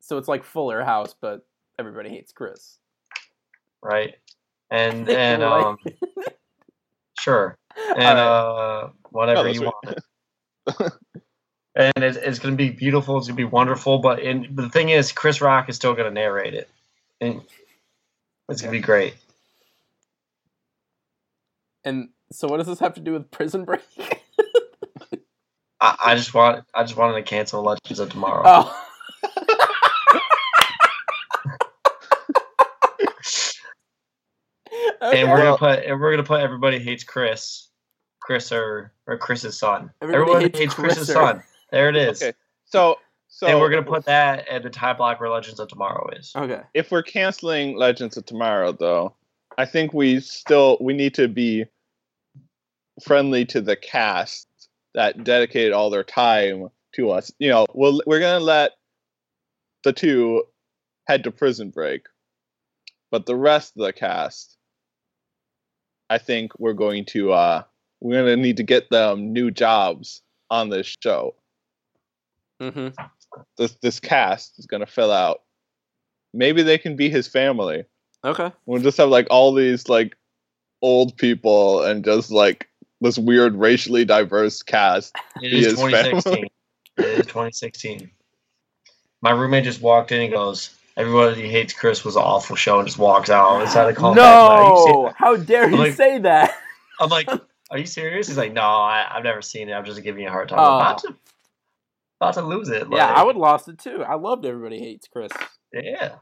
[0.00, 1.44] So it's like Fuller House, but
[1.78, 2.78] everybody hates Chris.
[3.82, 4.14] right?
[4.70, 5.78] And and um,
[7.18, 7.58] sure,
[7.96, 9.96] and uh, whatever that's you right.
[10.76, 10.92] want.
[11.74, 13.18] and it's, it's gonna be beautiful.
[13.18, 13.98] It's gonna be wonderful.
[13.98, 16.68] But and but the thing is, Chris Rock is still gonna narrate it,
[17.20, 17.42] and
[18.48, 19.14] it's gonna be great.
[21.84, 23.82] And so, what does this have to do with Prison Break?
[25.80, 28.42] I, I just want I just wanted to cancel Legends of Tomorrow.
[28.44, 28.84] oh.
[35.00, 35.20] Okay.
[35.20, 37.68] and we're gonna put and we're gonna put everybody hates Chris,
[38.20, 39.90] Chris or or Chris's son.
[40.02, 41.12] Everybody Everyone hates hates, Chris's Chriser.
[41.12, 41.42] son.
[41.70, 42.22] There it is.
[42.22, 42.36] Okay.
[42.64, 42.96] So,
[43.28, 46.32] so and we're gonna put that at the time block where Legends of Tomorrow is.
[46.36, 46.62] okay.
[46.74, 49.14] if we're canceling Legends of Tomorrow, though,
[49.56, 51.64] I think we still we need to be
[53.02, 54.48] friendly to the cast
[54.94, 57.32] that dedicated all their time to us.
[57.38, 58.72] You know, we'll, we're gonna let
[59.84, 60.42] the two
[61.06, 62.02] head to Prison Break,
[63.10, 64.57] but the rest of the cast,
[66.10, 67.62] I think we're going to uh
[68.00, 71.34] we're gonna need to get them new jobs on this show.
[72.60, 72.88] Mm-hmm.
[73.56, 75.42] This this cast is gonna fill out.
[76.34, 77.84] Maybe they can be his family.
[78.24, 78.50] Okay.
[78.66, 80.16] We'll just have like all these like
[80.82, 82.68] old people and just like
[83.00, 85.14] this weird racially diverse cast.
[85.42, 86.22] It He is is 2016.
[86.32, 86.50] family.
[86.96, 88.10] it is 2016.
[89.20, 92.86] My roommate just walked in and goes, "Everybody hates Chris was an awful show," and
[92.88, 93.62] just walks out.
[93.62, 95.12] It's how they call No!
[95.16, 96.54] How dare you Like- say that?
[97.00, 97.28] I'm like,
[97.70, 99.72] "Are you serious?" He's like, "No, I, I've never seen it.
[99.72, 100.76] I'm just giving you a hard time." Oh.
[100.76, 101.16] About to,
[102.20, 102.88] about to lose it.
[102.90, 104.02] yeah, I would lost it too.
[104.02, 105.30] I loved Everybody Hates Chris.
[105.72, 106.16] Yeah,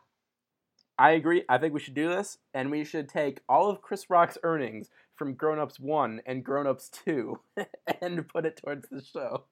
[0.98, 1.44] I agree.
[1.48, 4.90] I think we should do this, and we should take all of Chris Rock's earnings
[5.14, 7.38] from Grown Ups 1 and Grown Ups 2
[8.02, 9.44] and put it towards the show.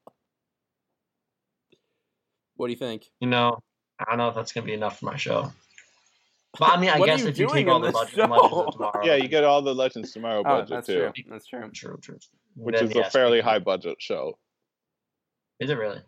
[2.57, 3.07] What do you think?
[3.21, 3.59] you know,
[3.99, 5.53] I don't know if that's gonna be enough for my show.
[6.59, 8.73] But I mean, I guess you if you take all the budget from Legends of
[8.75, 11.25] Tomorrow, Yeah, you get all the Legends Tomorrow Oh, budget that's too, true.
[11.29, 11.71] That's true.
[11.73, 12.19] true, true.
[12.57, 14.39] which Then is a yes, we fairly high budget show
[15.59, 16.01] Is it really?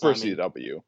[0.00, 0.82] for I mean- CW.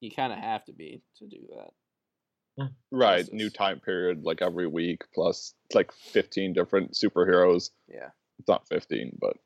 [0.00, 2.68] You kind of have to be to do that.
[2.90, 3.32] Right, Jesus.
[3.32, 7.70] new time period like every week plus it's like 15 different superheroes.
[7.88, 8.08] Yeah.
[8.38, 9.36] It's not 15, but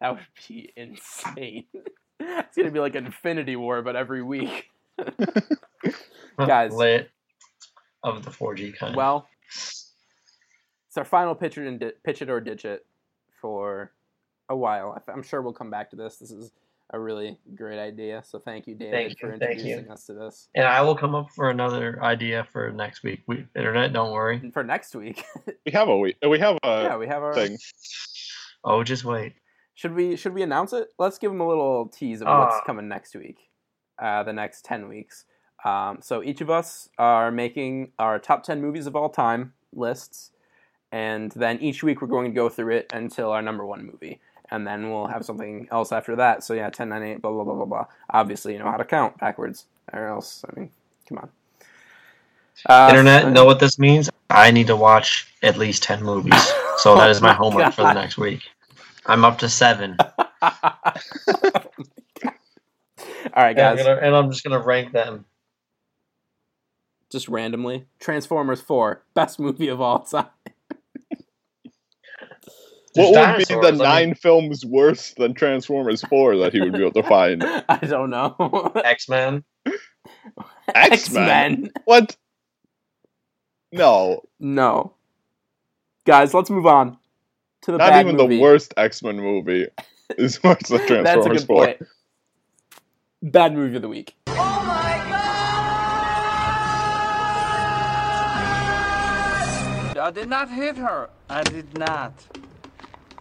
[0.00, 1.64] That would be insane.
[2.20, 4.68] it's going to be like an Infinity War, but every week.
[6.38, 6.72] Guys.
[6.72, 7.10] lit
[8.02, 8.96] of the 4G kind.
[8.96, 12.86] Well, it's our final pitch it, and di- pitch it or ditch it
[13.40, 13.92] for
[14.48, 15.00] a while.
[15.06, 16.16] I- I'm sure we'll come back to this.
[16.16, 16.50] This is
[16.92, 18.22] a really great idea.
[18.24, 19.64] So thank you, David, Thank for you, thank you.
[19.76, 20.48] introducing us to this.
[20.56, 23.22] and I will come up for another idea for next week.
[23.28, 24.36] We internet, don't worry.
[24.42, 25.22] And for next week,
[25.66, 26.16] we have a week.
[26.26, 27.56] We have a yeah, we have our thing.
[28.64, 29.34] Oh, just wait.
[29.74, 30.88] Should we should we announce it?
[30.98, 32.60] Let's give them a little tease of what's Uh.
[32.66, 33.38] coming next week,
[34.00, 35.24] uh, the next ten weeks.
[35.64, 40.30] Um, so each of us are making our top ten movies of all time lists,
[40.90, 44.20] and then each week we're going to go through it until our number one movie,
[44.50, 46.42] and then we'll have something else after that.
[46.42, 47.86] So yeah, ten, nine, eight, blah blah blah blah blah.
[48.10, 50.70] Obviously, you know how to count backwards, or else I mean,
[51.08, 51.30] come on.
[52.66, 54.10] Uh, internet, so- know what this means?
[54.28, 56.52] I need to watch at least 10 movies.
[56.76, 58.42] So that is my Oh my homework for the next week.
[59.06, 59.96] I'm up to seven.
[63.40, 63.86] All All right, And I'm guys.
[63.86, 65.24] gonna- and I'm just gonna rank them.
[67.10, 67.86] Just randomly.
[67.98, 70.26] Transformers 4, best movie of all time.
[72.94, 76.60] What would be dinosaurs, the I mean- nine films worse than Transformers 4 that he
[76.60, 77.42] would be able to find?
[77.68, 78.34] I don't know.
[78.84, 79.44] X Men.
[80.74, 81.70] X-Men?
[81.84, 82.16] What?
[83.72, 84.94] No, No.
[86.04, 86.98] Guys, let's move on
[87.62, 88.36] to the not bad even movie.
[88.36, 89.68] the worst X Men movie
[90.18, 91.64] is worse than That's a Transformers good 4.
[91.66, 91.82] point.
[93.22, 94.14] Bad movie of the week.
[100.00, 101.10] I did not hit her.
[101.28, 102.14] I did not.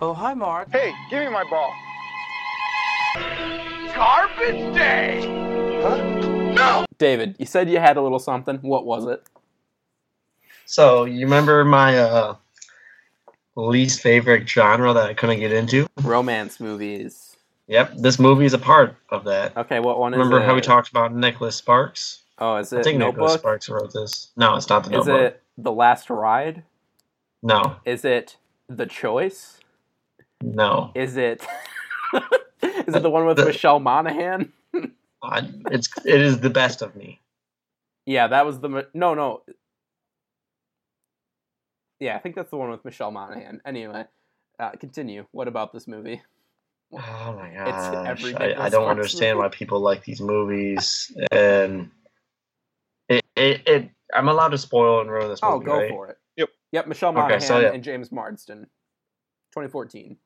[0.01, 0.71] Oh, hi, Mark.
[0.71, 1.76] Hey, give me my ball.
[3.93, 5.27] Garbage day!
[6.55, 6.85] No!
[6.97, 8.59] David, you said you had a little something.
[8.59, 9.21] What was it?
[10.65, 12.35] So you remember my uh,
[13.57, 15.88] least favorite genre that I couldn't get into?
[16.01, 17.28] Romance movies.
[17.70, 19.56] Yep, this movie is a part of that.
[19.56, 22.24] Okay, what one is Remember how we talked about Nicholas Sparks?
[22.40, 22.80] Oh, is it?
[22.80, 24.32] I think Nicholas Sparks wrote this.
[24.36, 25.22] No, it's not the Is Notebook.
[25.34, 26.64] it The Last Ride?
[27.44, 28.38] No, Is it
[28.68, 29.60] The Choice?
[30.41, 30.91] no.
[30.96, 31.46] Is it
[32.64, 34.52] Is it the one with The- Michelle Monaghan?
[35.72, 37.20] It's it is the best of me.
[38.08, 39.44] Yeah, that was the no, no.
[42.00, 43.62] Yeah, I think that's the one with Michelle Monaghan.
[43.66, 44.06] Anyway,
[44.58, 45.28] uh, continue.
[45.32, 46.22] What about this movie?
[46.91, 49.45] Oh my It's gosh, I, I don't understand movie.
[49.48, 51.91] why people like these movies, and
[53.07, 55.56] it, it, it I'm allowed to spoil and ruin this movie.
[55.56, 55.90] Oh, go right?
[55.90, 56.18] for it.
[56.38, 56.49] Yep.
[56.72, 57.72] Yep, Michelle Okay, Monaghan so yeah.
[57.72, 58.61] and James Marsden.
[59.53, 60.18] 2014.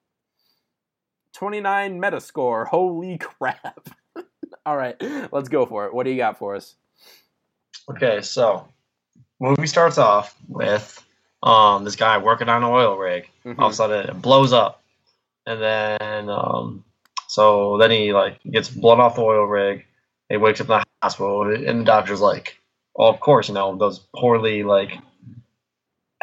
[1.34, 2.68] 29 Metascore.
[2.68, 3.90] Holy crap.
[4.66, 4.96] All right,
[5.32, 5.94] let's go for it.
[5.94, 6.76] What do you got for us?
[7.90, 8.68] Okay, so
[9.40, 11.04] movie starts off with
[11.42, 13.30] um this guy working on an oil rig.
[13.46, 13.60] Mhm.
[13.60, 14.83] All of a sudden, it blows up,
[15.46, 16.84] and then um
[17.28, 19.86] so then he like gets blown off the oil rig.
[20.30, 22.60] He wakes up in the hospital, and the doctor's like,
[22.96, 24.92] "Oh, of course, you know those poorly like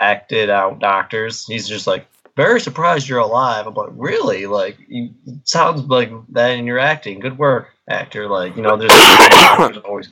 [0.00, 2.06] acted out doctors." He's just like,
[2.36, 4.46] "Very surprised you're alive." I'm like, "Really?
[4.46, 5.10] Like, you
[5.42, 7.18] sounds like that in your acting.
[7.18, 8.92] Good work, actor." Like, you know, there's
[9.84, 10.08] always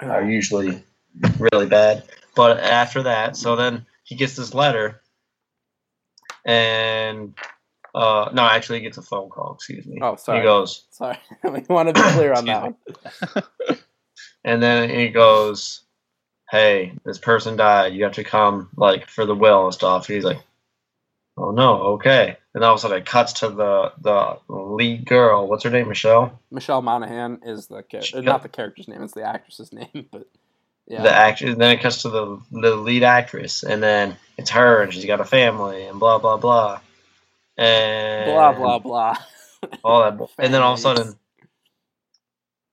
[0.00, 0.82] are usually
[1.38, 2.02] really bad.
[2.34, 5.00] But after that, so then he gets this letter,
[6.44, 7.34] and
[7.94, 9.54] uh, no, actually, he gets a phone call.
[9.54, 9.98] Excuse me.
[10.00, 10.38] Oh, sorry.
[10.38, 13.78] He goes, Sorry, we want to be clear on that one.
[14.44, 15.82] and then he goes,
[16.50, 17.94] "Hey, this person died.
[17.94, 20.40] You have to come, like, for the will and stuff." He's like,
[21.36, 25.46] "Oh no, okay." And all of a sudden, it cuts to the the lead girl.
[25.46, 25.88] What's her name?
[25.88, 26.40] Michelle.
[26.50, 28.22] Michelle Monaghan is the character.
[28.22, 30.08] Not the character's name; it's the actress's name.
[30.10, 30.28] But
[30.86, 31.56] yeah, the actress.
[31.56, 35.20] Then it cuts to the the lead actress, and then it's her, and she's got
[35.20, 36.80] a family, and blah blah blah,
[37.56, 39.16] and blah blah blah.
[39.84, 40.28] all that.
[40.38, 41.14] And then all of a sudden,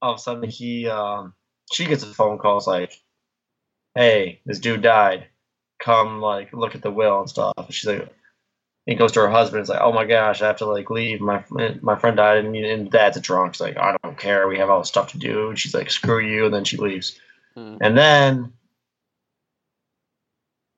[0.02, 1.34] all of a sudden, he um
[1.72, 2.58] she gets a phone call.
[2.58, 2.94] It's like,
[3.96, 5.28] "Hey, this dude died.
[5.80, 8.10] Come like look at the will and stuff." And she's like.
[8.86, 9.62] He goes to her husband.
[9.62, 11.22] It's like, oh my gosh, I have to like leave.
[11.22, 11.44] My
[11.82, 13.54] my friend died, and, and dad's a drunk.
[13.54, 14.48] She's like, I don't care.
[14.48, 15.50] We have all this stuff to do.
[15.50, 16.46] And she's like, screw you.
[16.46, 17.20] And then she leaves.
[17.54, 17.78] Hmm.
[17.82, 18.54] And then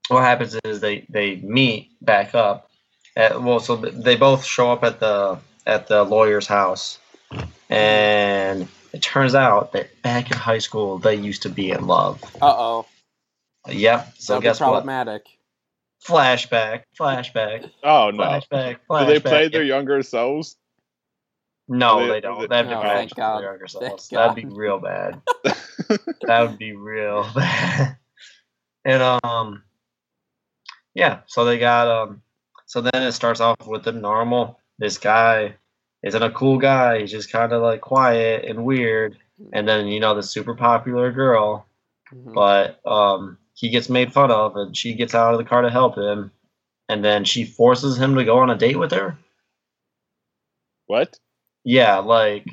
[0.09, 2.70] what happens is they they meet back up.
[3.15, 6.97] At, well, so they both show up at the at the lawyer's house,
[7.69, 12.23] and it turns out that back in high school they used to be in love.
[12.41, 12.85] Uh oh.
[13.67, 14.13] Yep.
[14.17, 14.65] So That'll be guess what?
[14.67, 15.25] problematic.
[16.05, 16.83] Flashback.
[16.99, 17.69] Flashback.
[17.83, 18.23] Oh no!
[18.23, 18.77] Flashback.
[18.89, 19.23] Do they flashback.
[19.23, 20.55] play their younger selves?
[21.67, 22.41] No, they- they, are don't.
[22.41, 23.43] they- That'd be Oh, bad thank God.
[23.43, 24.07] younger selves.
[24.09, 25.21] That'd be real bad.
[25.43, 27.97] that would be real bad.
[28.83, 29.63] And um,
[30.95, 31.19] yeah.
[31.27, 32.21] So they got um.
[32.71, 34.57] So then it starts off with the normal.
[34.79, 35.55] This guy
[36.03, 37.01] isn't a cool guy.
[37.01, 39.17] He's just kind of like quiet and weird.
[39.51, 41.65] And then you know the super popular girl,
[42.13, 42.33] Mhm.
[42.33, 45.69] but um, he gets made fun of, and she gets out of the car to
[45.69, 46.31] help him,
[46.87, 49.17] and then she forces him to go on a date with her.
[50.85, 51.19] What?
[51.65, 52.47] Yeah, like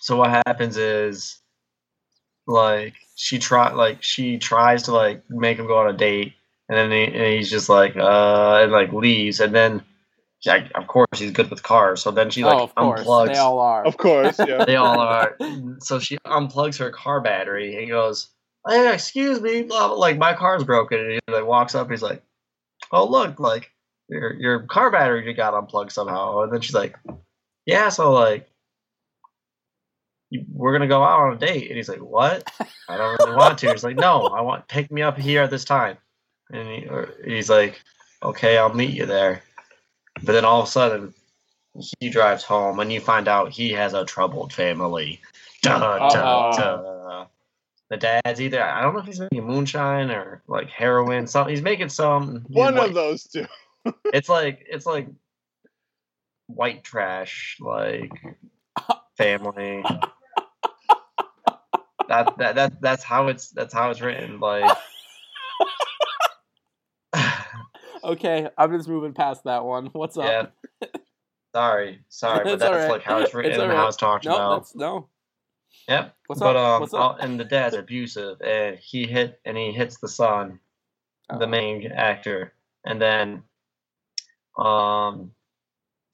[0.00, 1.40] so what happens is
[2.48, 6.35] like she try like she tries to like make him go on a date
[6.68, 9.40] and then he, and he's just like uh and like leaves.
[9.40, 9.82] And then
[10.42, 12.02] yeah, of course he's good with cars.
[12.02, 13.26] So then she like oh, of course, unplugs.
[13.28, 13.86] they all are.
[13.86, 14.64] Of course, yeah.
[14.64, 15.36] they all are.
[15.80, 17.74] So she unplugs her car battery.
[17.74, 18.28] And he goes
[18.68, 20.98] hey excuse me blah, blah, like my car's broken.
[20.98, 22.22] And he like walks up he's like
[22.92, 23.70] oh look like
[24.08, 26.42] your your car battery just got unplugged somehow.
[26.42, 26.96] And then she's like
[27.64, 28.48] yeah so like
[30.52, 31.68] we're gonna go out on a date.
[31.68, 32.50] And he's like what?
[32.88, 33.70] I don't really want to.
[33.70, 35.96] He's like no i want pick me up here at this time
[36.50, 37.80] and he, or he's like
[38.22, 39.42] okay i'll meet you there
[40.22, 41.14] but then all of a sudden
[42.00, 45.20] he drives home, and you find out he has a troubled family.
[45.62, 47.26] Dun, dun, Uh-oh.
[47.88, 51.28] The dad's either I don't know if he's making moonshine or like heroin.
[51.28, 52.44] Something he's making some.
[52.48, 53.46] One of those two.
[54.06, 55.06] it's like it's like
[56.48, 58.12] white trash like
[59.16, 59.82] family
[62.08, 64.76] that, that that that's how it's that's how it's written like
[68.06, 69.86] Okay, I'm just moving past that one.
[69.92, 70.52] What's up?
[70.82, 70.86] yeah
[71.54, 72.90] sorry sorry but that's alright.
[72.90, 73.88] like how it's written It's and how alright.
[73.88, 75.08] it's talked No, about no.
[75.88, 76.74] yep What's but up?
[76.74, 77.16] um What's up?
[77.20, 80.60] and the dad's abusive and he hit and he hits the son
[81.30, 81.48] the Oh.
[81.48, 82.52] main actor
[82.84, 83.42] and then
[84.58, 85.30] um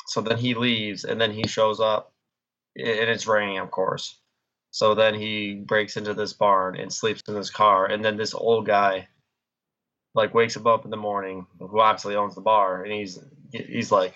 [0.07, 2.13] so then he leaves and then he shows up
[2.77, 4.21] and it's raining of course
[4.71, 8.33] so then he breaks into this barn and sleeps in this car and then this
[8.33, 9.09] old guy
[10.15, 13.19] like wakes him up in the morning who obviously owns the bar and he's
[13.53, 14.15] he's like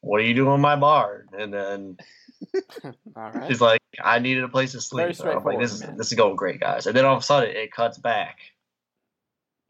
[0.00, 1.96] what are you doing in my bar and then
[3.16, 3.48] All right.
[3.48, 5.96] he's like i needed a place to Very sleep And I'm like this is man.
[5.96, 8.38] this is going great guys and then all of a sudden it cuts back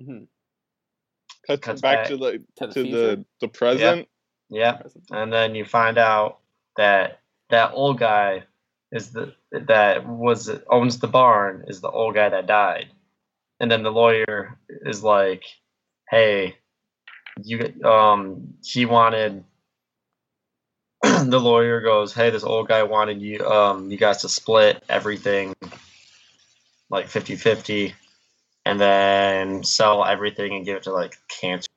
[0.01, 0.27] Mhm.
[1.47, 3.17] Cuts, Cuts back, back to the To the to future.
[3.17, 4.09] the the present.
[4.49, 6.39] yeah and then you find out
[6.77, 7.21] that
[7.51, 8.45] that old guy
[8.91, 12.89] is the that was owns the barn is the old guy that died
[13.61, 15.45] and then the lawyer is like
[16.13, 16.55] hey
[17.43, 19.43] you um he wanted
[21.03, 25.55] the lawyer goes hey this old guy wanted you um you guys to split everything
[26.91, 27.95] like 50-50
[28.67, 31.69] and then sell everything and give it to like cancer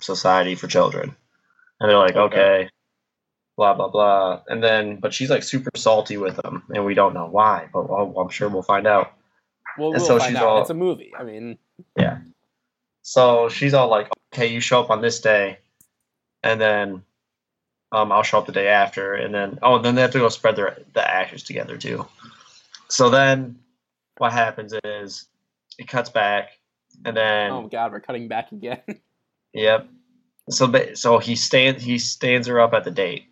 [0.00, 1.14] society for children
[1.78, 2.40] and they're like Okay.
[2.40, 2.68] okay
[3.58, 7.12] blah blah blah and then but she's like super salty with him and we don't
[7.12, 9.12] know why but well, i'm sure we'll find out
[9.78, 10.48] Well, and we'll so find she's out.
[10.48, 11.12] all- It's a movie.
[11.16, 11.58] I mean,
[11.98, 12.18] yeah
[13.02, 15.58] so she's all like okay you show up on this day
[16.42, 17.02] and then
[17.92, 20.18] um i'll show up the day after and then oh and then they have to
[20.18, 22.06] go spread their the ashes together too
[22.88, 23.58] so then
[24.18, 25.26] what happens is
[25.78, 26.58] it cuts back
[27.04, 28.80] and then oh god, we're cutting back again.
[29.54, 29.86] Yep.
[30.48, 33.26] So so he stand he stands her up at the date.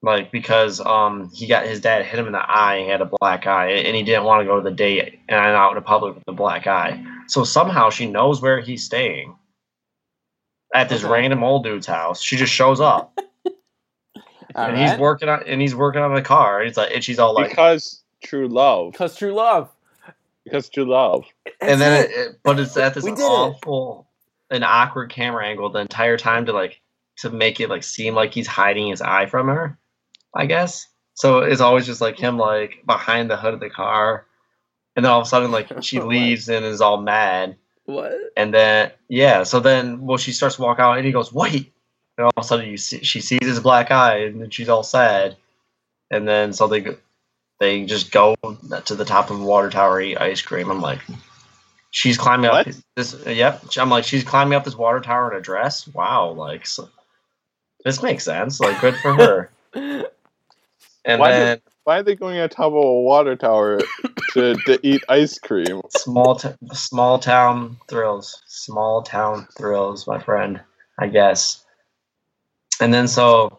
[0.00, 3.10] Like because um he got his dad hit him in the eye, he had a
[3.20, 6.14] black eye, and he didn't want to go to the date and out in public
[6.14, 7.04] with a black eye.
[7.28, 9.36] So somehow she knows where he's staying.
[10.74, 11.12] At this Okay.
[11.12, 12.20] random old dude's house.
[12.20, 13.18] She just shows up.
[14.54, 16.62] All and he's working on and he's working on the car.
[16.62, 18.92] He's like and she's all like because true love.
[18.92, 19.70] Because true love.
[20.44, 21.24] Because true love.
[21.60, 22.10] and That's then it.
[22.10, 23.24] it, it- but it's at this We did it.
[23.24, 24.08] awful
[24.50, 26.80] an awkward camera angle the entire time to like
[27.18, 29.76] to make it like seem like he's hiding his eye from her
[30.36, 34.26] i guess so it's always just like him like behind the hood of the car
[34.96, 37.56] and then all of a sudden like she oh, leaves and is all mad.
[37.84, 38.18] What?
[38.36, 41.72] and then yeah so then well she starts to walk out and he goes wait.
[42.18, 44.68] And all of a sudden you see she sees his black eye and then she's
[44.68, 45.36] all sad.
[46.10, 46.84] And then so they
[47.60, 50.70] they just go to the top of the water tower eat ice cream.
[50.70, 51.00] I'm like
[51.90, 52.66] she's climbing up
[52.96, 53.62] this yep.
[53.76, 55.86] I'm like she's climbing up this water tower in a dress?
[55.86, 56.88] Wow like so,
[57.84, 58.58] this makes sense.
[58.58, 59.50] Like good for her.
[61.06, 63.78] And Why then did- Why are they going on top of a water tower
[64.36, 65.80] to, to eat ice cream?
[65.88, 68.42] small t- small town thrills.
[68.46, 70.60] Small town thrills my friend
[70.98, 71.64] i guess.
[72.80, 73.58] And then so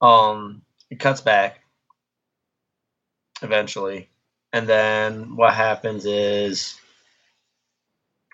[0.00, 1.60] um it cuts back
[3.42, 4.08] eventually.
[4.52, 6.76] And then what happens is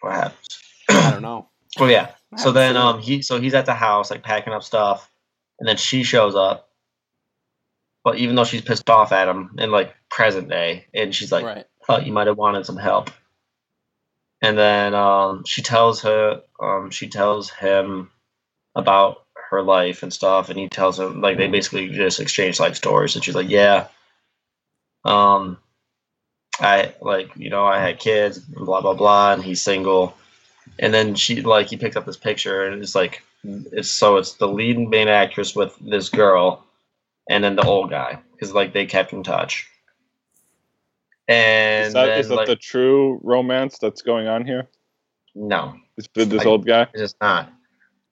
[0.01, 0.47] what happens?
[0.91, 1.49] I don't know.
[1.79, 2.11] well yeah.
[2.37, 5.11] So then um he so he's at the house like packing up stuff.
[5.59, 6.68] And then she shows up
[8.09, 11.45] but even though she's pissed off at him in like present day and she's like
[11.45, 11.67] right.
[11.87, 13.11] thought you might have wanted some help.
[14.41, 18.11] And then um, she tells her, um, she tells him
[18.75, 22.77] about her life and stuff, and he tells him like they basically just exchange life
[22.77, 23.15] stories.
[23.15, 23.89] And she's like, "Yeah,
[25.05, 25.59] um,
[26.59, 30.17] I like you know I had kids, blah blah blah, and he's single."
[30.79, 34.33] And then she like he picks up this picture, and it's like it's so it's
[34.35, 36.65] the lead main actress with this girl,
[37.29, 39.69] and then the old guy because like they kept in touch.
[41.27, 44.69] And Is that, then, is that like, the true romance that's going on here?
[45.35, 46.83] no, Is with this I- old guy?
[46.95, 47.53] it's just not.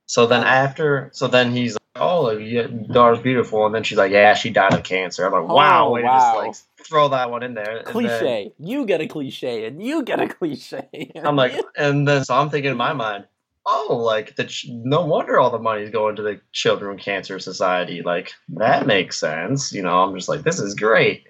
[0.09, 4.13] So then after, so then he's like, "Oh, your daughter's beautiful," and then she's like,
[4.13, 6.45] "Yeah, she died of cancer." I'm like, oh, "Wow, Oh, way to wow.
[6.47, 8.53] just like throw that one in there." And then Cliche.
[8.61, 11.11] You get a cliche, and you get a cliche.
[11.25, 13.27] I'm like, and then so I'm thinking in my mind,
[13.67, 17.39] oh, like the ch- no wonder all the money's going to the Children with Cancer
[17.39, 18.03] Society.
[18.03, 19.73] Like that makes sense.
[19.73, 21.27] You know, I'm just like, this is great.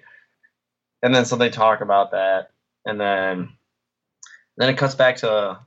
[1.03, 2.51] And then so they talk about that,
[2.85, 3.49] and then
[4.57, 5.59] then it cuts back to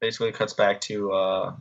[0.00, 1.54] basically cuts back to uh,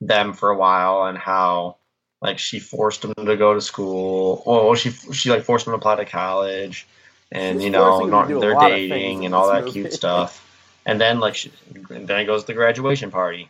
[0.00, 1.76] them for a while and how
[2.22, 4.42] like she forced him to go to school.
[4.46, 6.86] Well, she she like forced him to apply to college,
[7.32, 9.24] and She's you know forcing him to not, do a they're lot of things dating
[9.26, 9.82] and all that movie.
[9.82, 10.47] cute stuff.
[10.88, 11.52] And then like she,
[11.90, 13.48] and then it goes to the graduation party,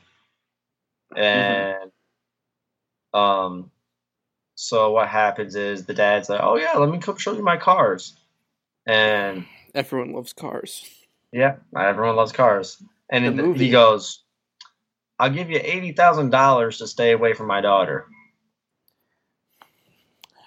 [1.16, 1.20] Mm-hmm.
[1.22, 1.90] and
[3.14, 3.70] um,
[4.56, 7.56] so what happens is the dad's like, "Oh yeah, let me come show you my
[7.56, 8.14] cars,"
[8.86, 10.84] and Everyone loves cars.
[11.32, 12.82] yeah, everyone loves cars.
[13.08, 14.24] And The he goes,
[15.18, 18.06] "I'll give you eighty thousand dollars to stay away from my daughter."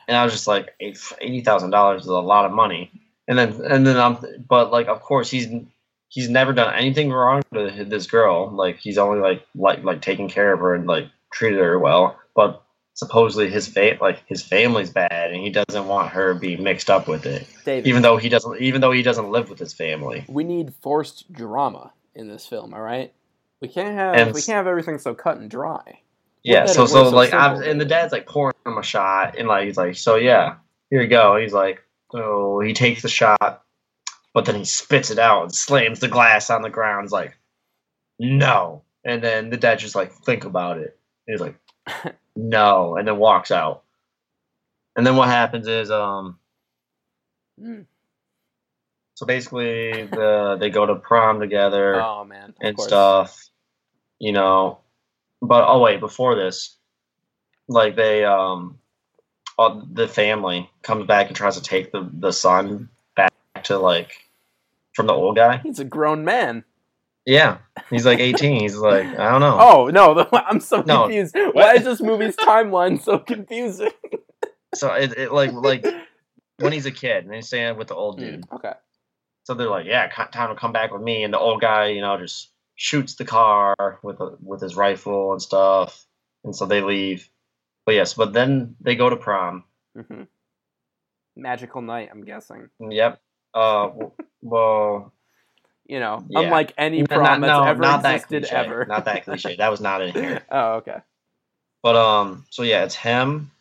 [0.07, 2.91] And I was just like, eighty thousand dollars is a lot of money.
[3.29, 5.47] And then, and then I'm, but like, of course, he's
[6.11, 8.51] he's never done anything wrong to this girl.
[8.51, 12.19] Like, he's only like like like taking care of her and like treated her well.
[12.35, 12.61] But
[12.93, 16.89] supposedly his fate, like his family's bad, and he doesn't want her to be mixed
[16.89, 17.47] up with it.
[17.65, 20.25] David, Even though he doesn't, even though he doesn't live with his family.
[20.27, 22.73] we need forced drama in this film.
[22.73, 23.13] All right,
[23.61, 26.01] we can't have And we can't have everything so cut and dry.
[26.43, 29.37] Yeah, so so so like simple, I'm, and the dad's like pouring him a shot,
[29.37, 30.55] and like he's like, so yeah,
[30.89, 31.37] here you go.
[31.37, 33.63] He's like, so he takes the shot,
[34.33, 37.03] but then he spits it out and slams the glass on the ground.
[37.05, 37.37] He's like,
[38.19, 40.97] no, and then the dad just like think about it.
[41.27, 41.55] He's like,
[42.35, 43.83] no, and then walks out.
[44.95, 46.37] And then what happens is um,
[47.61, 47.85] Mm.
[49.13, 52.87] so basically the they go to prom together Oh man, and course.
[52.87, 53.49] stuff,
[54.19, 54.79] you know.
[55.41, 56.77] But oh wait, before this,
[57.67, 58.79] like they um,
[59.57, 62.89] all, the family comes back and tries to take the the son
[63.61, 64.11] back to like
[64.93, 65.57] from the old guy.
[65.57, 66.63] He's a grown man.
[67.25, 67.59] Yeah,
[67.89, 68.61] he's like eighteen.
[68.61, 69.57] He's like I don't know.
[69.59, 71.03] Oh no, the, I'm so No.
[71.03, 71.35] confused.
[71.53, 73.91] Why is this movie's timeline so confusing?
[74.73, 75.85] So it, it like like
[76.57, 78.43] when he's a kid and he's staying with the old dude.
[78.51, 78.73] Okay.
[79.43, 81.23] So they're like, yeah, time to come back with me.
[81.23, 85.31] And the old guy, you know, just shoots the car with a, with his rifle
[85.31, 86.05] and stuff.
[86.43, 87.27] And so they leave.
[87.85, 89.63] But yes, but then they go to prom.
[89.95, 90.23] hmm
[91.35, 92.69] Magical night, I'm guessing.
[92.79, 93.19] Yep.
[93.53, 93.89] Uh,
[94.41, 95.11] well,
[95.85, 96.41] You know, Yeah.
[96.41, 98.55] unlike any prom not, that's no, ever not that existed cliche.
[98.55, 98.85] ever.
[98.85, 99.55] Not that cliche.
[99.57, 100.41] That was not in here.
[100.51, 101.01] oh, okay.
[101.83, 103.51] But um, so yeah, it's him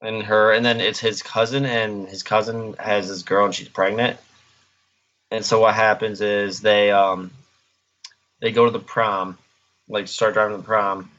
[0.00, 3.68] and her, and then it's his cousin, and his cousin has this girl, and she's
[3.68, 4.18] pregnant.
[5.30, 7.30] And so what happens is they um,
[8.40, 9.38] they go to the prom,
[9.88, 11.10] like start driving to the prom,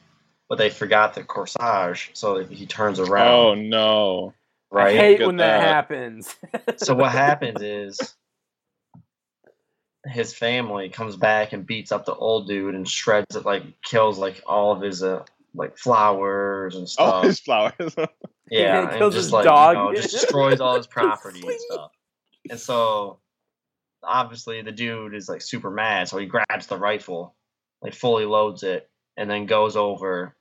[0.49, 3.27] but they forgot the corsage, so he turns around.
[3.33, 4.33] Oh no.
[4.73, 4.95] Right.
[4.95, 5.67] I hate Look when that, that.
[5.67, 6.35] happens.
[6.77, 8.15] so what happens is
[10.05, 14.17] his family comes back and beats up the old dude and shreds it, like kills
[14.17, 15.23] like all of his uh,
[15.53, 17.23] like flowers and stuff.
[17.23, 17.95] his flowers.
[18.51, 19.75] Yeah, and kills just his like dog.
[19.77, 21.91] you know, just destroys all his property and stuff.
[22.51, 23.19] And so
[24.03, 27.35] obviously the dude is like super mad, so he grabs the rifle,
[27.81, 30.35] like fully loads it, and then goes over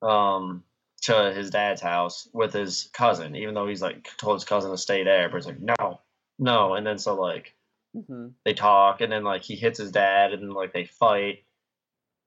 [0.00, 0.62] um
[1.02, 4.78] to his dad's house with his cousin, even though he's like told his cousin to
[4.78, 6.00] stay there, but he's like, No,
[6.38, 7.54] no, and then so like
[7.96, 8.34] Mhm.
[8.44, 11.44] they talk and then like he hits his dad and then like they fight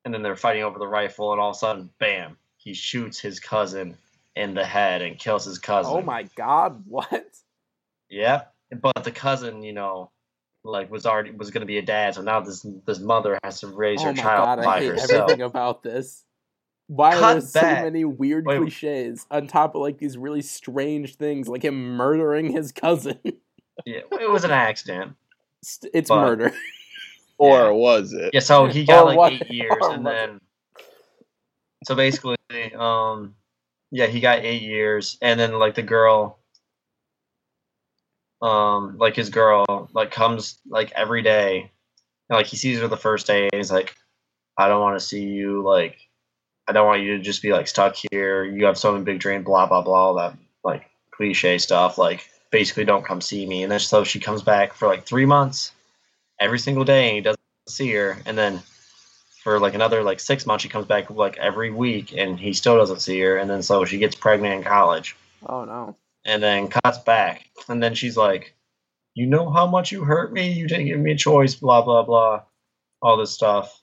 [0.03, 3.19] and then they're fighting over the rifle and all of a sudden bam he shoots
[3.19, 3.95] his cousin
[4.35, 7.26] in the head and kills his cousin Oh my god, what?
[8.10, 8.45] Yeah,
[8.81, 10.10] but the cousin you know
[10.64, 13.60] like was already was going to be a dad so now this this mother has
[13.60, 16.26] to raise Oh her child god, I by hate herself everything about this.
[16.93, 18.57] Why Cut are there so many weird Wait.
[18.57, 23.18] cliches on top of like these really strange things, like him murdering his cousin?
[23.85, 25.13] yeah it was an accident
[25.93, 26.53] it's But- murder.
[27.38, 28.31] or was it?
[28.34, 30.15] Yeah, so he got Or like what- eight years, or and was it?
[30.18, 30.39] then
[31.85, 32.35] so basically,
[32.77, 33.35] um,
[33.89, 36.38] yeah, he got eight years, and then like the girl,
[38.41, 41.72] um, like his girl, like comes like every day,
[42.30, 43.95] and, like he sees her the first day, and he's like,
[44.57, 45.97] I don't want to see you, like,
[46.72, 48.45] I don't want you to just be like stuck here.
[48.45, 52.30] You have so many big dream, blah blah blah, all that like cliche stuff, like
[52.49, 55.73] basically don't come see me, and then so she comes back for like three months
[56.39, 58.18] every single day and he doesn't see her.
[58.26, 58.61] And then
[59.43, 62.77] for like another like six months she comes back like every week and he still
[62.77, 63.35] doesn't see her.
[63.35, 65.18] And then so she gets pregnant in college.
[65.45, 65.98] Oh no.
[66.23, 67.49] and then cuts back.
[67.68, 68.56] And then she's like
[69.14, 70.53] you know how much you hurt me?
[70.53, 72.43] You didn't give me a choice blah blah blah
[73.02, 73.80] all this stuff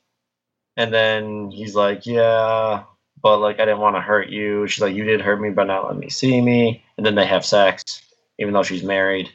[0.78, 2.84] and then he's like yeah
[3.20, 4.66] but like i didn't want to hurt you.
[4.66, 6.82] She's like you did hurt me but not let me see me.
[6.96, 8.02] And then they have sex
[8.38, 9.28] even though she's married.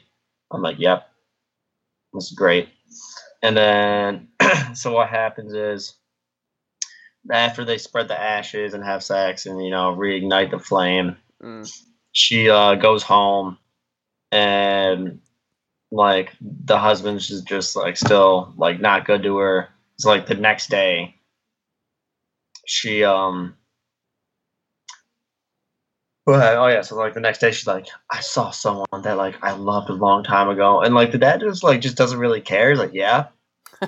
[0.50, 1.08] I'm like yep
[2.12, 2.68] this is great.
[3.42, 4.28] And then
[4.74, 5.94] so what happens is
[7.30, 11.70] after they spread the ashes and have sex and you know reignite the flame Mm.
[12.12, 13.58] she uh, goes home
[14.32, 15.20] and
[15.90, 19.68] like the husband's just, just like still like not good to her.
[19.96, 21.13] It's like the next day
[22.66, 23.56] she um
[26.26, 29.36] But, oh yeah, so like the next day she's like, I saw someone that like
[29.42, 32.40] I loved a long time ago, and like the dad just like just doesn't really
[32.40, 32.70] care.
[32.70, 33.26] He's like, yeah,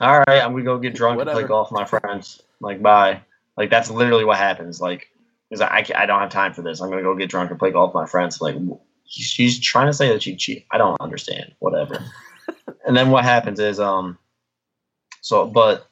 [0.00, 1.40] all right, I'm gonna go get drunk and Whatever.
[1.40, 2.40] play golf with my friends.
[2.60, 3.20] Like, bye.
[3.58, 4.80] Like that's literally what happens.
[4.80, 5.10] Like,
[5.50, 6.80] he's like, I, I don't have time for this.
[6.80, 8.40] I'm gonna go get drunk and play golf with my friends.
[8.40, 8.56] Like,
[9.04, 10.64] she's trying to say that she cheat.
[10.70, 11.54] I don't understand.
[11.58, 12.02] Whatever.
[12.86, 14.16] and then what happens is um,
[15.20, 15.86] so but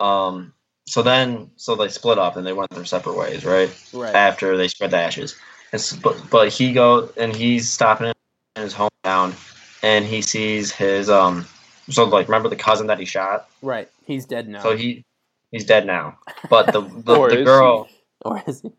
[0.00, 0.52] um,
[0.86, 3.70] so then so they split up and they went their separate ways, right?
[3.92, 4.14] Right.
[4.14, 5.36] after they spread the ashes.
[5.72, 8.12] And but, but he go and he's stopping
[8.56, 9.34] in his hometown,
[9.82, 11.46] and he sees his um.
[11.90, 13.48] So like, remember the cousin that he shot?
[13.60, 13.88] Right.
[14.04, 14.62] He's dead now.
[14.62, 15.04] So he
[15.50, 16.18] he's dead now.
[16.50, 17.88] But the the, Or the is girl
[18.24, 18.72] or is he?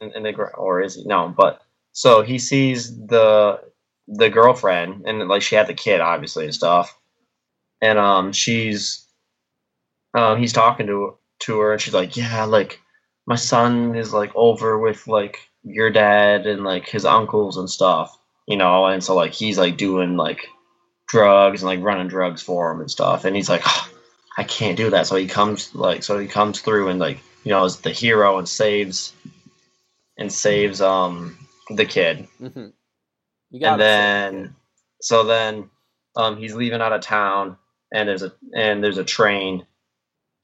[0.00, 1.04] and, and the girl, or is he?
[1.04, 1.62] No, but
[1.92, 3.60] so he sees the
[4.08, 6.98] the girlfriend, and like she had the kid, obviously and stuff,
[7.80, 9.06] and um, she's
[10.14, 12.80] um, he's talking to to her, and she's like, yeah, like
[13.26, 18.16] my son is like over with like your dad and like his uncles and stuff,
[18.46, 20.46] you know, and so like he's like doing like
[21.08, 23.90] drugs and like running drugs for him and stuff, and he's like, "Ah,
[24.36, 27.50] I can't do that, so he comes like so he comes through and like you
[27.50, 29.12] know is the hero and saves
[30.18, 31.36] and saves um
[31.70, 32.28] the kid.
[32.38, 32.68] Hmm
[33.50, 34.56] You got and then
[35.00, 35.70] so then
[36.16, 37.56] um he's leaving out of town
[37.92, 39.66] and there's a and there's a train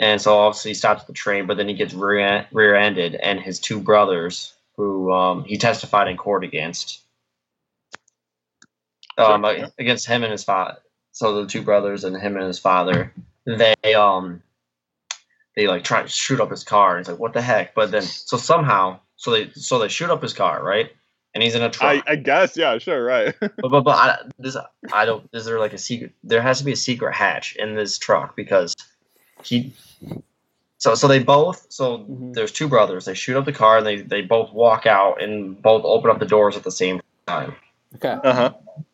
[0.00, 3.58] and so obviously he stops the train but then he gets rear rear-ended and his
[3.58, 7.02] two brothers who um he testified in court against
[9.16, 9.68] um Sure.
[9.78, 10.78] against him and his father
[11.12, 13.12] so the two brothers and him and his father
[13.46, 14.42] they um
[15.56, 17.90] they like try to shoot up his car and it's like what the heck but
[17.90, 20.92] then so somehow so they so they shoot up his car right
[21.34, 23.34] and he's in a truck I, I guess, yeah, sure, right.
[23.40, 24.56] but but, but I, this
[24.92, 25.28] I don't.
[25.32, 26.12] Is there like a secret?
[26.24, 28.74] There has to be a secret hatch in this truck because
[29.42, 29.72] he.
[30.78, 31.66] So so they both.
[31.70, 32.34] So Mhm.
[32.34, 33.04] there's two brothers.
[33.04, 36.18] They shoot up the car and they they both walk out and both open up
[36.20, 37.54] the doors at the same time.
[37.96, 38.16] Okay.
[38.22, 38.52] Uh huh.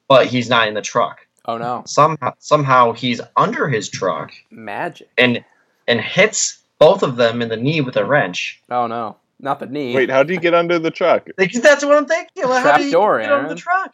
[0.08, 1.26] But he's not in the truck.
[1.46, 1.82] Oh no.
[1.86, 5.08] Somehow somehow he's under his truck Magic.
[5.18, 5.44] and
[5.86, 8.62] and hits both of them in the knee with a wrench.
[8.70, 9.16] Oh no.
[9.40, 9.94] Not the knee.
[9.94, 11.26] Wait, how do you get under the truck?
[11.36, 12.44] That's what I'm thinking.
[12.48, 13.48] Like, how do you Trapdoor, get under Aaron.
[13.48, 13.92] the truck?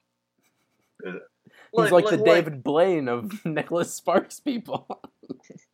[1.74, 4.86] He's like, the David Blaine of Nicholas Sparks people.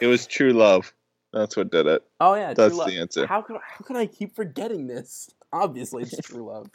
[0.00, 0.92] It was true love.
[1.32, 2.02] That's what did it.
[2.20, 2.88] Oh yeah, That's true love.
[2.88, 3.26] the answer.
[3.26, 5.30] How could how could I keep forgetting this?
[5.52, 6.70] Obviously, it's true love.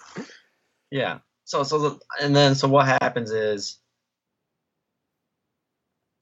[0.92, 1.20] Yeah.
[1.46, 3.78] So so the, and then so what happens is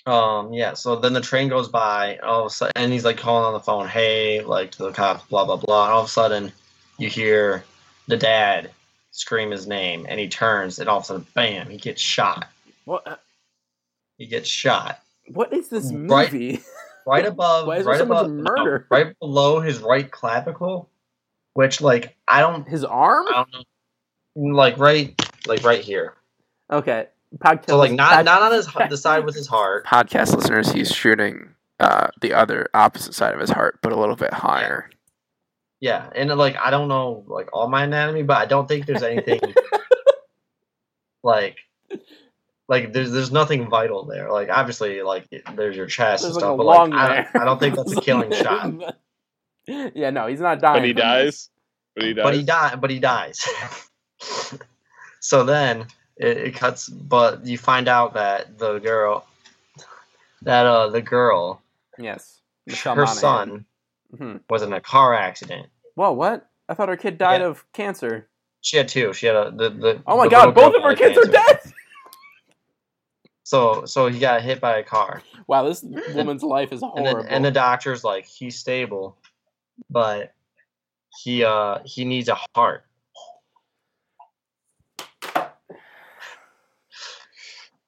[0.05, 3.05] um yeah, so then the train goes by and all of a sudden and he's
[3.05, 5.85] like calling on the phone, hey, like to the cops, blah blah blah.
[5.85, 6.51] And all of a sudden
[6.97, 7.63] you hear
[8.07, 8.71] the dad
[9.11, 12.47] scream his name and he turns and all of a sudden bam, he gets shot.
[12.85, 13.05] What?
[13.07, 13.17] uh,
[14.17, 14.99] He gets shot.
[15.33, 16.07] What is this movie?
[16.07, 16.63] Right
[17.05, 18.87] above Why is there right so much above murder?
[18.89, 20.89] no, right below his right clavicle,
[21.53, 23.25] which like I don't His arm?
[23.29, 23.63] I don't know
[24.55, 25.13] like right
[25.45, 26.13] like right here.
[26.71, 27.07] Okay.
[27.37, 27.69] Podcast.
[27.69, 29.85] So like not pod- not on his the side with his heart.
[29.85, 30.71] podcast listeners.
[30.71, 34.89] He's shooting uh, the other opposite side of his heart, but a little bit higher.
[35.79, 39.03] Yeah, and like I don't know like all my anatomy, but I don't think there's
[39.03, 39.39] anything
[41.23, 41.57] like
[42.71, 44.31] like there's there's nothing vital there.
[44.31, 47.45] Like obviously like there's your chest There's and like stuff, but like I don't, I
[47.45, 48.95] don't think that's a killing shot.
[49.67, 50.79] yeah, no, he's not dying.
[50.81, 51.49] But he dies.
[51.95, 52.23] But he dies.
[52.23, 52.81] But he died.
[52.81, 53.45] But he dies.
[55.19, 55.85] so then
[56.15, 56.87] it, it cuts.
[56.87, 59.27] But you find out that the girl,
[60.43, 61.61] that uh the girl,
[61.99, 62.39] Yes.
[62.65, 63.19] Michelle her Monaghan.
[63.19, 63.65] son
[64.15, 64.39] Mhm.
[64.49, 65.67] was in a car accident.
[65.95, 66.47] Whoa, what?
[66.69, 67.47] I thought her kid died Yeah.
[67.47, 68.27] of cancer.
[68.61, 69.11] She had two.
[69.13, 70.01] She had a the the.
[70.07, 71.59] Oh my the god, both of her had kids are dead.
[73.51, 75.21] So so he got hit by a car.
[75.45, 75.83] Wow, this
[76.15, 77.25] woman's life is and horrible.
[77.27, 79.17] and the doctor's like he's stable
[79.89, 80.33] but
[81.21, 82.85] he uh he needs a heart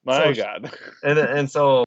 [0.03, 0.69] My So- God.
[1.03, 1.85] and and so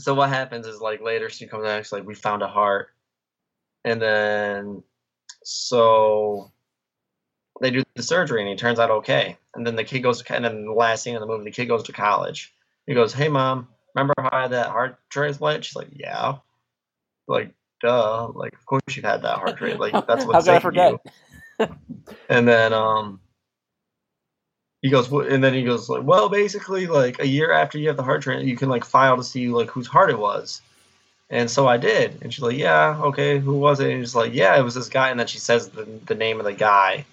[0.00, 2.88] so what happens is like later she comes back, she's like we found a heart
[3.84, 4.82] and then
[5.44, 6.50] so
[7.60, 9.36] they do the surgery and he turns out okay.
[9.54, 11.50] And then the kid goes to and then the last scene of the movie the
[11.50, 12.52] kid goes to college.
[12.86, 15.64] He goes hey mom remember how i had that heart transplant?
[15.64, 16.36] She's like yeah.
[17.28, 20.94] Like duh like of course you've had that heart transplant like that's could I forget?
[22.28, 23.20] and then um
[24.80, 27.98] he goes and then he goes like well basically like a year after you have
[27.98, 30.62] the heart transplant you can like file to see like whose heart it was.
[31.28, 32.22] And so i did.
[32.22, 33.90] And she's like yeah okay who was it?
[33.90, 35.10] And he's like yeah it was this guy.
[35.10, 37.04] And then she says the, the name of the guy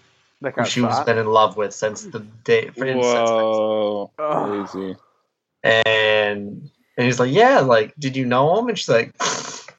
[0.42, 4.12] who got she was been in love with since the day Whoa.
[4.20, 4.68] Ugh.
[4.70, 4.96] Crazy.
[5.64, 9.16] and and he's like yeah like did you know him and she's like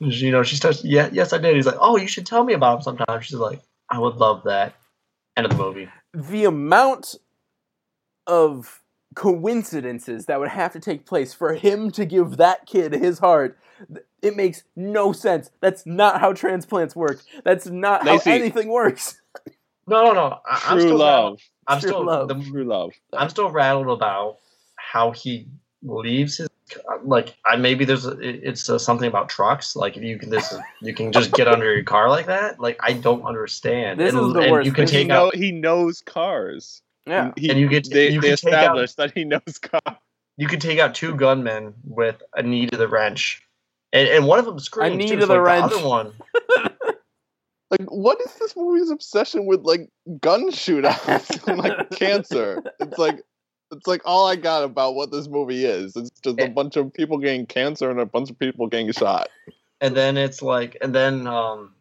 [0.01, 2.53] you know she's touched yeah yes i did he's like oh you should tell me
[2.53, 3.61] about him sometime she's like
[3.91, 4.75] I would love that.
[5.37, 5.89] End of the movie.
[6.13, 7.15] The amount
[8.27, 8.83] of
[9.15, 13.59] coincidences that would have to take place for him to give that kid his heart.
[14.21, 15.51] It makes no sense.
[15.61, 17.21] That's not how transplants work.
[17.45, 19.21] That's not how anything works.
[19.89, 20.41] No, no, no.
[20.47, 21.23] I, I'm still love.
[21.25, 21.41] rattled.
[21.67, 22.29] I'm True still love.
[22.29, 22.93] the True love.
[23.13, 24.39] I'm still rattled about
[24.77, 25.49] how he
[25.83, 26.49] leaves his
[27.03, 27.37] like.
[27.47, 29.75] I maybe there's a, it's uh, something about trucks.
[29.77, 32.61] Like if you can this you can just get under your car like that.
[32.61, 33.99] Like I don't understand.
[34.01, 34.95] This and, is the and worst You can thing.
[34.95, 36.83] He, take know, out he knows cars.
[37.07, 37.33] Yeah.
[37.37, 39.97] He, And you get- they, you they can out- established that he knows cars.
[40.37, 43.43] you can take out two gunmen with a knee to the wrench,
[43.95, 44.97] and, and one of them screams.
[44.97, 45.71] knee too, to so, the like, wrench.
[45.73, 46.13] The other one.
[47.71, 49.89] Like, what is this movie's obsession with like
[50.21, 52.63] gun shootouts and like cancer?
[52.81, 53.21] It's like,
[53.71, 55.95] it's like all I got about what this movie is.
[55.95, 59.29] It's just a bunch of people getting cancer and a bunch of people getting shot.
[59.81, 61.75] and then it's like, and then um,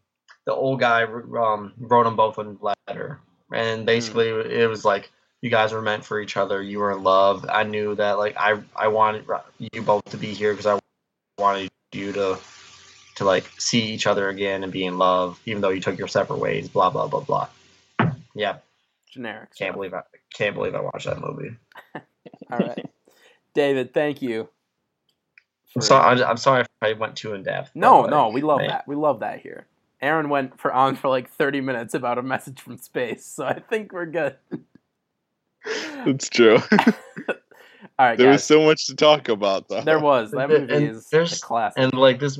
[0.45, 2.57] the old guy um, wrote them both a
[2.89, 3.19] letter,
[3.53, 5.09] and basically it was like,
[5.41, 6.61] you guys were meant for each other.
[6.61, 7.45] You were in love.
[7.47, 8.17] I knew that.
[8.17, 9.25] Like I, I wanted
[9.59, 10.79] you both to be here because I
[11.39, 12.39] wanted you to,
[13.17, 16.07] to like see each other again and be in love, even though you took your
[16.07, 16.67] separate ways.
[16.69, 17.47] Blah blah blah blah.
[18.33, 18.57] Yeah,
[19.09, 19.49] Generic.
[19.55, 19.75] can't stuff.
[19.75, 20.01] believe I
[20.33, 21.55] can't believe I watched that movie.
[22.51, 22.89] All right.
[23.53, 24.47] David, thank you.
[25.75, 26.23] I'm sorry.
[26.23, 27.71] I'm sorry if I went too in depth.
[27.75, 28.69] No, but, no, we love man.
[28.69, 28.87] that.
[28.87, 29.65] We love that here.
[30.01, 33.59] Aaron went for on for like 30 minutes about a message from space, so I
[33.59, 34.35] think we're good.
[35.65, 36.59] It's true.
[37.99, 39.81] All right, there was so much to talk about, though.
[39.81, 40.29] there was.
[40.31, 41.81] That And movie is a there's- classic.
[41.81, 42.39] And like this,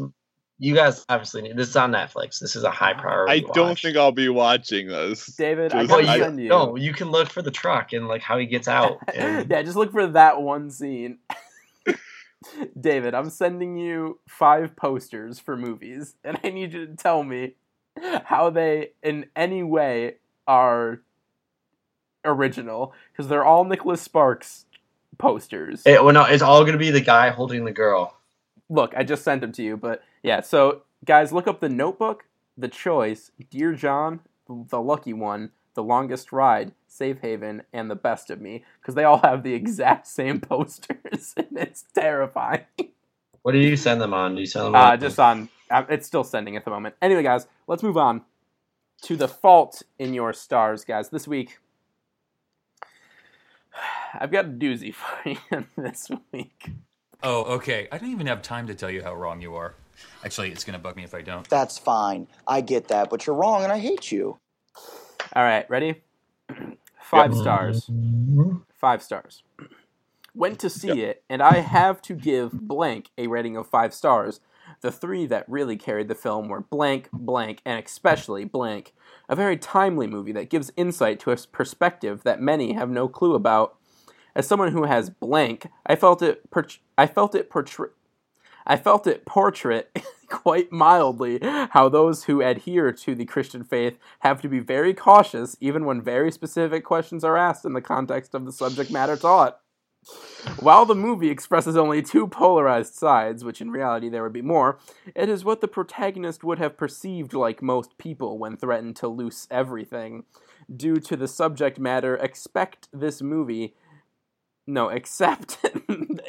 [0.60, 2.40] you guys obviously need this is on Netflix.
[2.40, 3.34] This is a high priority.
[3.34, 3.82] I don't watch.
[3.84, 5.26] think I'll be watching this.
[5.36, 6.50] David, I Just- gotta Well, you, send you.
[6.50, 8.98] no, you can look for the truck and like how he gets out.
[9.14, 11.20] And yeah, just look for that one scene.
[12.80, 17.56] David, I'm sending you five posters for movies, and I need you to tell me
[18.26, 20.16] how they, in any way,
[20.48, 21.02] are
[22.24, 24.66] original because they're all Nicholas Sparks
[25.18, 25.82] posters.
[25.86, 28.16] it, well, no, it's all gonna be the guy holding the girl.
[28.70, 30.42] Look, I just sent them to you, but yeah.
[30.42, 32.26] So, guys, look up the Notebook,
[32.58, 38.30] The Choice, Dear John, The Lucky One, The Longest Ride, Safe Haven, and The Best
[38.30, 42.66] of Me because they all have the exact same posters, and it's terrifying.
[43.44, 44.36] What do you send them on?
[44.36, 45.00] Do you send them Uh, on?
[45.00, 46.96] just on, uh, it's still sending at the moment.
[47.02, 48.24] Anyway, guys, let's move on
[49.04, 51.10] to the fault in your stars, guys.
[51.10, 51.60] This week,
[54.14, 56.72] I've got a doozy for you this week.
[57.24, 57.88] Oh, okay.
[57.92, 59.76] I don't even have time to tell you how wrong you are.
[60.24, 61.48] Actually, it's going to bug me if I don't.
[61.50, 62.28] That's fine.
[62.48, 64.38] I get that, but you're wrong and I hate you.
[65.34, 66.02] All right, ready?
[67.02, 67.90] Five stars.
[68.76, 69.44] Five stars.
[70.36, 74.40] Went to see it, and I have to give blank a rating of five stars.
[74.82, 78.94] The three that really carried the film were blank, blank, and especially blank.
[79.30, 83.34] A very timely movie that gives insight to a perspective that many have no clue
[83.34, 83.78] about.
[84.36, 86.48] As someone who has blank, I felt it.
[86.52, 87.88] Port- I felt it portray.
[88.68, 89.98] I felt it portrait
[90.30, 95.56] quite mildly how those who adhere to the Christian faith have to be very cautious
[95.62, 99.62] even when very specific questions are asked in the context of the subject matter taught.
[100.60, 104.80] While the movie expresses only two polarized sides, which in reality there would be more,
[105.16, 109.48] it is what the protagonist would have perceived like most people when threatened to loose
[109.50, 110.26] everything.
[110.74, 113.76] Due to the subject matter, expect this movie
[114.70, 115.58] no, accept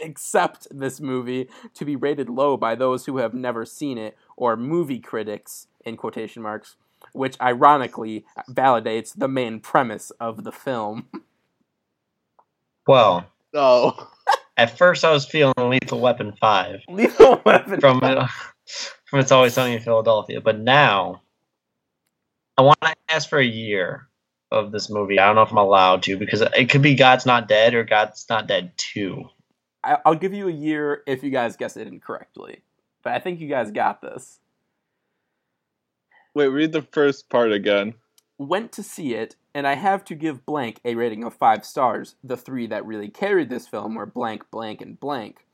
[0.02, 4.56] accept this movie to be rated low by those who have never seen it or
[4.56, 6.76] movie critics in quotation marks,
[7.12, 11.06] which ironically validates the main premise of the film.
[12.86, 13.94] Well, No.
[14.56, 18.26] at first I was feeling Lethal Weapon Five Lethal Weapon from uh,
[19.04, 21.20] from It's Always Sunny in Philadelphia, but now
[22.56, 24.08] I want to ask for a year
[24.50, 25.18] of this movie.
[25.18, 27.84] I don't know if I'm allowed to because it could be God's Not Dead or
[27.84, 29.24] God's Not Dead Two.
[29.88, 32.62] I- I'll give you a year if you guys guess it incorrectly,
[33.02, 34.40] but I think you guys got this.
[36.34, 37.94] Wait, read the first part again.
[38.40, 42.14] went to see it, and I have to give blank a rating of five stars.
[42.22, 45.44] The three that really carried this film were blank, blank, and blank.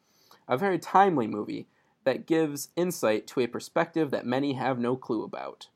[0.46, 1.66] A very timely movie
[2.04, 5.68] that gives insight to a perspective that many have no clue about.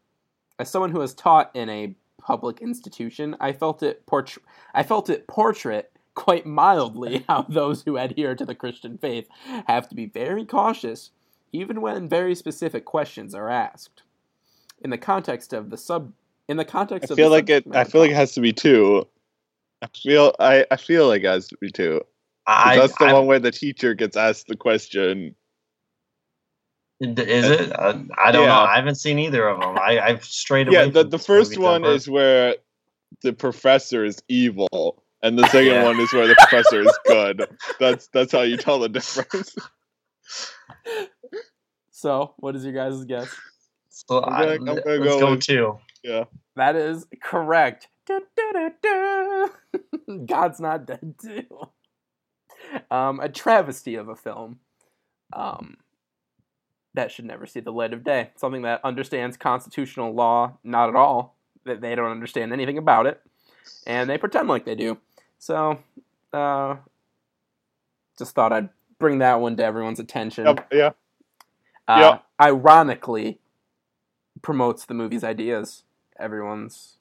[0.58, 4.42] As someone who has taught in a public institution, I felt it portray-
[4.74, 9.28] I felt it portrait quite mildly how those who adhere to the Christian faith
[9.68, 11.10] have to be very cautious,
[11.52, 14.02] even when very specific questions are asked.
[14.82, 16.12] In the context of the sub
[16.48, 17.64] in the context I of feel the like it.
[17.72, 19.06] I feel like it has to be two.
[19.80, 20.34] I feel.
[20.40, 20.66] I.
[20.70, 22.00] I feel like it has to be two.
[22.46, 25.34] I, that's the I- one where the teacher gets asked the question.
[27.00, 27.78] Is it?
[27.78, 28.48] Uh, I don't Yeah.
[28.48, 28.60] know.
[28.64, 29.78] I haven't seen either of them.
[29.78, 30.76] I, I've strayed away.
[30.86, 31.94] Yeah, the, the first one cover.
[31.94, 32.56] is where
[33.22, 35.84] the professor is evil, and the second Yeah.
[35.84, 37.46] one is where the professor is good.
[37.80, 39.54] That's that's how you tell the difference.
[41.90, 43.34] So, what is your guys' guess?
[43.88, 45.78] So I'm I, gonna- I'm gonna let's go go with- two.
[46.04, 46.24] Yeah.
[46.54, 47.88] That is correct.
[48.06, 49.50] Du- du- du-
[50.06, 50.24] du.
[50.26, 51.44] God's Not Dead Two.
[52.90, 54.60] Um, a travesty of a film.
[55.32, 55.76] Um,
[56.94, 58.30] that should never see the light of day.
[58.36, 61.36] Something that understands constitutional law not at all.
[61.64, 63.20] That they don't understand anything about it,
[63.88, 64.98] and they pretend like they do.
[65.38, 65.78] So,
[66.32, 66.76] uh,
[68.18, 70.46] just thought I'd bring that one to everyone's attention.
[70.46, 70.90] Yep, yeah.
[71.86, 72.24] Uh, Yep.
[72.40, 73.38] Ironically,
[74.42, 75.84] promotes the movie's ideas.
[76.18, 76.96] Everyone's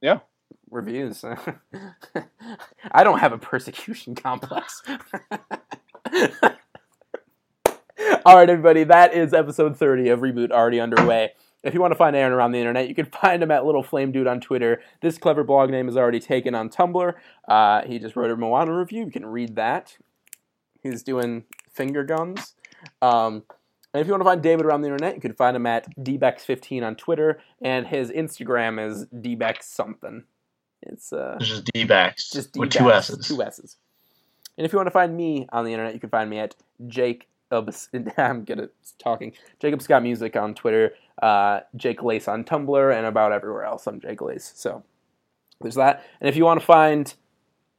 [0.00, 0.20] Yeah.
[0.70, 1.24] reviews.
[2.92, 4.82] I don't have a persecution complex.
[8.24, 11.32] All right, everybody, that is episode 30 of Reboot already underway.
[11.62, 13.82] If you want to find Aaron around the internet, you can find him at Little
[13.82, 14.82] Flame Dude on Twitter.
[15.00, 17.14] This clever blog name is already taken on Tumblr.
[17.48, 19.04] Uh, he just wrote a Moana review.
[19.04, 19.96] You can read that.
[20.82, 22.54] He's doing finger guns.
[23.02, 23.44] Um,
[23.92, 25.86] and if you want to find David around the internet, you can find him at
[25.98, 30.24] dbex15 on Twitter, and his Instagram is dbex something.
[30.82, 33.26] It's uh, It's just D-backs just with two S's.
[33.26, 33.76] Two S's.
[34.56, 36.54] And if you want to find me on the internet, you can find me at
[36.86, 37.28] Jake.
[38.16, 39.32] I'm good at talking.
[39.58, 43.86] Jacob Scott Music on Twitter, uh, Jake Lace on Tumblr, and about everywhere else.
[43.86, 44.52] I'm Jake Lace.
[44.54, 44.82] So
[45.60, 46.04] there's that.
[46.20, 47.12] And if you want to find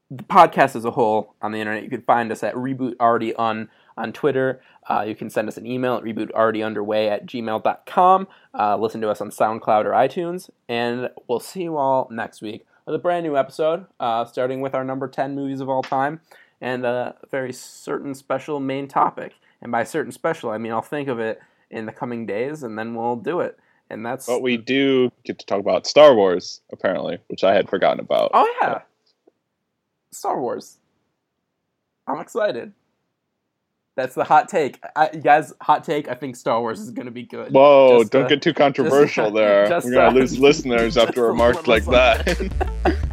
[0.09, 3.33] the podcast as a whole on the internet, you can find us at Reboot Already
[3.35, 4.61] On on Twitter.
[4.89, 8.27] Uh, you can send us an email at rebootalreadyunderway at gmail.com.
[8.57, 10.49] Uh, listen to us on SoundCloud or iTunes.
[10.67, 14.73] And we'll see you all next week with a brand new episode, uh, starting with
[14.73, 16.21] our number 10 movies of all time
[16.61, 19.33] and a very certain special main topic.
[19.61, 22.77] And by certain special, I mean I'll think of it in the coming days and
[22.77, 23.57] then we'll do it.
[23.89, 24.25] And that's.
[24.25, 28.31] But we do get to talk about Star Wars, apparently, which I had forgotten about.
[28.33, 28.81] Oh, yeah.
[30.11, 30.77] Star Wars.
[32.07, 32.71] I'm excited.
[33.97, 34.81] That's the hot take.
[34.95, 36.07] I, you guys, hot take.
[36.07, 37.51] I think Star Wars is going to be good.
[37.51, 39.67] Whoa, Just, don't uh, get too controversial just- there.
[39.67, 42.27] just, We're going uh, to lose listeners after a remarks like that.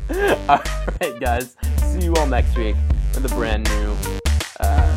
[0.49, 0.62] all
[1.01, 1.57] right, guys.
[1.83, 2.77] See you all next week
[3.15, 3.97] with a brand new
[4.61, 4.88] uh.